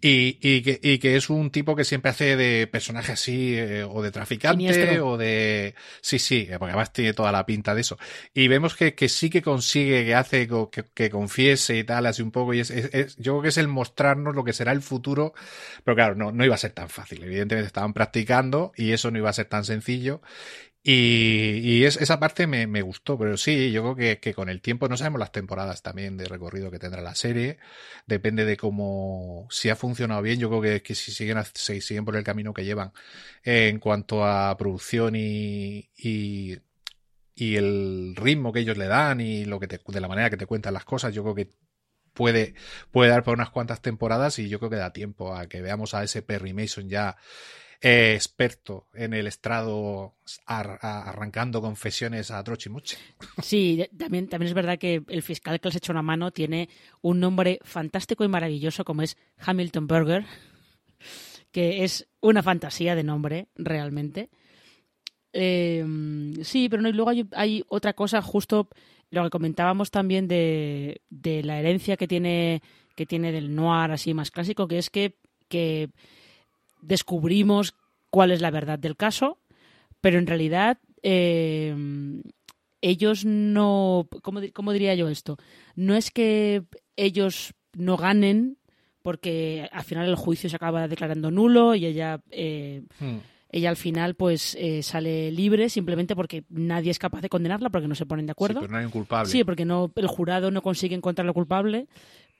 Y, 0.00 0.38
y, 0.40 0.62
que, 0.62 0.80
y 0.82 0.98
que 0.98 1.16
es 1.16 1.30
un 1.30 1.50
tipo 1.50 1.76
que 1.76 1.84
siempre 1.84 2.10
hace 2.10 2.36
de 2.36 2.66
personaje 2.66 3.12
así, 3.12 3.54
eh, 3.56 3.84
o 3.84 4.02
de 4.02 4.10
traficante, 4.10 4.72
Siniestro. 4.72 5.08
o 5.10 5.16
de. 5.16 5.74
Sí, 6.00 6.18
sí, 6.18 6.48
porque 6.58 6.72
además 6.72 6.92
tiene 6.92 7.12
toda 7.14 7.30
la 7.32 7.46
pinta 7.46 7.74
de 7.74 7.82
eso. 7.82 7.98
Y 8.34 8.48
vemos 8.48 8.74
que, 8.74 8.94
que 8.94 9.08
sí 9.08 9.30
que 9.30 9.42
consigue, 9.42 10.04
que 10.04 10.14
hace 10.14 10.48
que, 10.48 10.84
que 10.94 11.10
confiese 11.10 11.78
y 11.78 11.84
tal, 11.84 12.06
así 12.06 12.22
un 12.22 12.30
poco. 12.32 12.54
Y 12.54 12.60
es, 12.60 12.70
es- 12.70 12.92
es- 12.94 13.16
yo 13.16 13.32
creo 13.34 13.42
que 13.42 13.48
es 13.50 13.58
el 13.58 13.68
mostrarnos 13.68 14.34
lo 14.34 14.42
que 14.44 14.52
será 14.52 14.72
el 14.72 14.82
futuro. 14.82 15.34
Pero 15.84 15.94
claro, 15.94 16.14
no, 16.14 16.32
no 16.32 16.44
iba 16.44 16.54
a 16.54 16.58
ser 16.58 16.72
tan 16.72 16.88
fácil. 16.88 17.22
Evidentemente 17.22 17.66
estaban 17.66 17.92
practicando 17.92 18.72
y 18.76 18.92
eso 19.02 19.10
no 19.10 19.18
iba 19.18 19.30
a 19.30 19.32
ser 19.32 19.46
tan 19.46 19.64
sencillo. 19.64 20.22
Y, 20.84 21.60
y 21.62 21.84
es, 21.84 21.96
esa 21.96 22.18
parte 22.18 22.46
me, 22.48 22.82
gustó, 22.82 23.16
pero 23.16 23.36
sí, 23.36 23.70
yo 23.70 23.94
creo 23.94 24.18
que, 24.20 24.34
con 24.34 24.48
el 24.48 24.60
tiempo 24.60 24.88
no 24.88 24.96
sabemos 24.96 25.20
las 25.20 25.30
temporadas 25.30 25.82
también 25.82 26.16
de 26.16 26.24
recorrido 26.26 26.70
que 26.70 26.78
tendrá 26.80 27.02
la 27.02 27.14
serie. 27.14 27.58
Depende 28.06 28.44
de 28.44 28.56
cómo, 28.56 29.46
si 29.50 29.68
ha 29.70 29.76
funcionado 29.76 30.22
bien, 30.22 30.40
yo 30.40 30.48
creo 30.48 30.82
que, 30.82 30.94
si 30.94 31.12
siguen, 31.12 31.38
siguen 31.54 32.04
por 32.04 32.16
el 32.16 32.24
camino 32.24 32.52
que 32.52 32.64
llevan 32.64 32.92
en 33.44 33.78
cuanto 33.78 34.24
a 34.26 34.56
producción 34.58 35.14
y, 35.16 35.88
el 37.36 38.14
ritmo 38.16 38.52
que 38.52 38.60
ellos 38.60 38.78
le 38.78 38.86
dan 38.86 39.20
y 39.20 39.44
lo 39.44 39.58
que 39.58 39.66
de 39.66 40.00
la 40.00 40.08
manera 40.08 40.30
que 40.30 40.36
te 40.36 40.46
cuentan 40.46 40.74
las 40.74 40.84
cosas, 40.84 41.14
yo 41.14 41.22
creo 41.22 41.34
que 41.34 41.50
puede, 42.14 42.54
puede 42.90 43.10
dar 43.10 43.24
por 43.24 43.34
unas 43.34 43.50
cuantas 43.50 43.80
temporadas 43.80 44.38
y 44.38 44.48
yo 44.48 44.58
creo 44.58 44.70
que 44.70 44.76
da 44.76 44.92
tiempo 44.92 45.34
a 45.34 45.48
que 45.48 45.62
veamos 45.62 45.94
a 45.94 46.02
ese 46.02 46.22
Perry 46.22 46.52
Mason 46.52 46.88
ya 46.88 47.16
eh, 47.84 48.14
experto 48.14 48.86
en 48.94 49.12
el 49.12 49.26
estrado 49.26 50.14
arrancando 50.46 51.60
confesiones 51.60 52.30
a 52.30 52.42
trochimuche. 52.44 52.96
Sí, 53.42 53.84
también, 53.98 54.28
también 54.28 54.48
es 54.48 54.54
verdad 54.54 54.78
que 54.78 55.02
el 55.08 55.22
fiscal 55.22 55.58
que 55.58 55.68
les 55.68 55.76
echó 55.76 55.92
una 55.92 56.02
mano 56.02 56.30
tiene 56.30 56.68
un 57.00 57.18
nombre 57.18 57.58
fantástico 57.64 58.22
y 58.22 58.28
maravilloso 58.28 58.84
como 58.84 59.02
es 59.02 59.16
Hamilton 59.38 59.88
Burger, 59.88 60.24
que 61.50 61.82
es 61.82 62.06
una 62.20 62.44
fantasía 62.44 62.94
de 62.94 63.02
nombre 63.02 63.48
realmente. 63.56 64.30
Eh, 65.32 65.84
sí, 66.44 66.68
pero 66.68 66.82
no, 66.82 66.88
y 66.88 66.92
luego 66.92 67.10
hay 67.32 67.64
otra 67.66 67.94
cosa, 67.94 68.22
justo 68.22 68.68
lo 69.12 69.24
que 69.24 69.30
comentábamos 69.30 69.90
también 69.90 70.26
de, 70.26 71.02
de 71.10 71.42
la 71.42 71.58
herencia 71.58 71.96
que 71.96 72.08
tiene, 72.08 72.62
que 72.96 73.06
tiene 73.06 73.30
del 73.30 73.54
noir 73.54 73.90
así 73.90 74.14
más 74.14 74.30
clásico, 74.30 74.66
que 74.66 74.78
es 74.78 74.90
que, 74.90 75.16
que 75.48 75.90
descubrimos 76.80 77.74
cuál 78.10 78.32
es 78.32 78.40
la 78.40 78.50
verdad 78.50 78.78
del 78.78 78.96
caso, 78.96 79.38
pero 80.00 80.18
en 80.18 80.26
realidad 80.26 80.78
eh, 81.02 81.74
ellos 82.80 83.24
no, 83.24 84.08
¿cómo, 84.22 84.40
cómo 84.52 84.72
diría 84.72 84.94
yo 84.94 85.08
esto? 85.08 85.36
No 85.76 85.94
es 85.94 86.10
que 86.10 86.64
ellos 86.96 87.54
no 87.74 87.96
ganen, 87.96 88.56
porque 89.02 89.68
al 89.72 89.84
final 89.84 90.08
el 90.08 90.16
juicio 90.16 90.48
se 90.48 90.56
acaba 90.56 90.88
declarando 90.88 91.30
nulo 91.30 91.74
y 91.74 91.86
ella, 91.86 92.20
eh, 92.30 92.82
ella 93.52 93.68
al 93.70 93.76
final 93.76 94.14
pues 94.16 94.56
eh, 94.58 94.82
sale 94.82 95.30
libre 95.30 95.68
simplemente 95.68 96.16
porque 96.16 96.44
nadie 96.48 96.90
es 96.90 96.98
capaz 96.98 97.20
de 97.20 97.28
condenarla 97.28 97.70
porque 97.70 97.86
no 97.86 97.94
se 97.94 98.06
ponen 98.06 98.26
de 98.26 98.30
Sí, 98.30 98.32
acuerdo. 98.32 98.60
pero 98.60 98.72
no 98.72 98.78
hay 98.78 98.84
un 98.86 98.90
culpable. 98.90 99.30
Sí, 99.30 99.44
porque 99.44 99.64
no, 99.64 99.92
el 99.94 100.06
jurado 100.08 100.50
no 100.50 100.62
consigue 100.62 100.96
encontrarlo 100.96 101.34
culpable, 101.34 101.86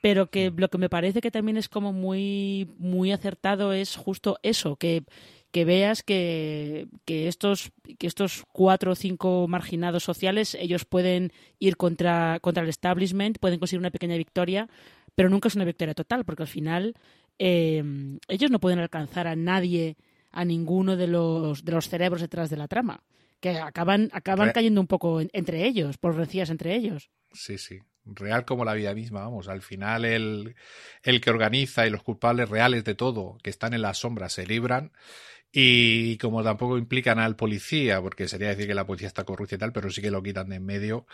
pero 0.00 0.30
que 0.30 0.50
Mm. 0.50 0.54
lo 0.58 0.68
que 0.68 0.78
me 0.78 0.88
parece 0.88 1.20
que 1.20 1.30
también 1.30 1.56
es 1.58 1.68
como 1.68 1.92
muy, 1.92 2.68
muy 2.78 3.12
acertado 3.12 3.72
es 3.72 3.94
justo 3.94 4.38
eso, 4.42 4.74
que, 4.76 5.04
que 5.52 5.64
veas 5.66 6.02
que, 6.02 6.88
que 7.04 7.28
estos, 7.28 7.70
que 7.98 8.06
estos 8.06 8.42
cuatro 8.50 8.92
o 8.92 8.94
cinco 8.94 9.46
marginados 9.48 10.02
sociales, 10.02 10.56
ellos 10.58 10.86
pueden 10.86 11.30
ir 11.58 11.76
contra, 11.76 12.38
contra 12.40 12.62
el 12.62 12.70
establishment, 12.70 13.38
pueden 13.38 13.58
conseguir 13.60 13.80
una 13.80 13.90
pequeña 13.90 14.16
victoria, 14.16 14.68
pero 15.14 15.28
nunca 15.28 15.48
es 15.48 15.54
una 15.56 15.66
victoria 15.66 15.92
total, 15.94 16.24
porque 16.24 16.44
al 16.44 16.48
final 16.48 16.94
eh, 17.38 17.84
ellos 18.28 18.50
no 18.50 18.60
pueden 18.60 18.78
alcanzar 18.78 19.26
a 19.26 19.36
nadie, 19.36 19.96
a 20.32 20.44
ninguno 20.44 20.96
de 20.96 21.06
los, 21.06 21.64
de 21.64 21.72
los 21.72 21.88
cerebros 21.88 22.20
detrás 22.20 22.50
de 22.50 22.56
la 22.56 22.68
trama. 22.68 23.02
Que 23.40 23.58
acaban, 23.58 24.08
acaban 24.12 24.48
Re- 24.48 24.52
cayendo 24.52 24.80
un 24.80 24.86
poco 24.86 25.20
en- 25.20 25.30
entre 25.32 25.64
ellos, 25.66 25.98
por 25.98 26.14
rencillas 26.16 26.50
entre 26.50 26.74
ellos. 26.74 27.10
Sí, 27.32 27.58
sí. 27.58 27.78
Real 28.04 28.44
como 28.44 28.64
la 28.64 28.74
vida 28.74 28.94
misma, 28.94 29.20
vamos. 29.22 29.46
Al 29.48 29.62
final 29.62 30.04
el, 30.04 30.56
el 31.04 31.20
que 31.20 31.30
organiza 31.30 31.86
y 31.86 31.90
los 31.90 32.02
culpables 32.02 32.48
reales 32.48 32.82
de 32.84 32.94
todo, 32.96 33.38
que 33.42 33.50
están 33.50 33.74
en 33.74 33.82
la 33.82 33.94
sombra, 33.94 34.28
se 34.28 34.44
libran. 34.46 34.90
Y 35.52 36.16
como 36.18 36.42
tampoco 36.42 36.78
implican 36.78 37.18
al 37.18 37.36
policía, 37.36 38.00
porque 38.00 38.26
sería 38.26 38.48
decir 38.48 38.66
que 38.66 38.74
la 38.74 38.86
policía 38.86 39.08
está 39.08 39.24
corrupta 39.24 39.54
y 39.54 39.58
tal, 39.58 39.72
pero 39.72 39.90
sí 39.90 40.00
que 40.00 40.10
lo 40.10 40.22
quitan 40.22 40.48
de 40.48 40.56
en 40.56 40.64
medio 40.64 41.06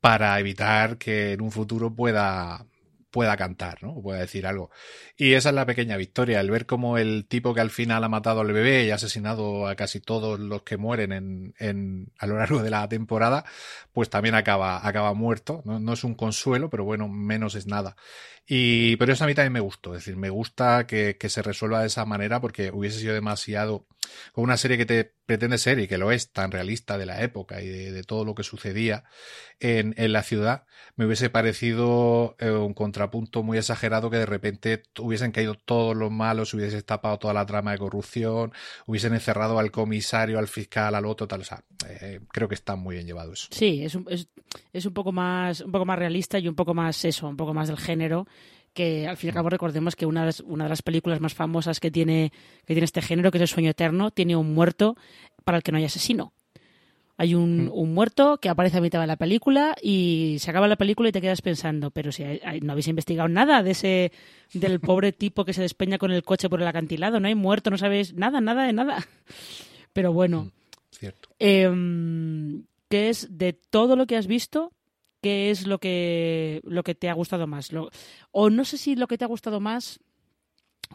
para 0.00 0.38
evitar 0.40 0.98
que 0.98 1.32
en 1.32 1.40
un 1.40 1.52
futuro 1.52 1.94
pueda 1.94 2.66
pueda 3.14 3.36
cantar, 3.36 3.80
¿no? 3.80 3.92
O 3.92 4.02
pueda 4.02 4.18
decir 4.18 4.44
algo. 4.44 4.72
Y 5.16 5.34
esa 5.34 5.50
es 5.50 5.54
la 5.54 5.66
pequeña 5.66 5.96
victoria, 5.96 6.40
el 6.40 6.50
ver 6.50 6.66
cómo 6.66 6.98
el 6.98 7.26
tipo 7.28 7.54
que 7.54 7.60
al 7.60 7.70
final 7.70 8.02
ha 8.02 8.08
matado 8.08 8.40
al 8.40 8.52
bebé 8.52 8.84
y 8.84 8.90
ha 8.90 8.96
asesinado 8.96 9.68
a 9.68 9.76
casi 9.76 10.00
todos 10.00 10.40
los 10.40 10.62
que 10.64 10.78
mueren 10.78 11.54
en, 11.60 12.12
a 12.18 12.26
lo 12.26 12.38
largo 12.38 12.60
de 12.60 12.70
la 12.70 12.88
temporada, 12.88 13.44
pues 13.92 14.10
también 14.10 14.34
acaba, 14.34 14.84
acaba 14.84 15.14
muerto. 15.14 15.62
¿no? 15.64 15.92
es 15.92 16.02
un 16.02 16.16
consuelo, 16.16 16.68
pero 16.70 16.82
bueno, 16.82 17.08
menos 17.08 17.54
es 17.54 17.68
nada. 17.68 17.94
Y, 18.48 18.96
pero 18.96 19.12
eso 19.12 19.22
a 19.22 19.28
mí 19.28 19.34
también 19.34 19.52
me 19.52 19.60
gustó, 19.60 19.94
es 19.94 20.00
decir, 20.00 20.16
me 20.16 20.28
gusta 20.28 20.84
que 20.88 21.16
se 21.28 21.40
resuelva 21.40 21.82
de 21.82 21.86
esa 21.86 22.04
manera 22.04 22.40
porque 22.40 22.72
hubiese 22.72 22.98
sido 22.98 23.14
demasiado, 23.14 23.86
con 24.32 24.44
una 24.44 24.56
serie 24.56 24.76
que 24.76 24.86
te 24.86 25.12
pretende 25.26 25.58
ser 25.58 25.78
y 25.78 25.88
que 25.88 25.98
lo 25.98 26.12
es 26.12 26.30
tan 26.32 26.50
realista 26.50 26.98
de 26.98 27.06
la 27.06 27.22
época 27.22 27.62
y 27.62 27.68
de, 27.68 28.04
todo 28.04 28.24
lo 28.24 28.34
que 28.34 28.42
sucedía 28.42 29.04
en, 29.60 29.94
en 29.96 30.12
la 30.12 30.22
ciudad, 30.22 30.64
me 30.96 31.06
hubiese 31.06 31.30
parecido 31.30 32.36
eh, 32.38 32.50
un 32.50 32.74
contrapunto 32.74 33.42
muy 33.42 33.58
exagerado 33.58 34.10
que 34.10 34.18
de 34.18 34.26
repente 34.26 34.82
hubiesen 34.98 35.32
caído 35.32 35.54
todos 35.54 35.96
los 35.96 36.10
malos, 36.10 36.52
hubiese 36.54 36.82
tapado 36.82 37.18
toda 37.18 37.34
la 37.34 37.46
trama 37.46 37.72
de 37.72 37.78
corrupción, 37.78 38.52
hubiesen 38.86 39.14
encerrado 39.14 39.58
al 39.58 39.70
comisario, 39.70 40.38
al 40.38 40.48
fiscal, 40.48 40.94
al 40.94 41.06
otro, 41.06 41.26
tal, 41.26 41.40
o 41.40 41.44
sea, 41.44 41.64
eh, 41.88 42.20
creo 42.30 42.48
que 42.48 42.54
está 42.54 42.76
muy 42.76 42.96
bien 42.96 43.06
llevado 43.06 43.32
eso. 43.32 43.48
Sí, 43.50 43.82
es 43.82 43.94
un, 43.94 44.06
es, 44.10 44.28
es 44.72 44.84
un 44.86 44.92
poco 44.92 45.12
más 45.12 45.60
un 45.60 45.72
poco 45.72 45.84
más 45.84 45.98
realista 45.98 46.38
y 46.38 46.48
un 46.48 46.54
poco 46.54 46.74
más 46.74 47.04
eso, 47.04 47.28
un 47.28 47.36
poco 47.36 47.54
más 47.54 47.68
del 47.68 47.78
género 47.78 48.26
que 48.74 49.06
al 49.08 49.16
fin 49.16 49.28
y 49.28 49.30
al 49.30 49.34
cabo 49.34 49.48
recordemos 49.50 49.96
que 49.96 50.04
una 50.06 50.20
de, 50.20 50.26
las, 50.26 50.40
una 50.40 50.64
de 50.64 50.70
las 50.70 50.82
películas 50.82 51.20
más 51.20 51.32
famosas 51.34 51.80
que 51.80 51.90
tiene 51.90 52.32
que 52.66 52.74
tiene 52.74 52.84
este 52.84 53.00
género, 53.02 53.30
que 53.30 53.38
es 53.38 53.42
El 53.42 53.48
sueño 53.48 53.70
eterno, 53.70 54.10
tiene 54.10 54.36
un 54.36 54.52
muerto 54.52 54.96
para 55.44 55.56
el 55.58 55.62
que 55.62 55.72
no 55.72 55.78
hay 55.78 55.84
asesino. 55.84 56.32
Hay 57.16 57.36
un, 57.36 57.66
Mm. 57.66 57.70
un 57.72 57.94
muerto 57.94 58.38
que 58.38 58.48
aparece 58.48 58.78
a 58.78 58.80
mitad 58.80 59.00
de 59.00 59.06
la 59.06 59.14
película 59.16 59.76
y 59.80 60.36
se 60.40 60.50
acaba 60.50 60.66
la 60.66 60.74
película 60.74 61.08
y 61.08 61.12
te 61.12 61.20
quedas 61.20 61.42
pensando, 61.42 61.92
pero 61.92 62.10
si 62.10 62.24
hay- 62.24 62.40
hay- 62.44 62.60
no 62.60 62.72
habéis 62.72 62.88
investigado 62.88 63.28
nada 63.28 63.62
de 63.62 63.70
ese 63.70 64.12
del 64.52 64.80
pobre 64.98 65.12
tipo 65.12 65.44
que 65.44 65.52
se 65.52 65.62
despeña 65.62 65.96
con 65.98 66.10
el 66.10 66.24
coche 66.24 66.48
por 66.48 66.60
el 66.60 66.66
acantilado, 66.66 67.20
no 67.20 67.28
hay 67.28 67.36
muerto, 67.36 67.70
no 67.70 67.78
sabéis 67.78 68.14
nada, 68.14 68.40
nada 68.40 68.64
de 68.64 68.72
nada. 68.72 68.98
Pero 69.92 70.12
bueno, 70.12 70.50
Cierto. 70.90 71.28
eh, 71.38 71.70
¿qué 72.88 73.08
es 73.10 73.38
de 73.38 73.52
todo 73.52 73.94
lo 73.94 74.06
que 74.06 74.16
has 74.16 74.26
visto? 74.26 74.72
¿Qué 75.24 75.50
es 75.50 75.66
lo 75.66 75.78
que, 75.78 76.60
lo 76.64 76.82
que 76.82 76.94
te 76.94 77.08
ha 77.08 77.14
gustado 77.14 77.46
más? 77.46 77.72
Lo- 77.72 77.88
o 78.30 78.50
no 78.50 78.66
sé 78.66 78.76
si 78.76 78.94
lo 78.94 79.06
que 79.06 79.16
te 79.16 79.24
ha 79.24 79.26
gustado 79.26 79.58
más 79.58 79.98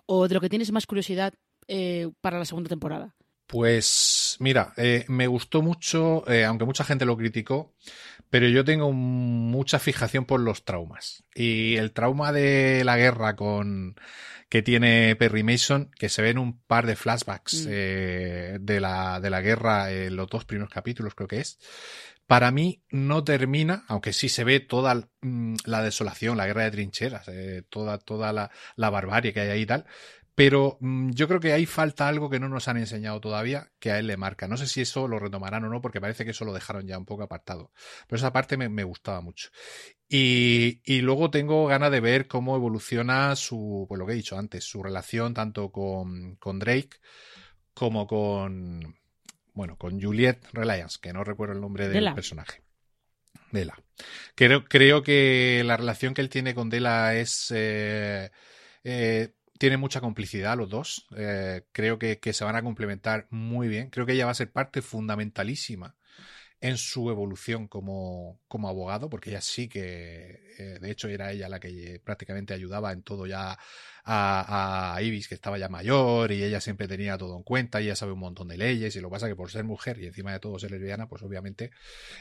o 0.05 0.27
de 0.27 0.35
lo 0.35 0.39
que 0.39 0.49
tienes 0.49 0.71
más 0.71 0.85
curiosidad 0.85 1.33
eh, 1.67 2.11
para 2.21 2.37
la 2.37 2.45
segunda 2.45 2.69
temporada? 2.69 3.15
Pues 3.47 4.37
mira, 4.39 4.73
eh, 4.77 5.03
me 5.07 5.25
gustó 5.25 5.63
mucho, 5.63 6.23
eh, 6.31 6.45
aunque 6.45 6.65
mucha 6.65 6.83
gente 6.83 7.05
lo 7.05 7.17
criticó, 7.17 7.73
pero 8.29 8.47
yo 8.47 8.63
tengo 8.63 8.91
mucha 8.91 9.79
fijación 9.79 10.25
por 10.25 10.41
los 10.41 10.63
traumas. 10.63 11.23
Y 11.33 11.77
el 11.77 11.91
trauma 11.91 12.31
de 12.31 12.83
la 12.85 12.97
guerra 12.97 13.35
con 13.35 13.95
que 14.47 14.61
tiene 14.61 15.15
Perry 15.15 15.41
Mason, 15.41 15.89
que 15.97 16.09
se 16.09 16.21
ven 16.21 16.37
un 16.37 16.59
par 16.59 16.85
de 16.85 16.95
flashbacks 16.95 17.65
mm. 17.65 17.69
eh, 17.71 18.57
de, 18.61 18.79
la, 18.79 19.19
de 19.19 19.31
la 19.31 19.41
guerra 19.41 19.91
en 19.91 20.15
los 20.15 20.29
dos 20.29 20.45
primeros 20.45 20.69
capítulos, 20.69 21.15
creo 21.15 21.27
que 21.27 21.39
es. 21.39 21.57
Para 22.29 22.51
mí 22.51 22.83
no 22.91 23.23
termina, 23.23 23.85
aunque 23.87 24.13
sí 24.13 24.29
se 24.29 24.43
ve 24.43 24.59
toda 24.59 25.09
mm, 25.21 25.55
la 25.65 25.81
desolación, 25.81 26.37
la 26.37 26.45
guerra 26.45 26.65
de 26.65 26.69
trincheras, 26.69 27.27
toda, 27.69 27.97
toda 27.97 28.31
la, 28.33 28.51
la 28.75 28.91
barbarie 28.91 29.33
que 29.33 29.39
hay 29.39 29.49
ahí 29.49 29.61
y 29.61 29.65
tal, 29.65 29.87
pero 30.39 30.77
mm, 30.79 31.09
yo 31.09 31.27
creo 31.27 31.39
que 31.39 31.53
ahí 31.53 31.65
falta 31.65 32.07
algo 32.07 32.29
que 32.29 32.39
no 32.39 32.47
nos 32.47 32.67
han 32.67 32.77
enseñado 32.77 33.19
todavía, 33.19 33.71
que 33.79 33.91
a 33.91 33.97
él 33.97 34.05
le 34.05 34.15
marca. 34.15 34.47
No 34.47 34.57
sé 34.57 34.67
si 34.67 34.79
eso 34.81 35.07
lo 35.07 35.17
retomarán 35.17 35.65
o 35.65 35.69
no, 35.69 35.81
porque 35.81 35.99
parece 35.99 36.23
que 36.23 36.31
eso 36.31 36.45
lo 36.45 36.53
dejaron 36.53 36.85
ya 36.85 36.99
un 36.99 37.05
poco 37.05 37.23
apartado. 37.23 37.71
Pero 38.07 38.17
esa 38.17 38.31
parte 38.31 38.57
me, 38.57 38.83
gustaba 38.83 39.21
mucho. 39.21 39.49
Y, 40.07 41.01
luego 41.01 41.31
tengo 41.31 41.65
ganas 41.65 41.91
de 41.91 41.99
ver 41.99 42.27
cómo 42.27 42.55
evoluciona 42.55 43.35
su, 43.35 43.85
pues 43.89 43.97
lo 43.97 44.05
que 44.05 44.13
he 44.13 44.15
dicho 44.15 44.37
antes, 44.37 44.63
su 44.65 44.83
relación 44.83 45.33
tanto 45.33 45.71
con, 45.71 46.37
Drake 46.59 46.99
como 47.73 48.05
con, 48.05 48.95
bueno, 49.59 49.75
con 49.75 50.01
Juliet 50.01 50.39
Reliance, 50.53 50.99
que 51.01 51.11
no 51.11 51.25
recuerdo 51.25 51.53
el 51.53 51.59
nombre 51.59 51.89
del 51.89 52.13
personaje. 52.13 52.61
Dela. 53.51 53.77
Creo, 54.33 54.63
creo 54.63 55.03
que 55.03 55.63
la 55.65 55.75
relación 55.75 56.13
que 56.13 56.21
él 56.21 56.29
tiene 56.29 56.55
con 56.55 56.69
Dela 56.69 57.13
es 57.15 57.51
eh, 57.53 58.31
eh, 58.85 59.33
tiene 59.57 59.75
mucha 59.75 59.99
complicidad 59.99 60.55
los 60.55 60.69
dos. 60.69 61.07
Eh, 61.17 61.63
creo 61.73 61.99
que, 61.99 62.19
que, 62.19 62.31
se 62.31 62.45
van 62.45 62.55
a 62.55 62.63
complementar 62.63 63.27
muy 63.31 63.67
bien. 63.67 63.89
Creo 63.89 64.05
que 64.05 64.13
ella 64.13 64.23
va 64.23 64.31
a 64.31 64.35
ser 64.35 64.49
parte 64.49 64.81
fundamentalísima 64.81 65.93
en 66.61 66.77
su 66.77 67.09
evolución 67.09 67.67
como, 67.67 68.39
como 68.47 68.67
abogado, 68.67 69.09
porque 69.09 69.29
ella 69.29 69.41
sí 69.41 69.69
que, 69.69 70.55
eh, 70.57 70.79
de 70.79 70.91
hecho, 70.91 71.07
era 71.07 71.31
ella 71.31 71.47
la 71.47 71.59
que 71.59 72.01
prácticamente 72.03 72.53
ayudaba 72.53 72.91
en 72.91 73.01
todo 73.01 73.25
ya 73.25 73.57
a, 74.03 74.95
a, 74.95 75.01
Ibis, 75.01 75.29
que 75.29 75.35
estaba 75.35 75.57
ya 75.57 75.69
mayor, 75.69 76.31
y 76.31 76.43
ella 76.43 76.59
siempre 76.59 76.87
tenía 76.87 77.17
todo 77.17 77.37
en 77.37 77.43
cuenta, 77.43 77.79
ella 77.79 77.95
sabe 77.95 78.11
un 78.11 78.19
montón 78.19 78.49
de 78.49 78.57
leyes, 78.57 78.95
y 78.95 78.99
lo 78.99 79.09
que 79.09 79.13
pasa 79.13 79.27
que 79.27 79.35
por 79.35 79.51
ser 79.51 79.63
mujer 79.63 79.99
y 79.99 80.07
encima 80.07 80.33
de 80.33 80.39
todo 80.39 80.59
ser 80.59 80.71
lesbiana, 80.71 81.07
pues 81.07 81.23
obviamente 81.23 81.71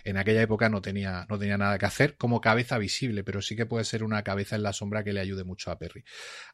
en 0.04 0.16
aquella 0.16 0.42
época 0.42 0.68
no 0.68 0.82
tenía, 0.82 1.26
no 1.28 1.38
tenía 1.38 1.58
nada 1.58 1.78
que 1.78 1.86
hacer 1.86 2.16
como 2.16 2.40
cabeza 2.40 2.78
visible, 2.78 3.24
pero 3.24 3.42
sí 3.42 3.56
que 3.56 3.66
puede 3.66 3.84
ser 3.84 4.04
una 4.04 4.22
cabeza 4.22 4.54
en 4.56 4.62
la 4.62 4.72
sombra 4.72 5.02
que 5.02 5.12
le 5.12 5.20
ayude 5.20 5.44
mucho 5.44 5.70
a 5.70 5.78
Perry. 5.78 6.04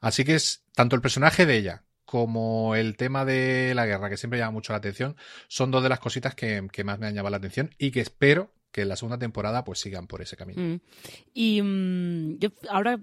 Así 0.00 0.24
que 0.24 0.36
es 0.36 0.64
tanto 0.74 0.96
el 0.96 1.02
personaje 1.02 1.46
de 1.46 1.56
ella 1.56 1.84
como 2.04 2.74
el 2.74 2.96
tema 2.96 3.24
de 3.24 3.72
la 3.74 3.86
guerra, 3.86 4.10
que 4.10 4.16
siempre 4.16 4.38
llama 4.38 4.52
mucho 4.52 4.72
la 4.72 4.78
atención, 4.78 5.16
son 5.48 5.70
dos 5.70 5.82
de 5.82 5.88
las 5.88 6.00
cositas 6.00 6.34
que, 6.34 6.62
más 6.84 6.98
me 6.98 7.06
han 7.06 7.14
llamado 7.14 7.30
la 7.30 7.38
atención 7.38 7.70
y 7.78 7.90
que 7.90 8.00
espero 8.00 8.50
que 8.70 8.82
en 8.82 8.88
la 8.88 8.96
segunda 8.96 9.18
temporada 9.18 9.62
pues 9.62 9.78
sigan 9.78 10.08
por 10.08 10.20
ese 10.20 10.36
camino. 10.36 10.60
Mm. 10.60 10.80
Y 11.32 11.62
mm, 11.62 12.38
yo 12.40 12.48
ahora, 12.68 12.98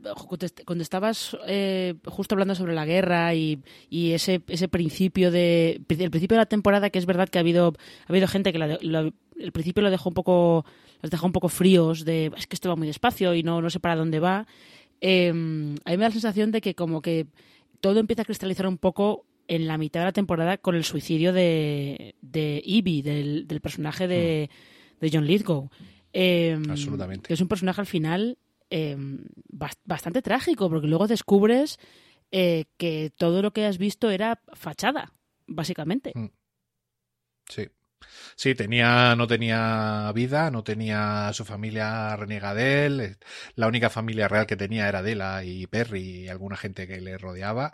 cuando 0.65 0.83
estabas 0.83 1.37
eh, 1.47 1.95
justo 2.05 2.35
hablando 2.35 2.55
sobre 2.55 2.73
la 2.73 2.85
guerra 2.85 3.33
y, 3.33 3.63
ese, 3.89 4.41
ese 4.47 4.67
principio 4.67 5.31
de 5.31 5.81
el 5.87 6.11
principio 6.11 6.35
de 6.35 6.41
la 6.41 6.45
temporada, 6.45 6.89
que 6.89 6.99
es 6.99 7.05
verdad 7.05 7.29
que 7.29 7.37
ha 7.37 7.41
habido, 7.41 7.73
ha 8.05 8.11
habido 8.11 8.27
gente 8.27 8.51
que 8.51 8.59
el 8.59 9.51
principio 9.53 9.81
lo 9.81 9.89
dejó 9.89 10.09
un 10.09 10.15
poco, 10.15 10.65
los 11.01 11.09
dejó 11.09 11.25
un 11.25 11.31
poco 11.31 11.47
fríos 11.47 12.03
de 12.03 12.31
es 12.37 12.47
que 12.47 12.55
esto 12.55 12.67
va 12.67 12.75
muy 12.75 12.87
despacio 12.87 13.33
y 13.33 13.41
no, 13.41 13.61
no 13.61 13.69
sé 13.69 13.79
para 13.79 13.95
dónde 13.95 14.19
va. 14.19 14.45
Eh, 14.99 15.29
a 15.29 15.33
mí 15.33 15.73
me 15.85 15.97
da 15.97 16.09
la 16.09 16.11
sensación 16.11 16.51
de 16.51 16.61
que 16.61 16.75
como 16.75 17.01
que 17.01 17.27
todo 17.81 17.99
empieza 17.99 18.21
a 18.21 18.25
cristalizar 18.25 18.67
un 18.67 18.77
poco 18.77 19.25
en 19.47 19.67
la 19.67 19.77
mitad 19.77 19.99
de 20.01 20.05
la 20.05 20.11
temporada 20.13 20.57
con 20.57 20.75
el 20.75 20.85
suicidio 20.85 21.33
de, 21.33 22.15
de 22.21 22.63
Evie, 22.65 23.03
del, 23.03 23.61
personaje 23.61 24.07
de, 24.07 24.49
mm. 25.01 25.07
John 25.11 25.25
Lithgow. 25.25 25.69
Em, 26.13 26.69
Absolutamente. 26.69 27.27
Que 27.27 27.33
es 27.33 27.41
un 27.41 27.47
personaje 27.47 27.81
al 27.81 27.87
final 27.87 28.37
em, 28.69 29.25
bastante 29.83 30.21
trágico, 30.21 30.69
porque 30.69 30.87
luego 30.87 31.07
descubres 31.07 31.79
eh, 32.31 32.65
que 32.77 33.11
todo 33.17 33.41
lo 33.41 33.51
que 33.51 33.65
has 33.65 33.77
visto 33.77 34.09
era 34.09 34.41
fachada, 34.53 35.13
básicamente. 35.47 36.13
Mm. 36.15 36.29
Sí. 37.49 37.67
Sí, 38.35 38.55
tenía, 38.55 39.15
no 39.15 39.27
tenía 39.27 40.11
vida, 40.13 40.51
no 40.51 40.63
tenía 40.63 41.31
su 41.33 41.45
familia 41.45 42.15
reniega 42.15 42.53
de 42.53 42.85
él. 42.85 43.17
La 43.55 43.67
única 43.67 43.89
familia 43.89 44.27
real 44.27 44.47
que 44.47 44.55
tenía 44.55 44.87
era 44.87 45.01
Dela 45.01 45.43
y 45.43 45.67
Perry 45.67 46.25
y 46.25 46.27
alguna 46.29 46.57
gente 46.57 46.87
que 46.87 47.01
le 47.01 47.17
rodeaba. 47.17 47.73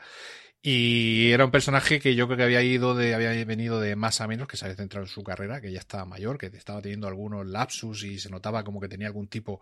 Y 0.62 1.32
era 1.32 1.46
un 1.46 1.52
personaje 1.52 2.00
que 2.00 2.16
yo 2.16 2.28
creo 2.28 2.38
que 2.38 2.44
había 2.44 2.62
ido 2.64 2.96
de, 2.96 3.14
había 3.16 3.32
venido 3.46 3.80
de 3.80 3.96
más 3.96 4.22
a 4.22 4.28
menos, 4.28 4.48
que 4.48 4.58
se 4.58 4.66
había 4.66 4.76
centrado 4.76 5.06
en 5.06 5.12
su 5.12 5.24
carrera, 5.24 5.62
que 5.62 5.72
ya 5.72 5.80
estaba 5.80 6.06
mayor, 6.06 6.38
que 6.38 6.48
estaba 6.48 6.82
teniendo 6.82 7.08
algunos 7.08 7.46
lapsus 7.48 8.04
y 8.04 8.20
se 8.20 8.30
notaba 8.30 8.64
como 8.64 8.82
que 8.82 8.90
tenía 8.90 9.08
algún 9.08 9.28
tipo 9.28 9.62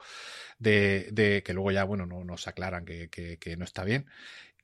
de, 0.57 1.43
que 1.45 1.53
luego 1.53 1.71
ya, 1.71 1.83
bueno, 1.83 2.05
no 2.05 2.23
nos 2.23 2.47
aclaran 2.47 2.85
que 2.85 3.55
no 3.57 3.65
está 3.65 3.83
bien. 3.83 4.07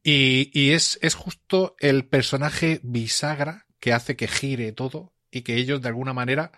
Y, 0.03 0.49
y 0.53 0.71
es, 0.71 0.97
es 1.01 1.13
justo 1.15 1.75
el 1.79 2.07
personaje 2.07 2.79
bisagra 2.83 3.67
que 3.79 3.93
hace 3.93 4.15
que 4.15 4.27
gire 4.27 4.71
todo 4.71 5.13
y 5.31 5.41
que 5.41 5.55
ellos 5.55 5.81
de 5.81 5.87
alguna 5.87 6.13
manera 6.13 6.51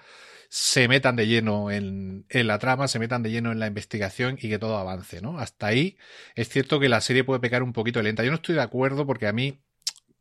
se 0.50 0.88
metan 0.88 1.16
de 1.16 1.28
lleno 1.28 1.72
en, 1.72 2.26
en, 2.30 2.48
la 2.48 2.60
trama, 2.60 2.88
se 2.88 3.00
metan 3.00 3.24
de 3.24 3.32
lleno 3.32 3.52
en 3.52 3.60
la 3.60 3.68
investigación 3.68 4.38
y 4.40 4.50
que 4.50 4.60
todo 4.60 4.78
avance, 4.78 5.22
¿no? 5.22 5.40
Hasta 5.40 5.68
ahí 5.68 5.98
es 6.36 6.50
cierto 6.50 6.80
que 6.80 6.90
la 6.90 7.02
serie 7.02 7.24
puede 7.24 7.40
pecar 7.40 7.64
un 7.64 7.74
poquito 7.74 8.02
lenta. 8.02 8.24
Yo 8.24 8.30
no 8.30 8.36
estoy 8.36 8.56
de 8.56 8.62
acuerdo 8.62 9.08
porque 9.08 9.26
a 9.26 9.34
mí 9.34 9.60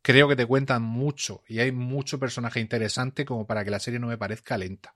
creo 0.01 0.27
que 0.27 0.35
te 0.35 0.45
cuentan 0.45 0.81
mucho 0.81 1.43
y 1.47 1.59
hay 1.59 1.71
mucho 1.71 2.19
personaje 2.19 2.59
interesante 2.59 3.25
como 3.25 3.47
para 3.47 3.63
que 3.63 3.71
la 3.71 3.79
serie 3.79 3.99
no 3.99 4.07
me 4.07 4.17
parezca 4.17 4.57
lenta 4.57 4.95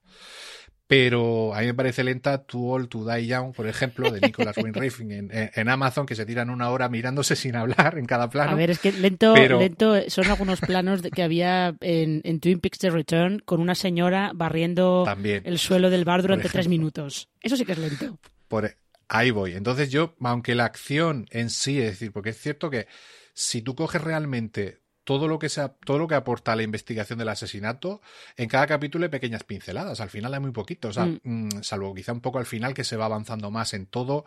pero 0.88 1.54
a 1.54 1.60
mí 1.60 1.66
me 1.68 1.74
parece 1.74 2.04
lenta 2.04 2.44
To 2.44 2.60
All 2.60 2.88
To 2.88 3.06
Die 3.06 3.28
Young, 3.28 3.54
por 3.54 3.68
ejemplo, 3.68 4.10
de 4.10 4.22
Nicholas 4.22 4.56
Windrafing 4.64 5.12
en, 5.12 5.30
en, 5.32 5.70
Amazon, 5.70 6.06
que 6.06 6.16
se 6.16 6.26
tiran 6.26 6.50
una 6.50 6.70
hora 6.70 6.88
mirándose 6.88 7.36
sin 7.36 7.56
hablar 7.56 7.98
en 7.98 8.06
cada 8.06 8.30
plano. 8.30 8.52
A 8.52 8.56
ver, 8.56 8.72
es 8.72 8.80
que 8.80 8.94
lento, 8.94 9.36
lento 9.36 10.10
son 10.10 10.28
algunos 10.28 10.62
planos 10.62 11.02
que 11.02 11.24
había 11.24 11.76
en, 11.82 12.22
en, 12.24 12.40
Twin 12.40 12.60
Peaks 12.60 12.80
The 12.80 12.90
Return 12.90 13.40
con 13.40 13.60
una 13.60 13.76
señora 13.76 14.32
barriendo 14.34 15.06
el 15.24 15.60
suelo 15.60 15.90
del 15.90 16.06
bar 16.06 16.22
durante 16.22 16.48
tres 16.50 16.68
minutos. 16.68 17.30
Eso 17.42 17.58
sí 17.58 17.66
que 17.66 17.74
es 17.74 17.78
lento. 17.78 18.18
Por, 18.48 18.74
ahí 19.10 19.32
voy. 19.32 19.54
Entonces 19.54 19.92
yo, 19.92 20.16
aunque 20.22 20.56
la 20.56 20.66
acción 20.66 21.28
en 21.32 21.50
sí, 21.50 21.80
es 21.80 21.92
decir, 21.92 22.12
porque 22.12 22.30
es 22.30 22.38
cierto 22.38 22.70
que 22.70 22.88
si 23.34 23.62
tú 23.62 23.76
coges 23.76 24.02
realmente 24.02 24.80
todo 25.08 25.30
lo 25.30 25.40
que 25.40 25.48
sea, 25.48 25.70
todo 25.70 26.00
lo 26.00 26.06
que 26.06 26.16
aporta 26.16 26.52
a 26.52 26.58
la 26.58 26.64
investigación 26.64 27.18
del 27.18 27.30
asesinato, 27.30 28.02
en 28.36 28.50
cada 28.50 28.68
capítulo 28.68 29.06
hay 29.06 29.10
pequeñas 29.10 29.46
pinceladas. 29.46 30.02
Al 30.02 30.10
final 30.10 30.34
hay 30.34 30.42
muy 30.42 30.52
poquito, 30.52 30.90
o 30.90 30.92
sea, 30.92 31.06
mm. 31.06 31.22
Mm, 31.24 31.64
salvo 31.64 31.96
quizá 31.96 32.12
un 32.12 32.20
poco 32.20 32.40
al 32.40 32.46
final 32.46 32.74
que 32.74 32.84
se 32.84 32.98
va 32.98 33.06
avanzando 33.06 33.50
más 33.50 33.74
en 33.74 33.86
todo, 33.86 34.26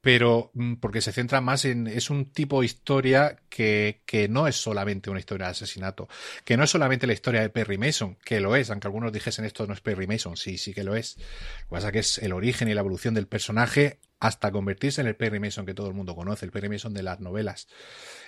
pero 0.00 0.50
mm, 0.54 0.74
porque 0.80 1.02
se 1.02 1.12
centra 1.12 1.40
más 1.40 1.64
en. 1.64 1.86
Es 1.86 2.10
un 2.10 2.32
tipo 2.32 2.58
de 2.58 2.66
historia 2.66 3.36
que, 3.48 4.02
que 4.06 4.28
no 4.28 4.48
es 4.48 4.56
solamente 4.56 5.08
una 5.08 5.20
historia 5.20 5.46
de 5.46 5.52
asesinato, 5.52 6.08
que 6.44 6.56
no 6.56 6.64
es 6.64 6.70
solamente 6.70 7.06
la 7.06 7.12
historia 7.12 7.40
de 7.40 7.50
Perry 7.50 7.78
Mason, 7.78 8.16
que 8.24 8.40
lo 8.40 8.56
es, 8.56 8.70
aunque 8.70 8.88
algunos 8.88 9.12
dijesen 9.12 9.44
esto 9.44 9.68
no 9.68 9.72
es 9.72 9.80
Perry 9.80 10.08
Mason, 10.08 10.36
sí, 10.36 10.58
sí 10.58 10.74
que 10.74 10.82
lo 10.82 10.96
es. 10.96 11.16
Lo 11.16 11.22
que 11.22 11.70
pasa 11.70 11.86
es 11.86 11.92
que 11.92 11.98
es 12.00 12.18
el 12.18 12.32
origen 12.32 12.66
y 12.66 12.74
la 12.74 12.80
evolución 12.80 13.14
del 13.14 13.28
personaje 13.28 14.00
hasta 14.20 14.50
convertirse 14.50 15.00
en 15.00 15.06
el 15.06 15.16
Perry 15.16 15.40
Mason 15.40 15.64
que 15.64 15.74
todo 15.74 15.88
el 15.88 15.94
mundo 15.94 16.14
conoce, 16.14 16.44
el 16.44 16.52
Perry 16.52 16.68
Mason 16.68 16.92
de 16.92 17.02
las 17.02 17.20
novelas. 17.20 17.68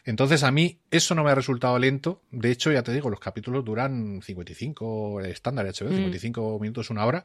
Entonces 0.04 0.42
a 0.42 0.50
mí 0.50 0.80
eso 0.90 1.14
no 1.14 1.24
me 1.24 1.30
ha 1.30 1.34
resultado 1.34 1.78
lento. 1.78 2.22
De 2.30 2.50
hecho, 2.50 2.70
ya 2.72 2.82
te 2.82 2.92
digo, 2.92 3.10
los 3.10 3.20
capítulos 3.20 3.64
duran 3.64 4.20
55, 4.22 5.20
el 5.20 5.26
estándar 5.26 5.64
de 5.64 5.72
HBO, 5.72 5.90
55 5.94 6.58
mm. 6.58 6.62
minutos, 6.62 6.90
una 6.90 7.04
hora. 7.06 7.24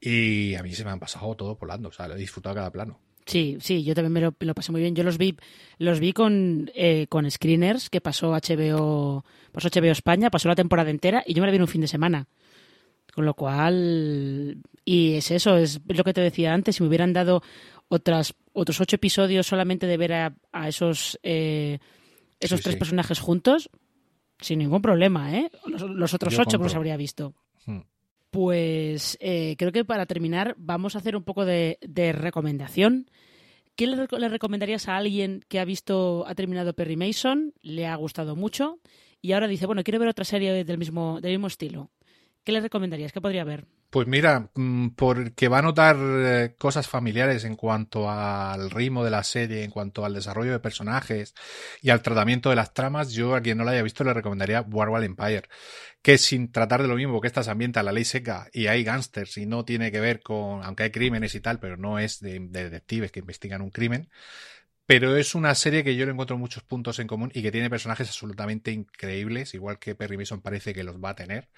Y 0.00 0.54
a 0.54 0.62
mí 0.62 0.72
se 0.74 0.84
me 0.84 0.90
han 0.90 1.00
pasado 1.00 1.34
todo 1.34 1.56
volando. 1.56 1.88
O 1.88 1.92
sea, 1.92 2.06
lo 2.06 2.14
he 2.14 2.18
disfrutado 2.18 2.54
cada 2.54 2.70
plano. 2.70 3.00
Sí, 3.26 3.56
sí, 3.60 3.82
yo 3.82 3.94
también 3.94 4.12
me 4.12 4.46
lo, 4.46 4.54
pasé 4.54 4.70
muy 4.70 4.80
bien. 4.80 4.94
Yo 4.94 5.02
los 5.02 5.18
vi, 5.18 5.36
los 5.78 5.98
vi 5.98 6.12
con, 6.12 6.70
eh, 6.74 7.06
con 7.08 7.28
screeners 7.28 7.90
que 7.90 8.00
pasó 8.00 8.30
HBO, 8.30 9.24
pasó 9.50 9.68
HBO 9.68 9.90
España, 9.90 10.30
pasó 10.30 10.48
la 10.48 10.54
temporada 10.54 10.90
entera 10.90 11.24
y 11.26 11.34
yo 11.34 11.42
me 11.42 11.48
la 11.48 11.50
vi 11.50 11.56
en 11.56 11.62
un 11.62 11.68
fin 11.68 11.80
de 11.80 11.88
semana. 11.88 12.28
Con 13.12 13.24
lo 13.24 13.34
cual, 13.34 14.58
y 14.84 15.14
es 15.14 15.30
eso, 15.30 15.56
es 15.56 15.80
lo 15.88 16.04
que 16.04 16.12
te 16.12 16.20
decía 16.20 16.52
antes, 16.52 16.76
si 16.76 16.82
me 16.82 16.88
hubieran 16.88 17.12
dado 17.12 17.42
otras, 17.88 18.34
otros 18.52 18.80
ocho 18.80 18.96
episodios 18.96 19.46
solamente 19.46 19.86
de 19.86 19.96
ver 19.96 20.12
a, 20.12 20.34
esos, 20.66 21.18
eh, 21.22 21.78
esos 22.40 22.60
tres 22.60 22.76
personajes 22.76 23.20
juntos, 23.20 23.70
sin 24.40 24.58
ningún 24.58 24.82
problema, 24.82 25.36
¿eh? 25.36 25.50
Los, 25.66 26.14
otros 26.14 26.38
ocho 26.38 26.58
los 26.58 26.74
habría 26.74 26.96
visto. 26.96 27.34
Hmm. 27.64 27.80
Pues 28.30 29.16
eh, 29.20 29.54
creo 29.58 29.72
que 29.72 29.84
para 29.84 30.06
terminar 30.06 30.54
vamos 30.58 30.94
a 30.94 30.98
hacer 30.98 31.16
un 31.16 31.24
poco 31.24 31.44
de, 31.44 31.78
recomendación. 32.12 33.08
¿Qué 33.76 33.86
le, 33.86 34.28
recomendarías 34.28 34.88
a 34.88 34.96
alguien 34.96 35.44
que 35.48 35.60
ha 35.60 35.64
visto, 35.64 36.24
ha 36.26 36.34
terminado 36.34 36.74
Perry 36.74 36.96
Mason, 36.96 37.52
le 37.62 37.86
ha 37.86 37.94
gustado 37.96 38.34
mucho 38.34 38.78
y 39.20 39.32
ahora 39.32 39.48
dice, 39.48 39.66
bueno, 39.66 39.82
quiero 39.84 39.98
ver 39.98 40.08
otra 40.08 40.24
serie 40.24 40.64
del 40.64 40.78
mismo, 40.78 41.20
del 41.20 41.32
mismo 41.32 41.46
estilo? 41.46 41.90
¿Qué 42.42 42.52
le 42.52 42.60
recomendarías? 42.60 43.12
¿Qué 43.12 43.20
podría 43.20 43.44
ver? 43.44 43.66
Pues 43.90 44.06
mira, 44.08 44.50
mm, 44.54 44.88
porque 44.90 45.48
va 45.48 45.58
a 45.58 45.62
notar 45.62 45.96
eh, 45.98 46.54
cosas 46.58 46.88
familiares 46.88 47.44
en 47.44 47.56
cuanto 47.56 48.10
al 48.10 48.70
ritmo 48.70 49.04
de 49.04 49.10
la 49.10 49.22
serie, 49.22 49.64
en 49.64 49.70
cuanto 49.70 50.04
al 50.04 50.12
desarrollo 50.12 50.52
de 50.52 50.58
personajes 50.60 51.34
y 51.80 51.90
al 51.90 52.02
tratamiento 52.02 52.50
de 52.50 52.56
las 52.56 52.74
tramas, 52.74 53.12
yo 53.12 53.34
a 53.34 53.40
quien 53.40 53.58
no 53.58 53.64
la 53.64 53.70
haya 53.72 53.82
visto 53.82 54.04
le 54.04 54.12
recomendaría 54.12 54.60
Warwall 54.62 55.04
Empire, 55.04 55.48
que 56.02 56.18
sin 56.18 56.52
tratar 56.52 56.82
de 56.82 56.88
lo 56.88 56.96
mismo 56.96 57.20
que 57.20 57.28
estas 57.28 57.48
ambienta 57.48 57.82
la 57.82 57.92
ley 57.92 58.04
seca 58.04 58.48
y 58.52 58.66
hay 58.66 58.84
gángsters 58.84 59.38
y 59.38 59.46
no 59.46 59.64
tiene 59.64 59.90
que 59.92 60.00
ver 60.00 60.20
con, 60.22 60.62
aunque 60.64 60.84
hay 60.84 60.90
crímenes 60.90 61.34
y 61.34 61.40
tal, 61.40 61.58
pero 61.60 61.76
no 61.76 61.98
es 61.98 62.20
de 62.20 62.40
detectives 62.40 63.12
que 63.12 63.20
investigan 63.20 63.62
un 63.62 63.70
crimen, 63.70 64.10
pero 64.86 65.16
es 65.16 65.34
una 65.34 65.54
serie 65.56 65.82
que 65.82 65.96
yo 65.96 66.06
le 66.06 66.12
encuentro 66.12 66.38
muchos 66.38 66.62
puntos 66.62 67.00
en 67.00 67.08
común 67.08 67.32
y 67.34 67.42
que 67.42 67.50
tiene 67.50 67.68
personajes 67.68 68.08
absolutamente 68.08 68.70
increíbles, 68.70 69.52
igual 69.54 69.80
que 69.80 69.96
Perry 69.96 70.16
Mason 70.16 70.40
parece 70.40 70.72
que 70.72 70.84
los 70.84 70.96
va 70.96 71.10
a 71.10 71.16
tener. 71.16 71.48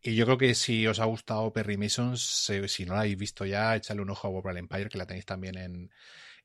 Y 0.00 0.14
yo 0.14 0.24
creo 0.26 0.38
que 0.38 0.54
si 0.54 0.86
os 0.86 1.00
ha 1.00 1.04
gustado 1.04 1.52
Perry 1.52 1.76
Mason, 1.76 2.16
si 2.16 2.84
no 2.86 2.94
la 2.94 3.00
habéis 3.00 3.18
visto 3.18 3.44
ya, 3.44 3.74
echadle 3.74 4.02
un 4.02 4.10
ojo 4.10 4.28
a 4.28 4.30
World 4.30 4.58
Empire, 4.58 4.88
que 4.88 4.98
la 4.98 5.06
tenéis 5.06 5.26
también 5.26 5.58
en, 5.58 5.90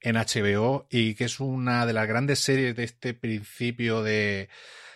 en 0.02 0.16
HBO, 0.16 0.88
y 0.90 1.14
que 1.14 1.26
es 1.26 1.40
una 1.40 1.86
de 1.86 1.94
las 1.94 2.08
grandes 2.08 2.40
series 2.40 2.76
de 2.76 2.84
este 2.84 3.14
principio 3.14 4.02
de, 4.02 4.50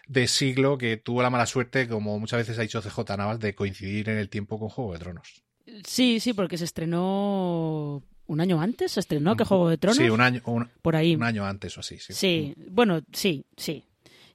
de 0.08 0.28
siglo 0.28 0.80
que 0.80 0.98
tuvo 0.98 1.22
la 1.22 1.30
mala 1.30 1.46
suerte, 1.46 1.88
como 1.88 2.18
muchas 2.18 2.40
veces 2.40 2.58
ha 2.58 2.64
dicho 2.64 2.82
CJ 2.82 3.16
Navas, 3.16 3.40
de 3.40 3.54
coincidir 3.54 4.10
en 4.10 4.18
el 4.18 4.30
tiempo 4.30 4.58
con 4.58 4.70
Juego 4.70 4.94
de 4.94 5.00
Tronos. 5.00 5.44
Sí, 5.86 6.20
sí, 6.20 6.34
porque 6.34 6.58
se 6.58 6.64
estrenó 6.64 8.04
un 8.28 8.42
año 8.42 8.62
antes 8.62 8.92
se 8.94 9.00
estrenó 9.00 9.36
que 9.36 9.46
Juego 9.46 9.70
de 9.70 9.78
Tronos. 9.78 9.98
Sí, 9.98 10.10
un 10.10 10.22
año, 10.22 10.42
por 10.82 10.96
ahí. 10.96 11.16
Un 11.16 11.24
año 11.24 11.46
antes 11.46 11.76
o 11.78 11.80
así, 11.80 11.98
sí. 11.98 12.14
Sí, 12.14 12.54
bueno, 12.70 13.02
sí, 13.12 13.46
sí. 13.56 13.86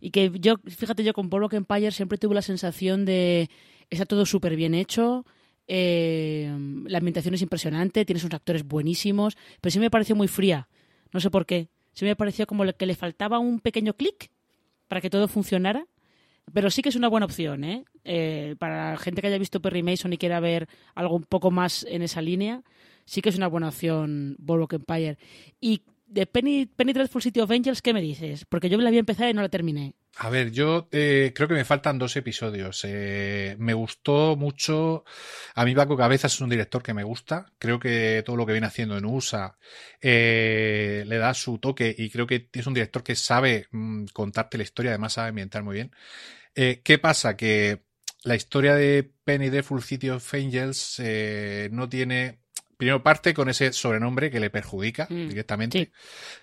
Y 0.01 0.11
que 0.11 0.33
yo, 0.35 0.57
fíjate, 0.67 1.05
yo 1.05 1.13
con 1.13 1.31
Boardwalk 1.31 1.55
Empire 1.55 1.93
siempre 1.93 2.19
tuve 2.19 2.35
la 2.35 2.43
sensación 2.43 3.05
de 3.05 3.49
está 3.89 4.07
todo 4.07 4.27
súper 4.27 4.57
bien 4.57 4.75
hecho, 4.75 5.25
eh, 5.69 6.51
la 6.87 6.99
ambientación 6.99 7.35
es 7.35 7.43
impresionante, 7.43 8.05
tienes 8.05 8.25
unos 8.25 8.35
actores 8.35 8.65
buenísimos, 8.65 9.37
pero 9.61 9.71
sí 9.71 9.79
me 9.79 9.91
pareció 9.91 10.17
muy 10.17 10.29
fría, 10.29 10.69
no 11.13 11.21
sé 11.21 11.31
por 11.31 11.47
qué. 11.47 11.69
Sí 11.93 12.05
me 12.05 12.17
pareció 12.17 12.47
como 12.47 12.65
que 12.73 12.87
le 12.87 12.95
faltaba 12.95 13.39
un 13.39 13.61
pequeño 13.61 13.95
clic 13.95 14.31
para 14.89 15.01
que 15.01 15.11
todo 15.11 15.29
funcionara. 15.29 15.87
Pero 16.53 16.71
sí 16.71 16.83
que 16.83 16.89
es 16.89 16.97
una 16.97 17.09
buena 17.09 17.27
opción, 17.27 17.63
¿eh? 17.63 17.85
¿eh? 18.05 18.57
Para 18.59 18.93
la 18.93 18.97
gente 18.99 19.21
que 19.21 19.29
haya 19.29 19.39
visto 19.39 19.63
Perry 19.63 19.83
Mason 19.83 20.13
y 20.13 20.19
quiera 20.19 20.41
ver 20.41 20.69
algo 20.95 21.15
un 21.15 21.23
poco 21.23 21.53
más 21.53 21.87
en 21.89 22.03
esa 22.03 22.21
línea, 22.21 22.63
sí 23.05 23.23
que 23.23 23.29
es 23.29 23.37
una 23.37 23.49
buena 23.49 23.69
opción 23.69 24.37
Boardwalk 24.39 24.75
Empire. 24.75 25.19
Y 25.61 25.83
de 26.13 26.27
Penny, 26.27 26.67
Penny 26.67 26.93
Dreadful 26.93 27.23
City 27.23 27.41
of 27.41 27.51
Angels, 27.51 27.81
¿qué 27.81 27.95
me 27.95 28.03
dices? 28.03 28.45
Porque 28.45 28.69
yo 28.69 28.77
la 28.77 28.89
había 28.89 29.01
empezado 29.01 29.31
y 29.31 29.35
no 29.35 29.41
la 29.41 29.49
terminé. 29.49 29.95
A 30.17 30.29
ver, 30.29 30.51
yo 30.53 30.89
eh, 30.93 31.33
creo 31.35 31.49
que 31.49 31.55
me 31.55 31.65
faltan 31.65 31.99
dos 31.99 32.17
episodios. 32.17 32.83
Eh, 32.85 33.57
me 33.59 33.73
gustó 33.73 34.37
mucho. 34.37 35.05
A 35.55 35.65
mí 35.65 35.73
Baco 35.75 35.97
Cabezas 35.97 36.35
es 36.35 36.41
un 36.43 36.51
director 36.51 36.83
que 36.83 36.93
me 36.93 37.03
gusta. 37.03 37.47
Creo 37.59 37.81
que 37.81 38.23
todo 38.25 38.37
lo 38.37 38.45
que 38.45 38.53
viene 38.53 38.67
haciendo 38.67 38.99
en 38.99 39.07
USA 39.07 39.57
eh, 40.03 41.05
le 41.07 41.17
da 41.17 41.33
su 41.33 41.59
toque 41.59 41.95
y 41.97 42.11
creo 42.11 42.27
que 42.27 42.51
es 42.53 42.67
un 42.67 42.75
director 42.75 43.03
que 43.03 43.17
sabe 43.17 43.69
mm, 43.71 44.07
contarte 44.13 44.59
la 44.59 44.65
historia, 44.65 44.91
además 44.91 45.15
sabe 45.15 45.31
ambientar 45.31 45.63
muy 45.63 45.77
bien. 45.77 45.93
¿Qué 46.55 46.99
pasa? 47.01 47.35
Que 47.35 47.85
la 48.25 48.37
historia 48.37 48.75
de 48.75 49.11
Penny 49.25 49.49
Dreadful 49.49 49.83
City 49.83 50.11
of 50.11 50.35
Angels 50.35 51.01
no 51.71 51.89
tiene 51.89 52.42
Primero 52.83 53.01
parte 53.01 53.33
con 53.33 53.49
ese 53.49 53.73
sobrenombre 53.73 54.29
que 54.29 54.41
le 54.41 54.51
perjudica 54.51 55.07
mm, 55.09 55.29
directamente. 55.29 55.93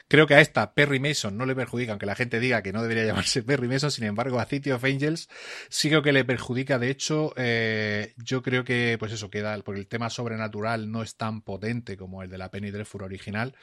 Creo 0.08 0.26
que 0.26 0.36
a 0.36 0.40
esta 0.40 0.74
Perry 0.74 0.98
Mason 0.98 1.38
no 1.38 1.46
le 1.46 1.54
perjudica, 1.54 1.92
aunque 1.92 2.06
la 2.06 2.16
gente 2.16 2.40
diga 2.40 2.64
que 2.64 2.72
no 2.72 2.82
debería 2.82 3.04
llamarse 3.08 3.44
Perry 3.44 3.68
Mason. 3.68 3.92
Sin 3.92 4.06
embargo, 4.06 4.40
a 4.40 4.46
City 4.46 4.72
of 4.72 4.82
Angels 4.86 5.28
sí 5.68 5.90
creo 5.90 6.02
que 6.02 6.14
le 6.14 6.24
perjudica. 6.24 6.80
De 6.80 6.92
hecho, 6.92 7.34
eh, 7.36 8.14
yo 8.16 8.42
creo 8.42 8.64
que, 8.64 8.96
pues 8.98 9.12
eso 9.12 9.30
queda, 9.30 9.60
porque 9.66 9.82
el 9.82 9.88
tema 9.88 10.10
sobrenatural 10.10 10.90
no 10.90 11.04
es 11.04 11.18
tan 11.18 11.42
potente 11.42 11.98
como 11.98 12.24
el 12.24 12.30
de 12.30 12.38
la 12.38 12.50
Penny 12.50 12.72
Dreadful 12.72 13.04
original. 13.04 13.54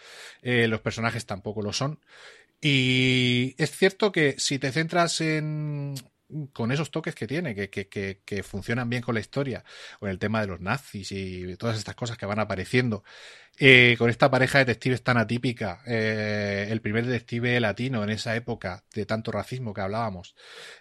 Eh, 0.42 0.68
los 0.68 0.82
personajes 0.82 1.24
tampoco 1.24 1.62
lo 1.62 1.72
son. 1.72 1.98
Y 2.60 3.54
es 3.56 3.70
cierto 3.70 4.12
que 4.12 4.34
si 4.36 4.58
te 4.58 4.70
centras 4.70 5.22
en, 5.22 5.94
con 6.52 6.72
esos 6.72 6.90
toques 6.90 7.14
que 7.14 7.26
tiene, 7.26 7.54
que, 7.54 7.70
que, 7.70 8.20
que, 8.24 8.42
funcionan 8.42 8.88
bien 8.88 9.02
con 9.02 9.14
la 9.14 9.20
historia, 9.20 9.64
con 10.00 10.10
el 10.10 10.18
tema 10.18 10.40
de 10.40 10.48
los 10.48 10.60
nazis 10.60 11.12
y 11.12 11.56
todas 11.56 11.78
estas 11.78 11.94
cosas 11.94 12.16
que 12.18 12.26
van 12.26 12.40
apareciendo, 12.40 13.04
eh, 13.58 13.94
con 13.98 14.10
esta 14.10 14.30
pareja 14.30 14.58
de 14.58 14.66
detectives 14.66 15.02
tan 15.02 15.16
atípica, 15.18 15.82
eh, 15.86 16.66
el 16.70 16.80
primer 16.80 17.06
detective 17.06 17.58
latino 17.60 18.02
en 18.02 18.10
esa 18.10 18.34
época 18.36 18.84
de 18.92 19.06
tanto 19.06 19.30
racismo 19.30 19.72
que 19.72 19.80
hablábamos, 19.80 20.34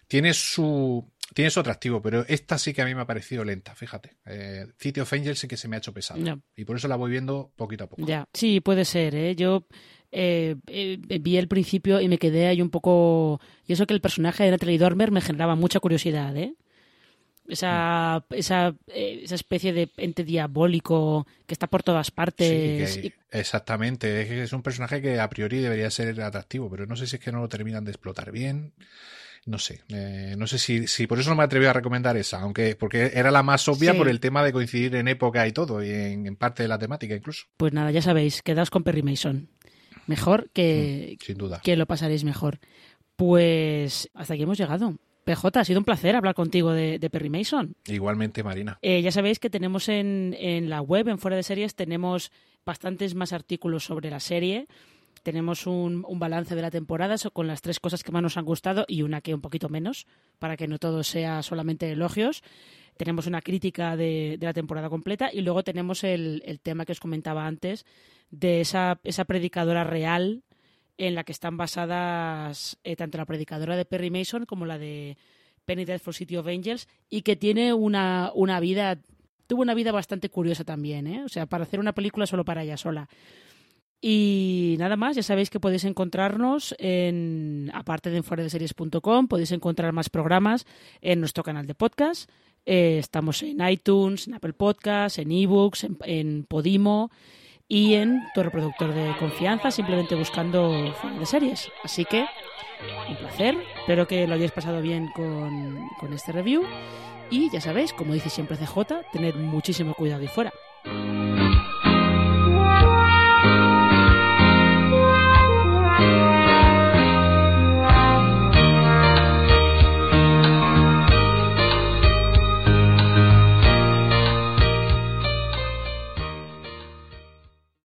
tiene 0.08 0.34
su, 0.34 1.10
tiene 1.34 1.52
su 1.52 1.60
atractivo, 1.60 2.02
pero 2.02 2.26
esta 2.28 2.58
sí 2.58 2.74
que 2.74 2.82
a 2.82 2.86
mí 2.86 2.93
me 2.93 3.02
ha 3.02 3.08
parecido 3.08 3.43
lenta, 3.43 3.76
fíjate. 3.76 4.18
Eh, 4.26 4.68
City 4.78 5.00
of 5.00 5.14
Angels 5.14 5.39
sí 5.39 5.48
que 5.48 5.58
se 5.58 5.68
me 5.68 5.76
ha 5.76 5.80
hecho 5.80 5.93
pesado. 5.93 6.20
Y 6.56 6.66
por 6.66 6.76
eso 6.76 6.88
la 6.88 6.96
voy 6.96 7.12
viendo 7.12 7.52
poquito 7.56 7.86
a 7.86 7.89
poco. 7.89 8.06
Ya, 8.06 8.28
sí, 8.34 8.60
puede 8.62 8.86
ser. 8.86 9.16
¿eh? 9.16 9.36
Yo 9.36 9.68
eh, 10.12 10.56
eh, 10.68 11.20
vi 11.20 11.38
el 11.38 11.47
principio 11.47 11.99
y 11.99 12.08
me 12.08 12.18
quedé 12.18 12.47
ahí 12.47 12.62
un 12.62 12.70
poco... 12.70 13.41
Y 13.68 13.74
eso 13.74 13.86
que 13.86 13.93
el 13.93 14.01
personaje 14.01 14.43
de 14.43 14.51
Natalie 14.51 14.78
Dormer 14.78 15.12
me 15.12 15.22
generaba 15.22 15.56
mucha 15.56 15.80
curiosidad, 15.80 16.36
¿eh? 16.38 16.53
Esa, 17.47 18.24
mm. 18.30 18.34
esa, 18.34 18.76
esa 18.88 19.36
especie 19.36 19.72
de 19.72 19.91
ente 19.97 20.24
diabólico 20.24 21.28
que 21.45 21.53
está 21.53 21.68
por 21.68 21.84
todas 21.84 22.10
partes. 22.12 23.14
Exactamente, 23.30 24.41
es 24.41 24.53
un 24.53 24.64
personaje 24.64 25.01
que 25.01 25.20
a 25.20 25.30
priori 25.30 25.60
debería 25.60 25.91
ser 25.91 26.20
atractivo, 26.22 26.72
pero 26.72 26.88
no 26.88 26.95
sé 26.95 27.06
si 27.06 27.18
es 27.18 27.22
que 27.22 27.32
no 27.32 27.41
lo 27.41 27.49
terminan 27.49 27.86
de 27.86 27.91
explotar 27.91 28.32
bien. 28.32 28.74
No 29.45 29.60
sé, 29.60 29.84
no 30.38 30.47
sé 30.47 30.58
si, 30.58 30.88
si 30.88 31.06
por 31.06 31.20
eso 31.20 31.30
no 31.30 31.36
me 31.36 31.43
atreví 31.43 31.68
a 31.68 31.74
recomendar 31.74 32.18
esa, 32.18 32.39
aunque 32.39 32.76
porque 32.76 33.12
era 33.14 33.30
la 33.30 33.43
más 33.43 33.68
obvia 33.68 33.93
por 33.93 34.08
el 34.08 34.20
tema 34.20 34.43
de 34.43 34.51
coincidir 34.51 34.95
en 34.95 35.08
época 35.08 35.45
y 35.45 35.51
todo, 35.51 35.84
y 35.84 35.91
en, 35.91 36.26
en, 36.26 36.36
parte 36.36 36.64
de 36.64 36.70
la 36.70 36.80
temática 36.80 37.14
incluso. 37.14 37.45
Pues 37.58 37.72
nada, 37.72 37.91
ya 37.91 38.01
sabéis, 38.01 38.41
quedaos 38.41 38.72
con 38.72 38.84
Perry 38.84 39.03
Mason 39.03 39.49
mejor 40.08 40.49
que, 40.53 41.18
mm, 41.20 41.26
sin 41.26 41.38
duda. 41.38 41.62
que 41.64 41.76
lo 41.76 41.86
pasaréis 41.86 42.24
mejor. 42.24 42.60
Pues 43.16 44.10
hasta 44.14 44.34
aquí 44.34 44.43
hemos 44.43 44.58
llegado. 44.58 44.95
PJ, 45.24 45.60
ha 45.60 45.66
sido 45.66 45.80
un 45.80 45.86
placer 45.86 46.16
hablar 46.16 46.36
contigo 46.36 46.72
de, 46.72 47.10
Perry 47.12 47.30
Mason. 47.30 47.76
Igualmente, 47.86 48.43
Marina. 48.43 48.78
Eh, 48.82 49.01
ya 49.01 49.12
sabéis 49.12 49.39
que 49.39 49.49
tenemos 49.49 49.89
en, 49.89 50.36
en, 50.39 50.70
la 50.70 50.82
web, 50.82 51.08
en 51.08 51.18
Fuera 51.18 51.36
de 51.36 51.43
Series, 51.43 51.76
tenemos 51.76 52.32
bastantes 52.64 53.16
más 53.16 53.34
artículos 53.34 53.86
sobre 53.86 54.12
la 54.12 54.20
serie. 54.20 54.68
Tenemos 55.26 55.65
un, 55.65 56.05
un 56.07 56.19
balance 56.19 56.53
de 56.53 56.61
la 56.61 56.69
temporada 56.69 57.15
con 57.34 57.47
las 57.47 57.63
tres 57.63 57.80
cosas 57.80 58.03
que 58.03 58.11
más 58.11 58.21
nos 58.21 58.38
han 58.38 58.45
gustado 58.45 58.86
y 58.88 59.01
una 59.01 59.21
que 59.21 59.34
un 59.34 59.41
poquito 59.41 59.69
menos, 59.69 60.05
para 60.38 60.55
que 60.55 60.67
no 60.67 60.78
todo 60.78 61.01
sea 61.01 61.41
solamente 61.41 61.91
elogios 61.91 62.43
tenemos 62.95 63.26
una 63.26 63.41
crítica 63.41 63.97
de, 63.97 64.38
de, 64.39 64.45
la 64.45 64.53
temporada 64.53 64.88
completa 64.88 65.30
y 65.34 65.41
luego 65.41 65.63
tenemos 65.63 66.03
el, 66.03 66.43
el, 66.45 66.59
tema 66.59 66.86
que 66.86 66.91
os 66.91 66.99
comentaba 66.99 67.45
antes 67.45 67.86
de 68.30 68.61
esa, 68.61 68.99
esa 69.03 69.26
predicadora 69.26 69.84
real 69.84 70.43
en 70.97 71.15
la 71.15 71.23
que 71.23 71.32
están 71.32 71.57
basadas 71.57 72.78
eh, 72.84 72.95
tanto 72.95 73.17
la 73.17 73.26
predicadora 73.26 73.76
de 73.76 73.86
Perry 73.86 74.11
Mason 74.11 74.45
como 74.45 74.65
la 74.67 74.78
de 74.78 75.17
Penny 75.65 75.86
Death 75.86 76.03
for 76.03 76.13
City 76.13 76.38
of 76.38 76.47
Angels 76.47 76.88
y 77.09 77.23
que 77.23 77.36
tiene 77.36 77.73
una, 77.73 78.32
una 78.36 78.59
vida, 78.59 78.99
tuvo 79.47 79.63
una 79.63 79.73
vida 79.73 79.91
bastante 79.91 80.30
curiosa 80.30 80.63
también, 80.63 81.07
¿eh? 81.07 81.23
o 81.26 81.30
sea, 81.30 81.47
para 81.47 81.63
hacer 81.63 81.80
una 81.80 81.93
película 81.93 82.28
solo 82.28 82.45
para 82.45 82.63
ella 82.63 82.78
sola. 82.78 83.09
Y 84.08 84.76
nada 84.78 84.97
más, 84.97 85.16
ya 85.16 85.24
sabéis 85.24 85.49
que 85.49 85.60
podéis 85.60 85.84
encontrarnos 85.84 86.76
en, 86.78 87.72
aparte 87.74 88.12
de 88.12 88.18
en 88.18 88.49
series.com, 88.51 89.28
podéis 89.28 89.51
encontrar 89.51 89.93
más 89.93 90.12
programas 90.12 90.68
en 91.01 91.20
nuestro 91.22 91.41
canal 91.41 91.66
de 91.66 91.74
podcast. 91.74 92.30
Eh, 92.68 92.99
estamos 92.99 93.41
en 93.41 93.68
iTunes, 93.68 94.28
en 94.28 94.36
Apple 94.36 94.53
Podcasts, 94.53 95.18
en 95.18 95.32
eBooks, 95.32 95.86
en, 95.86 95.97
en 96.03 96.43
Podimo 96.43 97.10
y 97.68 97.95
en 97.95 98.22
tu 98.36 98.43
reproductor 98.43 98.93
de 98.93 99.16
confianza, 99.18 99.72
simplemente 99.72 100.14
buscando 100.14 100.93
fuera 101.01 101.18
de 101.18 101.26
series. 101.26 101.72
Así 101.84 102.06
que, 102.06 102.28
un 103.10 103.16
placer. 103.18 103.58
Espero 103.80 104.08
que 104.08 104.28
lo 104.28 104.36
hayáis 104.36 104.51
pasado 104.51 104.84
bien 104.84 105.10
con, 105.16 105.80
con 105.99 106.14
este 106.14 106.32
review. 106.32 106.62
Y 107.32 107.49
ya 107.49 107.60
sabéis, 107.60 107.91
como 107.91 108.14
dice 108.14 108.30
siempre 108.30 108.56
CJ, 108.56 108.82
tened 109.12 109.34
muchísimo 109.34 109.95
cuidado 109.95 110.22
ahí 110.22 110.28
fuera. 110.28 110.53